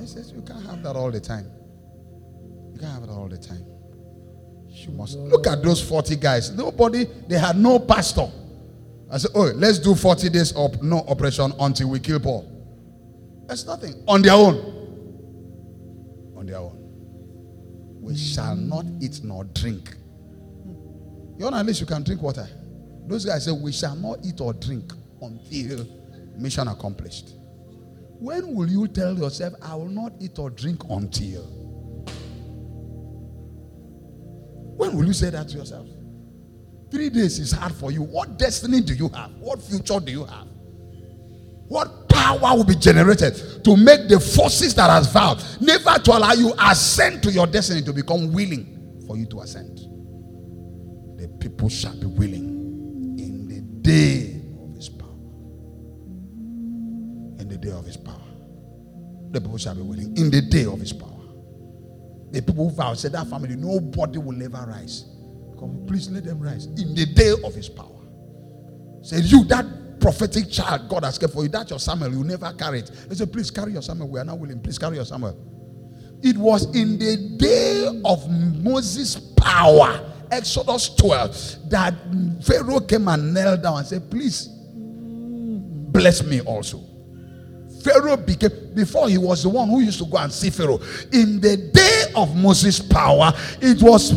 He 0.00 0.06
says, 0.06 0.32
You 0.32 0.42
can't 0.42 0.64
have 0.66 0.82
that 0.82 0.96
all 0.96 1.10
the 1.10 1.20
time. 1.20 1.50
You 2.72 2.78
can't 2.80 2.92
have 2.92 3.02
it 3.02 3.10
all 3.10 3.28
the 3.28 3.38
time. 3.38 3.64
You 4.68 4.92
must 4.92 5.18
look 5.18 5.46
at 5.46 5.62
those 5.62 5.82
40 5.82 6.16
guys. 6.16 6.50
Nobody, 6.50 7.04
they 7.26 7.38
had 7.38 7.56
no 7.56 7.78
pastor. 7.78 8.30
I 9.10 9.18
said, 9.18 9.30
Oh, 9.34 9.50
let's 9.54 9.78
do 9.78 9.94
40 9.94 10.28
days 10.28 10.52
of 10.52 10.82
no 10.82 10.98
operation 11.08 11.52
until 11.58 11.90
we 11.90 12.00
kill 12.00 12.20
Paul. 12.20 12.54
That's 13.46 13.64
nothing. 13.66 13.94
On 14.06 14.22
their 14.22 14.34
own. 14.34 14.56
On 16.36 16.46
their 16.46 16.58
own. 16.58 16.76
We 18.00 18.16
shall 18.16 18.54
not 18.54 18.84
eat 19.00 19.20
nor 19.24 19.44
drink. 19.44 19.94
You 21.38 21.50
know, 21.50 21.56
at 21.56 21.66
least 21.66 21.80
you 21.80 21.86
can 21.86 22.02
drink 22.02 22.22
water. 22.22 22.48
Those 23.06 23.24
guys 23.24 23.44
say, 23.44 23.52
We 23.52 23.72
shall 23.72 23.96
not 23.96 24.18
eat 24.24 24.40
or 24.40 24.52
drink 24.52 24.92
until 25.20 25.86
mission 26.36 26.68
accomplished. 26.68 27.30
When 28.20 28.54
will 28.54 28.68
you 28.68 28.88
tell 28.88 29.16
yourself, 29.16 29.54
I 29.62 29.76
will 29.76 29.88
not 29.88 30.12
eat 30.20 30.38
or 30.38 30.50
drink 30.50 30.82
until? 30.90 31.42
When 34.76 34.96
will 34.96 35.06
you 35.06 35.12
say 35.12 35.30
that 35.30 35.48
to 35.48 35.58
yourself? 35.58 35.88
Three 36.90 37.10
days 37.10 37.38
is 37.38 37.52
hard 37.52 37.74
for 37.74 37.92
you. 37.92 38.02
What 38.02 38.38
destiny 38.38 38.80
do 38.80 38.94
you 38.94 39.08
have? 39.10 39.30
What 39.38 39.62
future 39.62 40.00
do 40.00 40.10
you 40.10 40.24
have? 40.24 40.48
What 41.68 42.08
power 42.08 42.56
will 42.56 42.64
be 42.64 42.74
generated 42.74 43.62
to 43.64 43.76
make 43.76 44.08
the 44.08 44.18
forces 44.18 44.74
that 44.74 44.88
has 44.90 45.12
vowed 45.12 45.42
never 45.60 45.98
to 45.98 46.16
allow 46.16 46.32
you 46.32 46.52
ascend 46.58 47.22
to 47.24 47.30
your 47.30 47.46
destiny 47.46 47.82
to 47.82 47.92
become 47.92 48.32
willing 48.32 49.04
for 49.06 49.16
you 49.16 49.26
to 49.26 49.40
ascend? 49.40 49.78
The 51.20 51.28
people 51.40 51.68
shall 51.68 51.94
be 51.94 52.06
willing 52.06 53.16
in 53.18 53.46
the 53.48 53.60
day 53.60 54.37
day 57.68 57.76
of 57.76 57.84
his 57.84 57.96
power. 57.96 58.14
The 59.30 59.40
people 59.40 59.58
shall 59.58 59.74
be 59.74 59.82
willing 59.82 60.16
in 60.16 60.30
the 60.30 60.40
day 60.40 60.64
of 60.64 60.80
his 60.80 60.92
power. 60.92 61.10
The 62.30 62.42
people 62.42 62.68
who 62.68 62.74
vow 62.74 62.94
said 62.94 63.12
that 63.12 63.26
family, 63.26 63.56
nobody 63.56 64.18
will 64.18 64.42
ever 64.42 64.66
rise. 64.68 65.04
Come, 65.58 65.84
please 65.86 66.10
let 66.10 66.24
them 66.24 66.40
rise 66.40 66.66
in 66.66 66.94
the 66.94 67.06
day 67.06 67.32
of 67.44 67.54
his 67.54 67.68
power. 67.68 67.86
Said 69.02 69.24
you 69.24 69.44
that 69.44 70.00
prophetic 70.00 70.50
child 70.50 70.88
God 70.88 71.04
has 71.04 71.18
kept 71.18 71.32
for 71.32 71.42
you, 71.42 71.48
that's 71.48 71.70
your 71.70 71.78
Samuel. 71.78 72.12
You 72.12 72.24
never 72.24 72.52
carry 72.52 72.80
it. 72.80 72.90
They 73.08 73.14
said, 73.14 73.32
please 73.32 73.50
carry 73.50 73.72
your 73.72 73.82
Samuel. 73.82 74.08
We 74.08 74.20
are 74.20 74.24
not 74.24 74.38
willing. 74.38 74.60
Please 74.60 74.78
carry 74.78 74.96
your 74.96 75.04
Samuel. 75.04 75.36
It 76.22 76.36
was 76.36 76.74
in 76.74 76.98
the 76.98 77.36
day 77.36 77.86
of 78.04 78.28
Moses' 78.62 79.16
power, 79.36 80.12
Exodus 80.30 80.94
12, 80.96 81.70
that 81.70 81.94
Pharaoh 82.44 82.80
came 82.80 83.08
and 83.08 83.32
knelt 83.32 83.62
down 83.62 83.78
and 83.78 83.86
said, 83.86 84.10
Please 84.10 84.48
bless 84.48 86.22
me 86.24 86.40
also. 86.40 86.87
Pharaoh 87.82 88.16
became, 88.16 88.74
before 88.74 89.08
he 89.08 89.18
was 89.18 89.42
the 89.42 89.48
one 89.48 89.68
who 89.68 89.80
used 89.80 89.98
to 89.98 90.06
go 90.06 90.18
and 90.18 90.32
see 90.32 90.50
Pharaoh. 90.50 90.80
In 91.12 91.40
the 91.40 91.56
day 91.56 92.04
of 92.14 92.36
Moses' 92.36 92.80
power, 92.80 93.32
it 93.60 93.82
was 93.82 94.10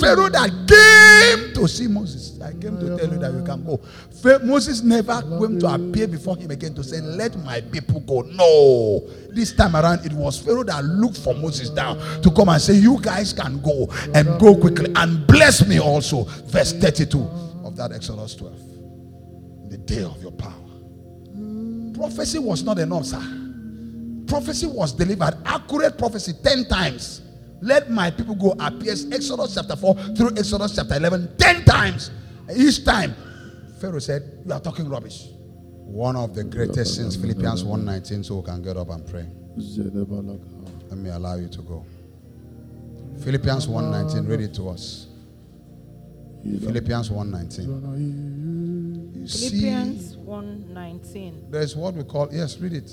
Pharaoh 0.00 0.28
that 0.28 0.50
came 0.68 1.54
to 1.54 1.68
see 1.68 1.86
Moses. 1.86 2.40
I 2.40 2.52
came 2.52 2.78
to 2.78 2.96
tell 2.96 3.10
you 3.12 3.18
that 3.18 3.32
you 3.32 3.42
can 3.44 3.64
go. 3.64 3.80
Moses 4.44 4.82
never 4.82 5.20
came 5.22 5.58
to 5.60 5.66
appear 5.74 6.06
before 6.06 6.36
him 6.36 6.50
again 6.50 6.74
to 6.74 6.84
say, 6.84 7.00
Let 7.00 7.36
my 7.38 7.60
people 7.60 8.00
go. 8.00 8.20
No. 8.22 9.08
This 9.30 9.52
time 9.52 9.74
around, 9.76 10.04
it 10.04 10.12
was 10.12 10.38
Pharaoh 10.38 10.64
that 10.64 10.84
looked 10.84 11.18
for 11.18 11.34
Moses 11.34 11.70
down 11.70 11.98
to 12.22 12.30
come 12.30 12.48
and 12.50 12.60
say, 12.60 12.74
You 12.74 13.00
guys 13.00 13.32
can 13.32 13.60
go 13.62 13.88
and 14.14 14.38
go 14.40 14.54
quickly 14.56 14.92
and 14.96 15.26
bless 15.26 15.66
me 15.66 15.80
also. 15.80 16.24
Verse 16.46 16.72
32 16.72 17.20
of 17.64 17.76
that 17.76 17.92
Exodus 17.92 18.34
12. 18.34 19.70
The 19.70 19.78
day 19.78 20.02
of 20.04 20.20
your 20.22 20.32
power. 20.32 20.52
Prophecy 21.94 22.38
was 22.38 22.62
not 22.62 22.78
enough, 22.78 23.06
sir. 23.06 23.22
Prophecy 24.26 24.66
was 24.66 24.92
delivered. 24.92 25.36
Accurate 25.44 25.96
prophecy 25.96 26.32
10 26.42 26.66
times. 26.66 27.22
Let 27.60 27.90
my 27.90 28.10
people 28.10 28.34
go 28.34 28.54
appears 28.58 29.10
Exodus 29.10 29.54
chapter 29.54 29.76
4 29.76 29.94
through 30.16 30.30
Exodus 30.36 30.74
chapter 30.76 30.96
11 30.96 31.36
10 31.38 31.64
times. 31.64 32.10
Each 32.54 32.84
time, 32.84 33.14
Pharaoh 33.80 34.00
said, 34.00 34.22
You 34.44 34.52
are 34.52 34.60
talking 34.60 34.88
rubbish. 34.88 35.28
One 35.86 36.16
of 36.16 36.34
the 36.34 36.44
greatest 36.44 36.96
sins, 36.96 37.14
Philippians 37.16 37.62
1:19, 37.62 38.24
so 38.24 38.36
we 38.36 38.42
can 38.42 38.62
get 38.62 38.76
up 38.76 38.90
and 38.90 39.06
pray. 39.06 39.26
Let 39.56 40.98
me 40.98 41.10
allow 41.10 41.36
you 41.36 41.48
to 41.48 41.62
go. 41.62 41.84
Philippians 43.22 43.68
1:19, 43.68 44.26
read 44.28 44.40
it 44.40 44.54
to 44.54 44.70
us. 44.70 45.06
Philippians 46.42 47.10
1:19. 47.10 48.53
You 49.24 49.30
see, 49.30 49.48
Philippians 49.48 50.16
1:19. 50.18 51.50
there's 51.50 51.74
what 51.74 51.94
we 51.94 52.04
call, 52.04 52.28
yes, 52.30 52.58
read 52.60 52.74
it. 52.74 52.90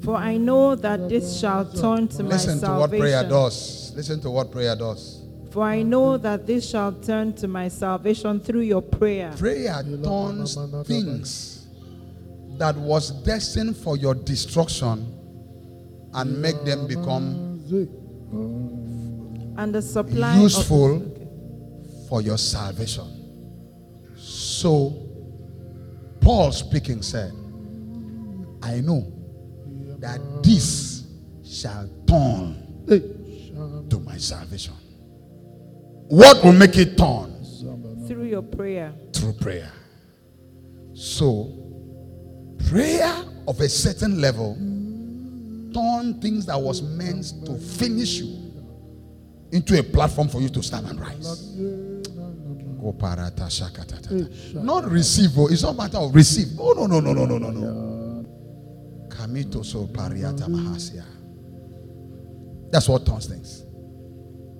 For 0.00 0.16
I 0.16 0.38
know 0.38 0.74
that 0.74 1.06
this 1.06 1.38
shall 1.38 1.70
turn 1.70 2.08
to 2.08 2.22
my 2.22 2.30
salvation. 2.38 2.54
Listen 2.54 2.60
to 2.60 2.78
what 2.78 2.90
prayer 2.90 3.24
does. 3.28 3.92
Listen 3.94 4.20
to 4.22 4.30
what 4.30 4.50
prayer 4.50 4.74
does. 4.74 5.22
For 5.50 5.64
I 5.64 5.82
know 5.82 6.16
that 6.16 6.46
this 6.46 6.70
shall 6.70 6.92
turn 6.92 7.34
to 7.34 7.46
my 7.46 7.68
salvation 7.68 8.40
through 8.40 8.60
your 8.60 8.80
prayer. 8.80 9.34
Prayer 9.36 9.82
turns 10.02 10.56
things 10.86 11.66
that 12.56 12.74
was 12.74 13.10
destined 13.10 13.76
for 13.76 13.98
your 13.98 14.14
destruction 14.14 15.12
and 16.14 16.40
make 16.40 16.62
them 16.64 16.86
become 16.86 17.60
And 19.58 19.74
the 19.74 19.82
supply 19.82 20.38
Useful. 20.38 20.96
Of, 20.96 22.08
for 22.08 22.22
your 22.22 22.38
salvation. 22.38 23.04
So, 24.16 25.05
Paul 26.26 26.50
speaking 26.50 27.02
said, 27.02 27.30
I 28.60 28.80
know 28.80 29.12
that 30.00 30.18
this 30.42 31.04
shall 31.44 31.88
turn 32.04 33.86
to 33.88 34.00
my 34.00 34.16
salvation. 34.16 34.74
What 36.08 36.42
will 36.42 36.52
make 36.52 36.76
it 36.78 36.98
turn? 36.98 37.32
Through 38.08 38.24
your 38.24 38.42
prayer. 38.42 38.92
Through 39.12 39.34
prayer. 39.34 39.70
So, 40.94 41.52
prayer 42.68 43.22
of 43.46 43.60
a 43.60 43.68
certain 43.68 44.20
level 44.20 44.54
turn 45.72 46.20
things 46.20 46.44
that 46.46 46.60
was 46.60 46.82
meant 46.82 47.34
to 47.46 47.56
finish 47.56 48.18
you 48.18 48.52
into 49.52 49.78
a 49.78 49.82
platform 49.84 50.28
for 50.28 50.40
you 50.40 50.48
to 50.48 50.60
stand 50.60 50.88
and 50.88 50.98
rise. 50.98 51.56
Shakatatata. 52.92 54.10
Mm. 54.10 54.62
Not 54.62 54.90
receive, 54.90 55.30
oh, 55.38 55.48
it's 55.48 55.62
not 55.62 55.74
a 55.74 55.76
matter 55.76 55.98
of 55.98 56.14
receive. 56.14 56.58
Oh 56.58 56.72
no, 56.72 56.86
no, 56.86 57.00
no, 57.00 57.12
no, 57.12 57.24
no, 57.24 57.38
no, 57.38 57.50
no. 57.50 58.26
Kamito 59.08 59.64
so 59.64 59.86
pariata 59.86 60.46
mahasia. 60.48 61.04
That's 62.70 62.88
what 62.88 63.06
turns 63.06 63.26
things. 63.26 63.64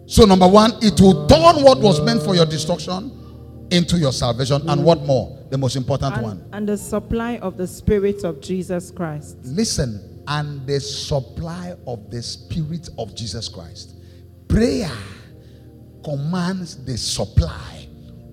So, 0.07 0.25
number 0.25 0.47
one, 0.47 0.73
it 0.83 1.01
will 1.01 1.27
turn 1.27 1.65
what 1.65 1.81
was 1.81 2.01
meant 2.01 2.23
for 2.23 2.35
your 2.35 2.47
destruction 2.47 3.67
into 3.73 3.99
your 3.99 4.13
salvation. 4.13 4.69
And 4.69 4.85
what 4.85 5.03
more? 5.03 5.45
The 5.51 5.59
most 5.59 5.75
important 5.75 6.23
one. 6.23 6.39
And, 6.39 6.55
and 6.55 6.69
the 6.69 6.79
supply 6.79 7.39
of 7.39 7.57
the 7.57 7.67
Spirit 7.67 8.23
of 8.25 8.41
Jesus 8.41 8.93
Christ. 8.93 9.37
Listen, 9.43 10.23
and 10.29 10.65
the 10.67 10.81
supply 10.81 11.75
of 11.87 12.11
the 12.11 12.23
Spirit 12.23 12.89
of 12.99 13.15
Jesus 13.17 13.49
Christ. 13.49 13.97
Prayer 14.49 14.91
commands 16.05 16.85
the 16.85 16.97
supply 16.97 17.76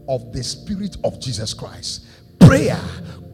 of 0.07 0.31
the 0.31 0.43
Spirit 0.43 0.97
of 1.03 1.19
Jesus 1.19 1.53
Christ. 1.53 2.05
Prayer 2.39 2.79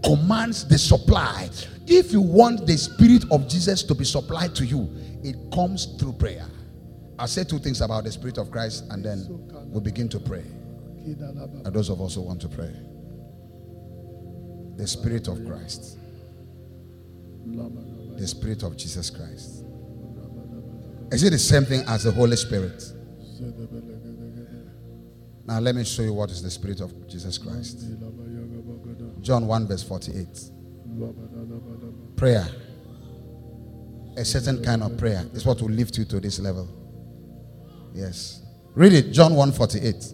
commands 0.03 0.67
the 0.67 0.78
supply. 0.78 1.49
If 1.88 2.11
you 2.11 2.22
want 2.22 2.67
the 2.67 2.78
Spirit 2.78 3.26
of 3.32 3.47
Jesus 3.47 3.84
to 3.84 3.95
be 3.95 4.05
supplied 4.05 4.55
to 4.55 4.65
you, 4.65 4.89
it 5.24 5.36
comes 5.53 5.86
through 5.99 6.13
prayer. 6.13 6.45
I'll 7.17 7.28
say 7.28 7.43
two 7.43 7.59
things 7.59 7.82
about 7.82 8.05
the 8.05 8.11
Spirit 8.11 8.38
of 8.38 8.51
Christ 8.51 8.86
and 8.91 9.03
then 9.03 9.26
we'll 9.72 9.82
begin 9.82 10.07
to 10.09 10.20
pray. 10.20 10.43
And 11.05 11.74
those 11.74 11.89
of 11.89 12.01
us 12.01 12.15
who 12.15 12.22
want 12.22 12.41
to 12.41 12.47
pray. 12.47 12.72
The 14.78 14.88
Spirit 14.88 15.28
of 15.28 15.45
Christ. 15.45 15.97
The 17.45 18.28
Spirit 18.28 18.63
of 18.63 18.78
Jesus 18.78 19.09
Christ. 19.09 19.65
Is 21.11 21.24
it 21.24 21.32
the 21.32 21.39
same 21.39 21.65
thing 21.65 21.84
as 21.88 22.03
the 22.03 22.11
Holy 22.11 22.36
Spirit? 22.36 22.84
Now, 25.50 25.58
let 25.58 25.74
me 25.74 25.84
show 25.84 26.04
you 26.04 26.14
what 26.14 26.30
is 26.30 26.43
the 26.43 26.52
Spirit 26.52 26.80
of 26.80 27.08
Jesus 27.08 27.39
Christ. 27.39 27.84
John 29.20 29.47
1, 29.47 29.68
verse 29.68 29.82
48. 29.82 30.28
Prayer. 32.16 32.47
A 34.16 34.24
certain 34.24 34.64
kind 34.64 34.84
of 34.84 34.95
prayer 34.95 35.26
is 35.34 35.47
what 35.47 35.60
will 35.60 35.72
lift 35.72 35.97
you 35.97 36.06
to 36.06 36.20
this 36.20 36.39
level. 36.39 36.70
Yes. 37.95 38.43
Read 38.76 38.93
it. 38.93 39.12
John 39.12 39.34
1 39.34 39.52
48. 39.54 40.14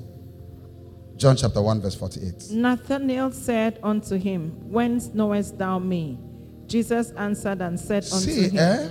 John 1.18 1.36
chapter 1.36 1.62
1, 1.62 1.82
verse 1.82 1.96
48. 1.96 2.52
Nathanael 2.52 3.34
said 3.34 3.78
unto 3.84 4.16
him, 4.16 4.52
Whence 4.72 5.08
knowest 5.14 5.58
thou 5.58 5.80
me? 5.80 6.18
Jesus 6.66 7.12
answered 7.12 7.62
and 7.62 7.78
said 7.78 8.06
unto 8.06 8.32
See, 8.32 8.48
him, 8.48 8.58
eh? 8.58 8.90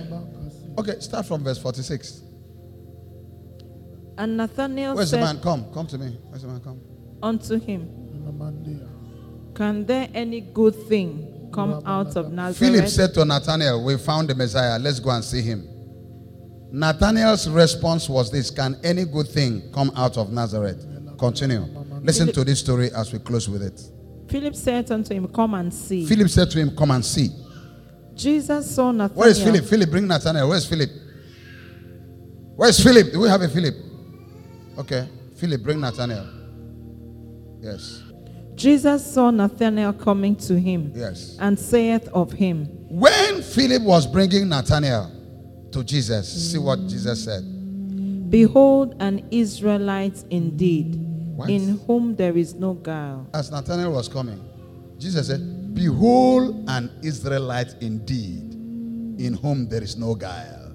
Okay, 0.77 0.99
start 0.99 1.25
from 1.25 1.43
verse 1.43 1.57
46. 1.57 2.21
And 4.17 4.37
Nathanael 4.37 4.95
Where's 4.95 5.11
the 5.11 5.17
said 5.17 5.23
man? 5.23 5.39
Come. 5.41 5.65
Come 5.73 5.87
to 5.87 5.97
me. 5.97 6.17
Where's 6.29 6.41
the 6.41 6.47
man? 6.47 6.61
Come. 6.61 6.79
unto 7.21 7.59
him, 7.59 7.89
Can 9.55 9.85
there 9.85 10.07
any 10.13 10.41
good 10.41 10.75
thing 10.87 11.49
come 11.53 11.81
out 11.85 12.15
of 12.15 12.31
Nazareth? 12.31 12.57
Philip 12.57 12.89
said 12.89 13.13
to 13.15 13.25
Nathanael, 13.25 13.83
We 13.83 13.97
found 13.97 14.29
the 14.29 14.35
Messiah. 14.35 14.77
Let's 14.79 14.99
go 14.99 15.09
and 15.09 15.23
see 15.23 15.41
him. 15.41 15.67
Nathanael's 16.71 17.49
response 17.49 18.09
was 18.09 18.31
this 18.31 18.49
Can 18.49 18.79
any 18.83 19.05
good 19.05 19.27
thing 19.27 19.71
come 19.73 19.91
out 19.95 20.17
of 20.17 20.31
Nazareth? 20.31 20.85
Continue. 21.17 21.65
Listen 22.01 22.31
to 22.33 22.43
this 22.43 22.59
story 22.59 22.91
as 22.91 23.11
we 23.11 23.19
close 23.19 23.49
with 23.49 23.63
it. 23.63 23.81
Philip 24.29 24.55
said 24.55 24.91
unto 24.91 25.13
him, 25.13 25.27
Come 25.27 25.53
and 25.55 25.73
see. 25.73 26.05
Philip 26.05 26.29
said 26.29 26.51
to 26.51 26.59
him, 26.59 26.75
Come 26.75 26.91
and 26.91 27.05
see. 27.05 27.29
Jesus 28.13 28.73
saw 28.73 28.91
Nathanael. 28.91 29.19
Where 29.19 29.29
is 29.29 29.43
Philip? 29.43 29.65
Philip, 29.65 29.89
bring 29.89 30.07
Nathanael. 30.07 30.49
Where's 30.49 30.65
Philip? 30.67 30.89
Where's 32.55 32.81
Philip? 32.81 33.11
Do 33.11 33.19
we 33.19 33.27
have 33.29 33.41
a 33.41 33.49
Philip? 33.49 33.75
Okay. 34.77 35.07
Philip, 35.35 35.63
bring 35.63 35.79
Nathanael. 35.81 36.27
Yes. 37.61 38.01
Jesus 38.55 39.05
saw 39.05 39.31
Nathanael 39.31 39.91
coming 39.93 40.35
to 40.37 40.57
him 40.59 40.91
Yes. 40.95 41.35
and 41.39 41.59
saith 41.59 42.07
of 42.09 42.31
him, 42.31 42.65
When 42.89 43.41
Philip 43.41 43.81
was 43.83 44.07
bringing 44.07 44.47
Nathanael 44.47 45.11
to 45.71 45.83
Jesus, 45.83 46.51
see 46.51 46.57
what 46.57 46.79
Jesus 46.87 47.23
said. 47.25 47.43
Behold, 48.29 48.95
an 48.99 49.27
Israelite 49.31 50.23
indeed, 50.29 50.95
What? 51.35 51.49
in 51.49 51.79
whom 51.85 52.15
there 52.15 52.37
is 52.37 52.53
no 52.55 52.73
guile. 52.75 53.27
As 53.33 53.51
Nathanael 53.51 53.91
was 53.91 54.07
coming, 54.07 54.41
Jesus 54.97 55.27
said, 55.27 55.73
Behold, 55.75 56.63
an 56.69 56.89
Israelite 57.03 57.75
indeed, 57.81 58.53
in 59.19 59.33
whom 59.41 59.67
there 59.67 59.83
is 59.83 59.97
no 59.97 60.15
guile. 60.15 60.71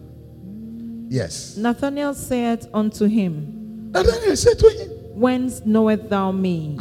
Yes. 1.09 1.57
Nathanael 1.57 2.13
said 2.15 2.69
unto 2.75 3.07
him, 3.07 3.57
Nathanael 3.91 4.37
said 4.37 4.59
to 4.59 4.69
him, 4.71 4.89
Whence 5.21 5.63
knowest 5.65 6.09
thou 6.09 6.33
me? 6.33 6.79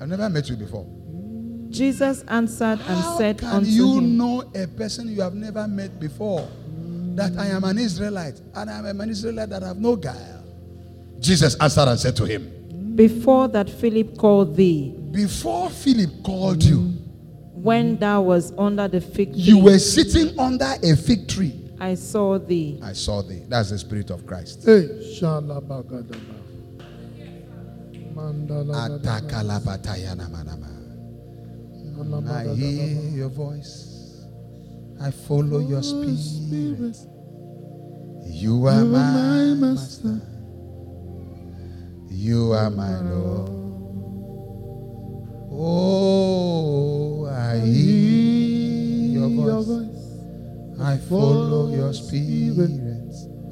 I've 0.00 0.08
never 0.08 0.28
met 0.28 0.48
you 0.48 0.56
before. 0.56 0.86
Jesus 1.70 2.22
answered 2.28 2.78
and 2.80 2.80
How 2.80 3.18
said 3.18 3.38
can 3.38 3.48
unto 3.48 3.68
you 3.70 3.98
him, 3.98 4.16
know 4.18 4.40
a 4.54 4.66
person 4.66 5.08
you 5.08 5.20
have 5.22 5.34
never 5.34 5.66
met 5.66 5.98
before 5.98 6.48
that 7.16 7.36
I 7.38 7.46
am 7.46 7.64
an 7.64 7.78
Israelite 7.78 8.40
and 8.54 8.70
I 8.70 8.88
am 8.88 9.00
an 9.00 9.10
Israelite 9.10 9.48
that 9.50 9.62
have 9.62 9.78
no 9.78 9.96
guile? 9.96 10.44
Jesus 11.20 11.54
answered 11.56 11.88
and 11.88 11.98
said 11.98 12.16
to 12.16 12.24
him, 12.26 12.92
Before 12.94 13.48
that 13.48 13.68
Philip 13.70 14.18
called 14.18 14.56
thee, 14.56 14.94
Before 15.10 15.70
Philip 15.70 16.22
called 16.22 16.62
you, 16.62 16.92
when 17.54 17.96
thou 17.98 18.20
was 18.22 18.52
under 18.58 18.86
the 18.88 19.00
fig 19.00 19.32
tree, 19.32 19.40
you 19.42 19.58
were 19.58 19.78
sitting 19.78 20.38
under 20.38 20.74
a 20.82 20.96
fig 20.96 21.26
tree. 21.28 21.60
I 21.84 21.94
saw 21.96 22.38
thee. 22.38 22.80
I 22.82 22.94
saw 22.94 23.20
thee. 23.20 23.42
That's 23.46 23.68
the 23.68 23.78
Spirit 23.78 24.08
of 24.08 24.24
Christ. 24.24 24.62
Hey, 24.64 24.88
Shalabagadaba. 25.20 26.40
I 32.26 32.54
hear 32.54 33.10
your 33.10 33.28
voice. 33.28 34.24
I 34.98 35.10
follow 35.10 35.58
your 35.58 35.82
spirit. 35.82 36.96
You 38.28 38.66
are 38.66 38.84
my 38.84 39.54
master. 39.54 40.22
You 42.08 42.52
are 42.52 42.70
my 42.70 42.98
Lord. 43.00 43.50
Oh, 45.52 47.26
I 47.26 47.58
hear 47.58 49.28
your 49.28 49.60
voice. 49.62 49.93
I 50.80 50.96
follow 50.98 51.74
your 51.74 51.92
spirit. 51.92 52.70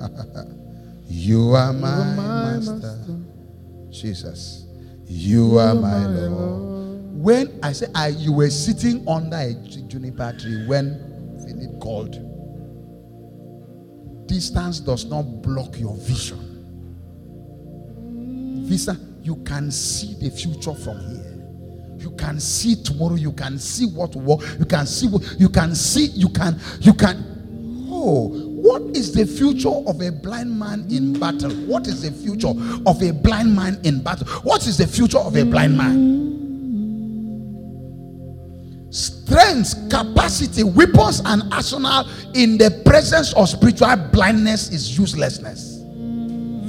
you 1.09 1.55
are 1.55 1.73
my 1.73 2.05
master. 2.17 2.99
Jesus, 3.91 4.67
you 5.07 5.59
are 5.59 5.75
my 5.75 6.07
Lord. 6.07 6.73
When 7.23 7.61
I 7.63 7.73
say 7.73 7.87
I, 7.95 8.09
you 8.09 8.33
were 8.33 8.51
sitting 8.51 9.07
under 9.09 9.37
a 9.37 9.55
juniper 9.87 10.35
tree 10.39 10.67
when 10.67 11.13
Philip 11.47 11.81
called. 11.81 12.19
Distance 14.27 14.81
does 14.81 15.05
not 15.05 15.23
block 15.43 15.79
your 15.79 15.97
vision. 15.99 16.49
Visa, 18.67 18.99
you 19.23 19.37
can 19.45 19.71
see 19.71 20.15
the 20.15 20.31
future 20.31 20.75
from 20.75 20.99
here. 21.01 21.22
You 22.03 22.11
can 22.13 22.41
see 22.41 22.75
tomorrow. 22.75 23.15
You 23.15 23.33
can 23.33 23.59
see 23.59 23.87
what 23.87 24.17
work. 24.17 24.41
You 24.59 24.65
can 24.65 24.87
see 24.87 25.07
what 25.07 25.23
you 25.39 25.49
can 25.49 25.75
see. 25.75 26.07
You 26.07 26.29
can 26.29 26.61
you 26.81 26.95
can. 26.95 27.29
Oh, 27.89 28.29
what 28.63 28.83
is 28.97 29.13
the 29.13 29.27
future 29.27 29.69
of 29.69 30.01
a 30.01 30.11
blind 30.11 30.59
man 30.59 30.87
in 30.91 31.19
battle? 31.19 31.53
What 31.67 31.87
is 31.87 32.03
the 32.03 32.11
future 32.11 32.53
of 32.87 33.03
a 33.03 33.13
blind 33.13 33.55
man 33.55 33.81
in 33.85 34.03
battle? 34.03 34.27
What 34.43 34.67
is 34.67 34.79
the 34.79 34.87
future 34.87 35.19
of 35.19 35.37
a 35.37 35.45
blind 35.45 35.77
man? 35.77 36.23
strength, 38.93 39.89
capacity, 39.89 40.63
weapons, 40.63 41.23
and 41.25 41.43
arsenal 41.53 42.07
in 42.35 42.59
the 42.59 42.83
presence 42.85 43.33
of 43.33 43.49
spiritual 43.49 43.97
blindness 44.13 44.71
is 44.71 44.99
uselessness. 44.99 45.81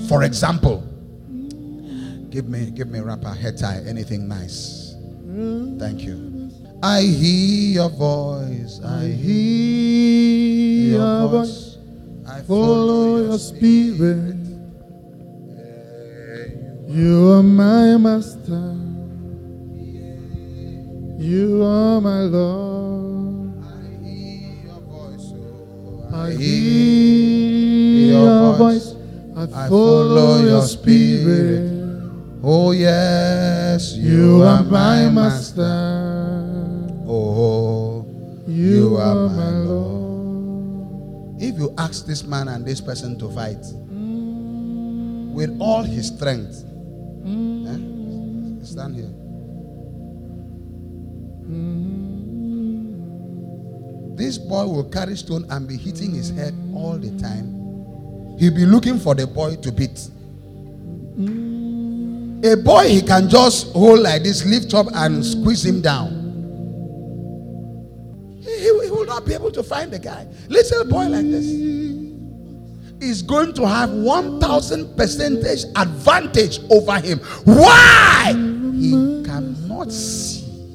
For 0.08 0.24
example, 0.24 0.80
give 2.30 2.48
me 2.48 2.72
give 2.72 2.88
me 2.88 3.00
wrapper 3.00 3.34
head 3.34 3.58
tie, 3.58 3.84
anything 3.86 4.28
nice. 4.28 4.83
Thank 5.34 6.02
you. 6.04 6.52
I 6.84 7.02
hear 7.02 7.82
your 7.82 7.90
voice. 7.90 8.80
I 8.86 9.08
hear 9.08 11.00
your 11.00 11.28
voice. 11.28 11.78
I 12.28 12.42
Follow 12.42 13.18
your 13.18 13.40
spirit. 13.40 14.36
You 16.88 17.32
are 17.32 17.42
my 17.42 17.98
master. 17.98 18.78
You 21.18 21.64
are 21.64 22.00
my 22.00 22.22
Lord. 22.30 23.54
I 23.64 23.90
hear 23.98 24.54
your 24.66 24.82
voice. 24.82 25.34
oh, 25.34 26.10
I 26.14 26.32
hear 26.32 28.22
your 28.22 28.54
voice. 28.54 28.94
I 29.36 29.68
follow 29.68 30.44
your 30.46 30.62
spirit. 30.62 31.73
Oh 32.46 32.72
yes, 32.72 33.94
You 33.96 34.44
are 34.44 34.64
my 34.64 35.10
master. 35.10 35.64
Oh, 37.08 38.06
You 38.48 38.98
are 38.98 39.30
my 39.30 39.50
Lord. 39.64 41.42
if 41.42 41.58
you 41.58 41.74
ask 41.78 42.06
this 42.06 42.24
man 42.24 42.48
and 42.50 42.66
this 42.66 42.82
person 42.82 43.18
to 43.20 43.30
fight 43.32 43.64
with 45.34 45.56
all 45.60 45.84
his 45.84 46.08
strength, 46.08 46.64
eh? 47.26 47.80
stand 48.64 48.96
here. 48.96 49.12
This 54.16 54.38
boy 54.38 54.66
will 54.68 54.84
carry 54.90 55.16
stone 55.18 55.46
and 55.50 55.68
be 55.68 55.76
hitting 55.78 56.12
his 56.12 56.30
head 56.30 56.54
all 56.76 56.98
the 56.98 57.10
time. 57.20 57.48
He'll 58.38 58.54
be 58.54 58.66
looking 58.66 59.00
for 59.00 59.16
the 59.16 59.26
boy 59.28 59.56
to 59.58 59.72
beat. 59.72 60.10
A 62.44 62.56
boy 62.58 62.90
he 62.90 63.02
can 63.02 63.30
just 63.30 63.72
hold 63.74 64.00
like 64.02 64.24
this, 64.24 64.46
lift 64.46 64.74
up 64.74 64.88
and 64.94 65.26
squeeze 65.26 65.64
him 65.66 65.82
down. 65.82 66.20
He, 68.42 68.58
he- 68.60 68.72
will 68.92 69.06
not 69.06 69.26
be 69.26 69.34
able 69.34 69.52
to 69.52 69.64
find 69.64 69.92
the 69.92 70.00
guy. 70.00 70.28
Little 70.50 70.86
boy 70.86 71.06
like 71.08 71.26
this 71.26 71.46
is 73.02 73.22
going 73.22 73.54
to 73.54 73.68
have 73.68 73.90
1000 73.92 74.96
percentage 74.96 75.64
advantage 75.76 76.60
over 76.70 77.00
him. 77.00 77.20
Why? 77.44 78.34
He 78.76 79.24
cannot 79.26 79.92
see. 79.92 80.74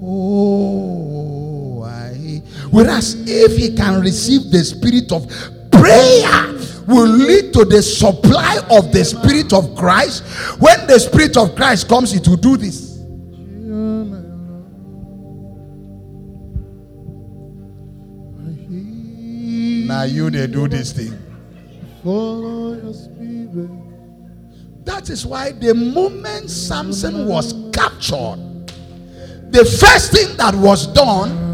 Oh, 0.04 1.82
I. 1.84 2.42
Whereas 2.70 3.14
if 3.28 3.56
he 3.56 3.74
can 3.74 4.00
receive 4.00 4.50
the 4.50 4.62
spirit 4.64 5.10
of 5.12 5.26
prayer, 5.72 6.58
will 6.86 7.06
lead 7.06 7.52
to 7.54 7.64
the 7.64 7.82
supply 7.82 8.58
of 8.70 8.92
the 8.92 9.04
spirit 9.04 9.52
of 9.52 9.74
Christ. 9.76 10.24
When 10.60 10.86
the 10.86 10.98
spirit 10.98 11.36
of 11.36 11.54
Christ 11.54 11.88
comes, 11.88 12.14
it 12.14 12.26
will 12.26 12.36
do 12.36 12.56
this. 12.56 12.92
Now 19.86 20.04
you 20.04 20.30
they 20.30 20.46
do 20.46 20.68
this 20.68 20.92
thing. 20.92 21.18
That 24.84 25.10
is 25.10 25.26
why 25.26 25.52
the 25.52 25.74
moment 25.74 26.50
Samson 26.50 27.26
was 27.26 27.52
captured, 27.72 28.38
the 29.50 29.64
first 29.64 30.12
thing 30.12 30.36
that 30.38 30.54
was 30.54 30.86
done 30.88 31.51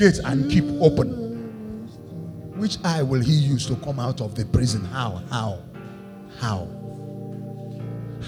gates 0.00 0.18
and 0.18 0.50
keep 0.50 0.64
open, 0.80 1.08
which 2.56 2.78
eye 2.84 3.02
will 3.02 3.20
he 3.20 3.34
use 3.34 3.66
to 3.66 3.76
come 3.76 4.00
out 4.00 4.22
of 4.22 4.34
the 4.34 4.46
prison? 4.46 4.82
How? 4.86 5.22
How? 5.30 5.58
How? 6.38 6.66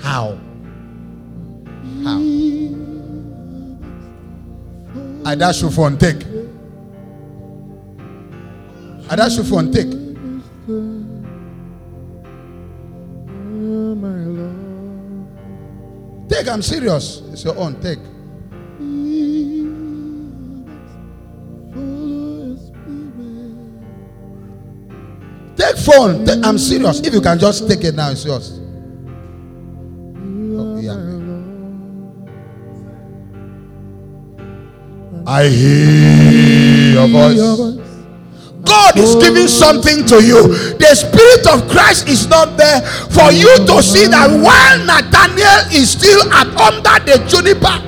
How? 0.02 0.38
How? 2.04 2.18
Adashufon, 5.24 5.98
take. 5.98 6.26
Adashufon, 9.08 9.72
take. 9.72 10.02
Take, 16.28 16.48
I'm 16.48 16.60
serious. 16.62 17.22
It's 17.32 17.44
your 17.44 17.56
own, 17.56 17.80
take. 17.80 17.98
Phone. 25.84 26.28
I'm 26.44 26.58
serious. 26.58 27.00
If 27.00 27.12
you 27.12 27.20
can 27.20 27.38
just 27.38 27.68
take 27.68 27.84
it 27.84 27.94
now, 27.94 28.10
it's 28.10 28.24
yours. 28.24 28.60
Oh, 30.54 30.78
yeah. 30.78 31.12
I 35.26 35.48
hear 35.48 36.94
your 36.94 37.08
voice. 37.08 37.82
God 38.64 38.96
is 38.98 39.14
giving 39.16 39.48
something 39.48 40.06
to 40.06 40.22
you. 40.22 40.48
The 40.78 40.94
Spirit 40.94 41.46
of 41.52 41.68
Christ 41.70 42.08
is 42.08 42.28
not 42.28 42.56
there 42.56 42.80
for 43.10 43.32
you 43.32 43.56
to 43.66 43.82
see 43.82 44.06
that 44.06 44.30
while 44.30 44.78
Nathanael 44.86 45.66
is 45.72 45.90
still 45.92 46.32
at 46.32 46.46
under 46.56 46.98
the 47.04 47.18
juniper. 47.28 47.80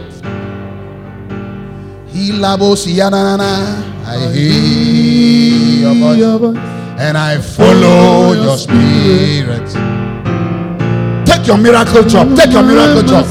I 4.07 4.33
hear 4.33 5.93
your 6.19 6.39
voice. 6.39 6.74
And 6.97 7.19
I 7.19 7.41
follow 7.41 8.33
your 8.35 8.57
spirit. 8.57 9.67
Take 11.27 11.47
your 11.49 11.59
miracle 11.59 12.05
job. 12.05 12.37
Take 12.37 12.53
your 12.53 12.63
miracle 12.63 13.03
job. 13.03 13.25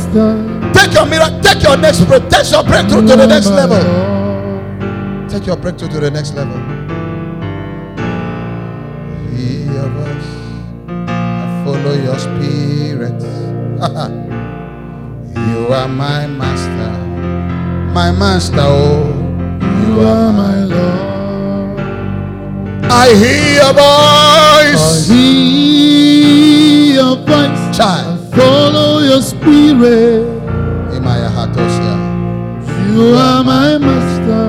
Take 0.74 0.94
your 0.94 1.06
miracle. 1.06 1.40
Take 1.42 1.64
your 1.64 1.78
next 1.78 2.02
break. 2.06 2.28
Take 2.30 2.52
your 2.52 2.64
breakthrough 2.64 3.08
to 3.08 3.16
the 3.16 3.26
next 3.26 3.48
level. 3.48 3.80
Take 5.30 5.46
your 5.48 5.56
breakthrough 5.56 5.88
to 5.90 6.00
the 6.02 6.12
next 6.12 6.34
level. 6.36 6.58
Hear 9.32 9.88
voice. 9.96 10.32
I 11.08 11.64
follow 11.66 11.94
your 11.96 12.20
spirit. 12.20 13.22
you 15.48 15.68
are 15.74 15.88
my 15.88 16.28
master. 16.28 16.92
My 17.94 18.12
master. 18.12 18.58
Oh, 18.60 19.08
You 19.88 20.02
are 20.02 20.34
my 20.34 20.66
Lord. 20.66 21.13
I 22.96 23.10
hear 23.16 23.56
your 23.58 23.74
I 23.74 24.72
voice. 24.78 25.08
hear 25.10 26.94
your 27.02 27.16
voice. 27.26 27.78
Child. 27.78 28.34
Follow 28.36 29.00
your 29.00 29.22
spirit. 29.22 30.30
Imaya 30.94 31.30
Hatosia. 31.34 31.96
You 32.94 33.16
are 33.18 33.44
my 33.44 33.78
master. 33.78 34.46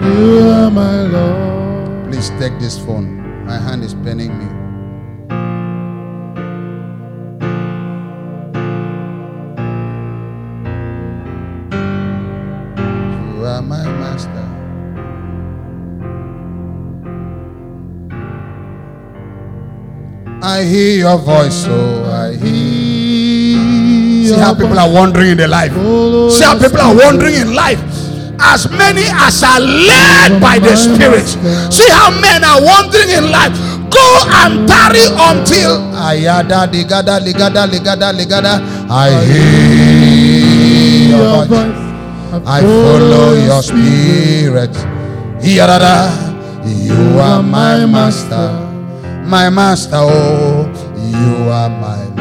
You 0.00 0.48
are 0.50 0.70
my 0.70 1.02
Lord. 1.02 2.06
Please 2.10 2.30
take 2.38 2.58
this 2.60 2.78
phone. 2.78 3.44
My 3.46 3.58
hand 3.58 3.82
is 3.82 3.94
paining 3.94 4.30
me. 4.38 4.49
I 20.60 20.64
hear 20.64 21.08
your 21.08 21.16
voice, 21.16 21.64
so 21.64 22.04
I 22.04 22.36
hear. 22.36 23.56
See 24.28 24.36
how 24.36 24.52
people 24.52 24.78
are 24.78 24.92
wandering 24.92 25.30
in 25.32 25.38
their 25.38 25.48
life. 25.48 25.72
Oh, 25.74 26.28
see 26.28 26.44
how 26.44 26.52
people 26.60 26.76
are 26.84 26.92
wandering 26.94 27.32
in 27.34 27.54
life. 27.54 27.80
As 28.38 28.68
many 28.68 29.08
as 29.08 29.40
are 29.42 29.56
led 29.58 30.36
by 30.36 30.58
the 30.60 30.76
Spirit. 30.76 31.24
See 31.72 31.88
how 31.88 32.12
men 32.20 32.44
are 32.44 32.60
wandering 32.60 33.08
in 33.08 33.32
life. 33.32 33.56
Go 33.88 34.04
and 34.44 34.68
tarry 34.68 35.08
until 35.32 35.80
Ayada 35.96 36.68
ligada 36.68 37.16
ligada 37.24 37.64
ligada 37.64 38.12
ligada. 38.12 38.60
I 38.92 39.16
hear 39.32 41.16
your 41.16 41.48
voice. 41.48 41.72
I 42.44 42.60
follow 42.60 43.32
your 43.32 43.62
spirit. 43.64 44.76
You 45.40 47.16
are 47.18 47.42
my 47.42 47.86
master, 47.86 48.52
my 49.26 49.50
master. 49.50 49.96
Oh, 49.96 50.66
you 50.96 51.48
are 51.50 51.68
my 51.68 52.04
Lord. 52.04 52.20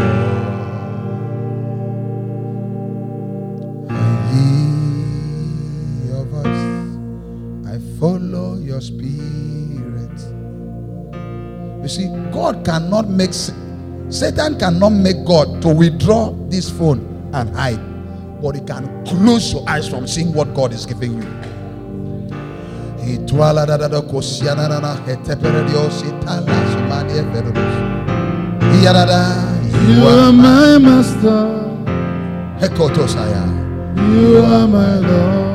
And 3.89 4.19
ye 4.33 6.11
of 6.11 6.33
us, 6.33 6.59
I 7.67 7.79
follow 7.99 8.57
your 8.57 8.81
spirit. 8.81 10.17
You 11.81 11.87
see, 11.87 12.07
God 12.31 12.63
cannot 12.65 13.09
make 13.09 13.33
Satan 14.09 14.57
cannot 14.57 14.89
make 14.89 15.23
God 15.23 15.61
to 15.61 15.69
withdraw 15.69 16.31
this 16.49 16.69
phone 16.69 17.29
and 17.33 17.55
hide, 17.55 17.79
but 18.41 18.55
he 18.55 18.61
can 18.61 19.05
close 19.05 19.53
your 19.53 19.69
eyes 19.69 19.87
from 19.87 20.07
seeing 20.07 20.33
what 20.33 20.53
God 20.55 20.73
is 20.73 20.85
giving 20.85 21.21
you. 21.21 21.48
You 29.87 30.05
are 30.07 30.31
my 30.31 30.77
master. 30.77 31.65
You 33.97 34.37
are 34.43 34.67
my 34.67 34.95
Lord. 34.99 35.49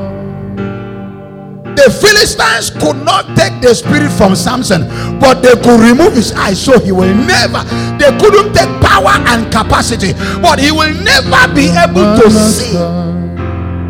The 1.77 1.91
Philistines 1.91 2.69
could 2.81 3.03
not 3.05 3.35
take 3.37 3.61
the 3.61 3.73
spirit 3.75 4.11
from 4.11 4.35
Samson, 4.35 4.87
but 5.19 5.41
they 5.41 5.53
could 5.55 5.79
remove 5.79 6.13
his 6.15 6.31
eyes 6.33 6.59
so 6.63 6.79
he 6.79 6.91
will 6.91 7.13
never, 7.13 7.63
they 7.99 8.09
couldn't 8.17 8.53
take 8.53 8.69
power 8.81 9.13
and 9.31 9.51
capacity, 9.51 10.13
but 10.41 10.57
he 10.59 10.71
will 10.71 10.93
never 11.03 11.53
be 11.53 11.67
able 11.69 12.17
to 12.19 12.31
see 12.31 12.75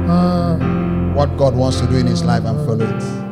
Ah, 0.08 0.58
what 1.16 1.38
God 1.38 1.56
wants 1.56 1.80
to 1.80 1.88
do 1.88 1.96
in 1.98 2.08
his 2.08 2.24
life 2.24 2.44
and 2.46 2.58
follow 2.66 2.86
it. 2.86 3.25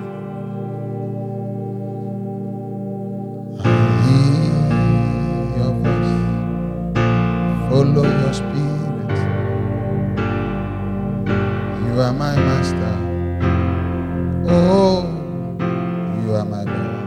Are 12.03 12.13
my 12.13 12.35
master. 12.35 12.99
Oh, 14.49 15.03
you 16.21 16.35
are 16.35 16.43
my 16.43 16.63
Lord. 16.63 17.03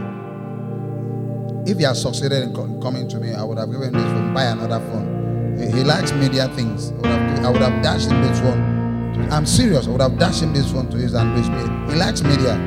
If 1.69 1.77
he 1.77 1.83
had 1.83 1.95
succeeded 1.95 2.41
in 2.41 2.53
coming 2.81 3.07
to 3.09 3.19
me, 3.19 3.33
I 3.33 3.43
would 3.43 3.59
have 3.59 3.71
given 3.71 3.93
this 3.93 4.01
phone, 4.01 4.33
buy 4.33 4.45
another 4.45 4.79
phone. 4.87 5.55
He, 5.59 5.83
likes 5.83 6.11
media 6.13 6.47
things. 6.49 6.91
I 6.91 6.95
would, 6.95 7.05
have, 7.05 7.45
I 7.45 7.49
would 7.49 7.61
have 7.61 7.83
dashed 7.83 8.09
him 8.09 8.21
this 8.23 8.41
one. 8.41 9.29
I'm 9.31 9.45
serious. 9.45 9.87
I 9.87 9.91
would 9.91 10.01
have 10.01 10.17
dashed 10.17 10.41
him 10.41 10.53
this 10.53 10.71
phone 10.71 10.89
to 10.89 10.97
use 10.97 11.13
and 11.13 11.37
his 11.37 11.49
media. 11.49 11.69
He 11.89 11.95
likes 11.95 12.23
media. 12.23 12.57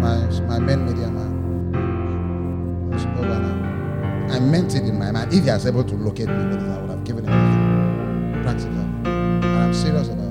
My, 0.00 0.26
my 0.46 0.58
main 0.58 0.84
media 0.84 1.08
man. 1.08 2.92
It's 2.92 3.04
over 3.04 3.38
now. 3.38 4.34
I 4.34 4.40
meant 4.40 4.74
it 4.74 4.82
in 4.82 4.98
my 4.98 5.10
mind. 5.10 5.32
If 5.32 5.44
he 5.44 5.50
was 5.50 5.66
able 5.66 5.84
to 5.84 5.94
locate 5.94 6.28
me 6.28 6.34
I 6.34 6.80
would 6.80 6.90
have 6.90 7.04
given 7.04 7.24
him. 7.24 8.42
Practical. 8.42 8.72
And 8.72 9.44
I'm 9.44 9.72
serious 9.72 10.08
about. 10.08 10.23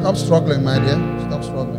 Stop 0.00 0.16
struggling, 0.16 0.64
my 0.64 0.78
dear. 0.78 0.96
Stop 1.28 1.44
struggling. 1.44 1.76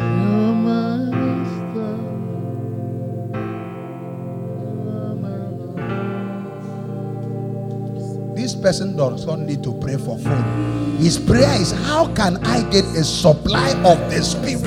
This 8.36 8.56
person 8.56 8.96
does 8.96 9.26
not 9.26 9.40
need 9.40 9.64
to 9.64 9.74
pray 9.74 9.98
for 9.98 10.20
food. 10.20 11.00
His 11.00 11.18
prayer 11.18 11.60
is, 11.60 11.72
How 11.72 12.14
can 12.14 12.38
I 12.46 12.62
get 12.70 12.86
a 12.86 13.04
supply 13.04 13.72
of 13.84 13.98
the 14.12 14.22
Spirit? 14.24 14.62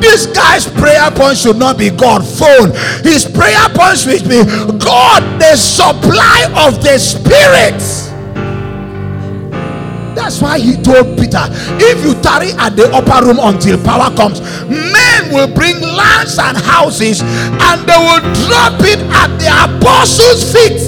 This 0.00 0.26
guy's 0.26 0.68
prayer 0.68 1.10
point 1.12 1.38
should 1.38 1.56
not 1.56 1.78
be 1.78 1.88
God, 1.88 2.22
phone. 2.26 2.72
His 3.02 3.24
prayer 3.24 3.68
point 3.72 3.98
should 3.98 4.28
be 4.28 4.44
God, 4.78 5.40
the 5.40 5.56
supply 5.56 6.44
of 6.68 6.82
the 6.82 6.98
Spirit. 6.98 8.13
Why 10.44 10.58
he 10.58 10.76
told 10.76 11.16
Peter, 11.16 11.40
if 11.80 12.04
you 12.04 12.12
tarry 12.20 12.52
at 12.60 12.76
the 12.76 12.92
upper 12.92 13.24
room 13.24 13.38
until 13.40 13.82
power 13.82 14.14
comes, 14.14 14.42
men 14.68 15.32
will 15.32 15.48
bring 15.48 15.80
lands 15.80 16.36
and 16.38 16.58
houses 16.58 17.22
and 17.24 17.80
they 17.88 17.96
will 17.96 18.20
drop 18.44 18.76
it 18.84 19.00
at 19.08 19.32
the 19.40 19.48
apostles' 19.48 20.44
feet. 20.52 20.84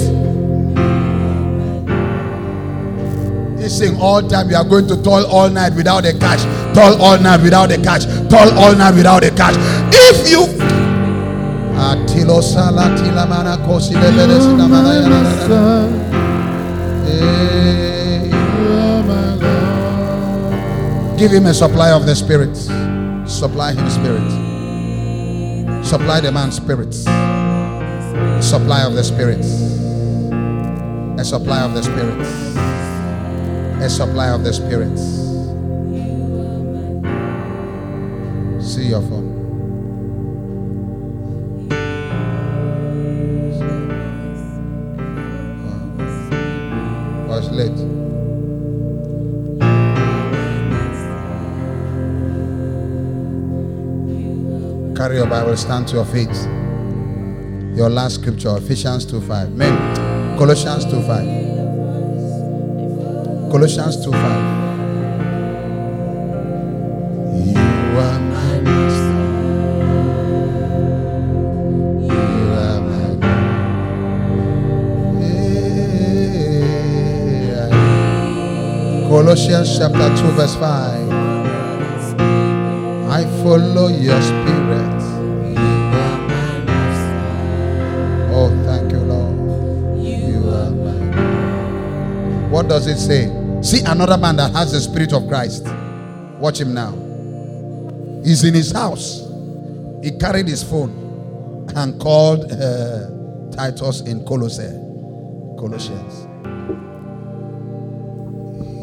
They 3.57 3.67
sing 3.67 3.99
all 3.99 4.21
time, 4.21 4.51
you 4.51 4.57
are 4.57 4.63
going 4.63 4.87
to 4.89 5.01
toil 5.01 5.25
all 5.25 5.49
night 5.49 5.73
without 5.73 6.05
a 6.05 6.13
cash, 6.13 6.43
toil 6.75 7.01
all 7.01 7.17
night 7.17 7.41
without 7.41 7.71
a 7.71 7.81
cash, 7.81 8.05
toil 8.29 8.53
all 8.59 8.75
night 8.75 8.93
without 8.93 9.23
a 9.23 9.31
cash. 9.31 9.55
If 9.91 10.29
you 10.29 10.45
Atilo 11.77 12.41
salatila 12.41 13.27
mana 13.27 13.57
kosi 13.65 13.95
lebele 13.95 14.37
You 14.37 14.37
are 14.37 14.41
sinamana 14.41 15.97
Give 21.17 21.31
him 21.31 21.47
a 21.47 21.53
supply 21.53 21.89
of 21.91 22.05
the 22.05 22.15
Spirit. 22.15 22.55
Supply 23.27 23.73
him 23.73 23.89
Spirit. 23.89 24.29
Supply 25.83 26.21
the 26.21 26.31
man 26.31 26.51
Spirit. 26.51 26.93
Supply 28.43 28.83
of 28.83 28.93
the 28.93 29.03
Spirit. 29.03 29.39
A 31.19 31.25
supply 31.25 31.63
of 31.63 31.73
the 31.73 31.81
Spirit. 31.81 32.21
A 33.81 33.89
supply 33.89 34.29
of 34.29 34.43
the 34.43 34.53
Spirit. 34.53 34.95
See 38.61 38.89
your 38.89 39.01
phone. 39.01 39.36
Carry 55.07 55.19
your 55.19 55.29
Bible, 55.29 55.55
stand 55.55 55.87
to 55.87 55.95
your 55.95 56.03
feet. 56.03 56.27
Your 57.77 57.89
last 57.89 58.15
scripture, 58.15 58.57
Ephesians 58.57 59.05
2 59.05 59.21
5. 59.21 59.53
Men, 59.53 59.73
Colossians 60.37 60.83
2 60.83 61.01
5. 61.01 61.07
Colossians 63.49 64.03
2 64.03 64.11
5. 64.11 64.21
You 67.39 67.55
are 68.03 68.19
my 68.19 68.59
master. 68.67 69.15
You 72.03 72.51
are 72.65 72.81
my 72.81 73.07
Yeah. 77.47 77.71
Colossians 79.07 79.69
chapter 79.77 80.09
2, 80.17 80.31
verse 80.31 80.55
5. 80.55 81.09
I 83.09 83.23
follow 83.41 83.87
your 83.87 84.21
spirit. 84.21 84.56
What 92.57 92.69
does 92.69 92.87
it 92.87 92.97
say? 92.97 93.27
See 93.61 93.81
another 93.85 94.17
man 94.17 94.37
that 94.37 94.51
has 94.53 94.71
the 94.71 94.79
spirit 94.79 95.13
of 95.13 95.27
Christ. 95.27 95.63
Watch 96.39 96.59
him 96.59 96.73
now. 96.73 96.89
He's 98.23 98.43
in 98.43 98.55
his 98.55 98.71
house. 98.71 99.29
He 100.01 100.09
carried 100.17 100.47
his 100.47 100.63
phone 100.63 101.69
and 101.75 102.01
called 102.01 102.51
uh, 102.51 103.51
Titus 103.51 104.01
in 104.01 104.25
Colossae. 104.25 104.73
Colossians. 105.59 106.25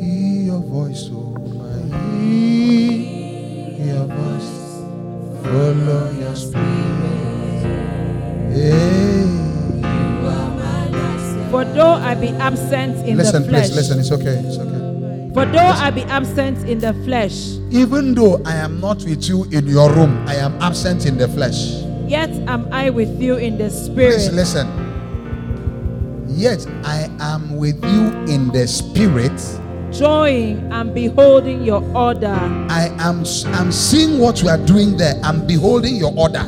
Hear 0.00 0.42
your 0.52 0.60
voice, 0.60 1.10
oh 1.10 1.34
my. 1.58 1.74
Hear 2.20 3.86
your 3.92 4.06
voice. 4.06 4.52
Follow 5.42 6.12
your 6.12 6.36
spirit. 6.36 6.62
Hey. 8.52 9.43
For 11.54 11.64
though 11.66 11.92
I 11.92 12.16
be 12.16 12.30
absent 12.30 13.06
in 13.06 13.16
Listen, 13.16 13.44
the 13.44 13.48
flesh, 13.48 13.70
Listen, 13.70 13.96
please, 13.96 13.96
listen. 13.96 13.98
It's 14.00 14.10
okay. 14.10 14.42
It's 14.44 14.58
okay. 14.58 15.32
for 15.32 15.46
though 15.46 15.60
I 15.60 15.90
be 15.90 16.02
absent 16.02 16.68
in 16.68 16.80
the 16.80 16.92
flesh, 17.04 17.58
Even 17.70 18.12
though 18.12 18.42
I 18.44 18.56
am 18.56 18.80
not 18.80 19.04
with 19.04 19.28
you 19.28 19.44
in 19.52 19.68
your 19.68 19.88
room, 19.92 20.26
I 20.26 20.34
am 20.34 20.60
absent 20.60 21.06
in 21.06 21.16
the 21.16 21.28
flesh. 21.28 21.84
yet 22.08 22.30
am 22.48 22.66
I 22.72 22.90
with 22.90 23.22
you 23.22 23.36
in 23.36 23.56
the 23.56 23.70
spirit. 23.70 24.16
Please 24.16 24.32
listen. 24.32 24.66
Yet 26.26 26.66
I 26.82 27.08
am 27.20 27.56
with 27.56 27.80
you 27.84 28.08
in 28.26 28.48
the 28.48 28.66
spirit. 28.66 29.38
joying 29.92 30.58
and 30.72 30.92
beholding 30.92 31.62
your 31.62 31.84
order 31.94 32.34
I 32.68 32.90
am 32.98 33.22
I'm 33.54 33.70
seeing 33.70 34.18
what 34.18 34.42
you 34.42 34.48
are 34.48 34.58
doing 34.58 34.96
there. 34.96 35.14
I'm 35.22 35.46
beholding 35.46 35.94
your 35.94 36.12
order 36.18 36.42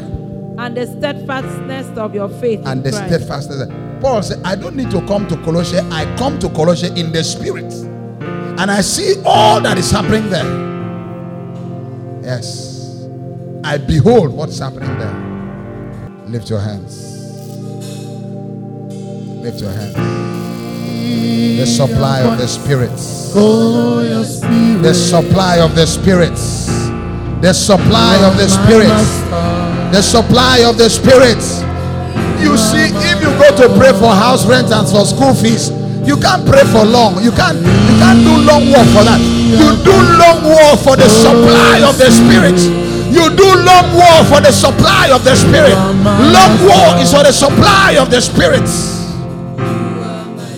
and 0.59 0.77
the 0.77 0.85
steadfastness 0.89 1.97
of 1.97 2.13
your 2.13 2.29
faith 2.29 2.67
and 2.67 2.83
the 2.83 2.91
Christ. 2.91 3.07
steadfastness. 3.07 3.86
Paul 4.01 4.23
said, 4.23 4.41
I 4.45 4.55
don't 4.55 4.77
need 4.77 4.91
to 4.91 5.01
come 5.07 5.27
to 5.29 5.37
Colossae. 5.39 5.79
I 5.91 6.05
come 6.17 6.39
to 6.41 6.49
Colossae 6.51 6.89
in 6.99 7.13
the 7.13 7.25
spirit. 7.25 7.73
And 8.59 8.71
I 8.71 8.81
see 8.81 9.21
all 9.25 9.61
that 9.61 9.79
is 9.79 9.91
happening 9.91 10.31
there. 10.31 10.45
Yes. 12.23 13.09
I 13.65 13.79
behold 13.79 14.33
what's 14.33 14.59
happening 14.59 14.97
there. 14.99 15.15
Lift 16.27 16.49
your 16.51 16.61
hands. 16.61 17.15
Lift 19.43 19.61
your 19.61 19.71
hands. 19.71 19.95
The 21.59 21.67
supply 21.67 22.21
of 22.21 22.39
the 22.39 22.47
spirits. 22.47 23.03
Spirit. 23.03 24.83
The 24.83 24.95
supply 24.95 25.59
of 25.59 25.75
the 25.75 25.87
spirits. 25.87 26.67
The 27.43 27.53
supply 27.53 28.17
of 28.25 28.37
the 28.37 28.49
spirits. 28.49 29.21
The 29.93 30.03
supply 30.03 30.63
of 30.65 30.79
the 30.79 30.89
spirits. 30.89 31.66
You 32.41 32.57
see, 32.57 32.93
if 32.93 33.19
you 33.21 33.31
go 33.39 33.49
to 33.57 33.67
pray 33.79 33.93
for 33.93 34.13
house 34.13 34.47
rent 34.47 34.73
and 34.73 34.87
for 34.89 35.05
school 35.05 35.35
fees, 35.35 35.71
you 36.07 36.17
can't 36.17 36.47
pray 36.47 36.65
for 36.71 36.85
long. 36.85 37.23
You 37.23 37.33
can't 37.33 37.59
you 37.59 37.95
can't 37.99 38.23
do 38.23 38.35
long 38.47 38.71
war 38.71 38.85
for 38.95 39.03
that. 39.03 39.21
You 39.21 39.75
do 39.83 39.95
long 40.21 40.45
war 40.45 40.77
for 40.79 40.97
the 40.97 41.09
supply 41.09 41.83
of 41.83 41.99
the 41.99 42.11
spirit. 42.11 42.59
You 43.11 43.31
do 43.35 43.49
long 43.65 43.95
war 43.95 44.19
for 44.31 44.41
the 44.41 44.53
supply 44.53 45.11
of 45.11 45.25
the 45.25 45.35
spirit. 45.35 45.75
Long 45.75 46.55
war 46.63 47.03
is 47.03 47.13
for 47.13 47.23
the 47.23 47.33
supply 47.33 47.97
of 47.99 48.11
the 48.11 48.21
spirits. 48.21 48.97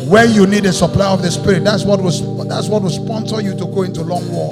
When 0.09 0.33
you 0.33 0.47
need 0.47 0.64
a 0.64 0.72
supply 0.72 1.07
of 1.12 1.22
the 1.22 1.31
spirit, 1.31 1.64
that's 1.64 1.85
what 1.85 2.01
was 2.01 2.20
that's 2.49 2.68
what 2.68 2.83
will 2.83 2.91
sponsor 2.91 3.41
you 3.41 3.55
to 3.57 3.66
go 3.66 3.83
into 3.83 4.03
long 4.03 4.26
war. 4.33 4.51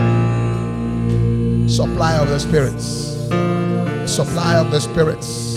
Supply 1.69 2.17
of 2.17 2.29
the 2.29 2.39
spirits. 2.39 3.17
Supply 4.11 4.57
of 4.57 4.71
the 4.71 4.81
spirits. 4.81 5.56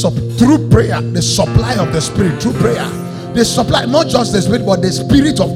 Sup- 0.00 0.14
through 0.38 0.68
prayer, 0.70 1.00
the 1.00 1.22
supply 1.22 1.74
of 1.76 1.92
the 1.92 2.00
spirit 2.00 2.42
through 2.42 2.54
prayer. 2.54 2.88
The 3.34 3.44
supply, 3.44 3.84
not 3.86 4.08
just 4.08 4.32
the 4.32 4.42
spirit, 4.42 4.66
but 4.66 4.82
the 4.82 4.90
spirit 4.92 5.40
of 5.40 5.48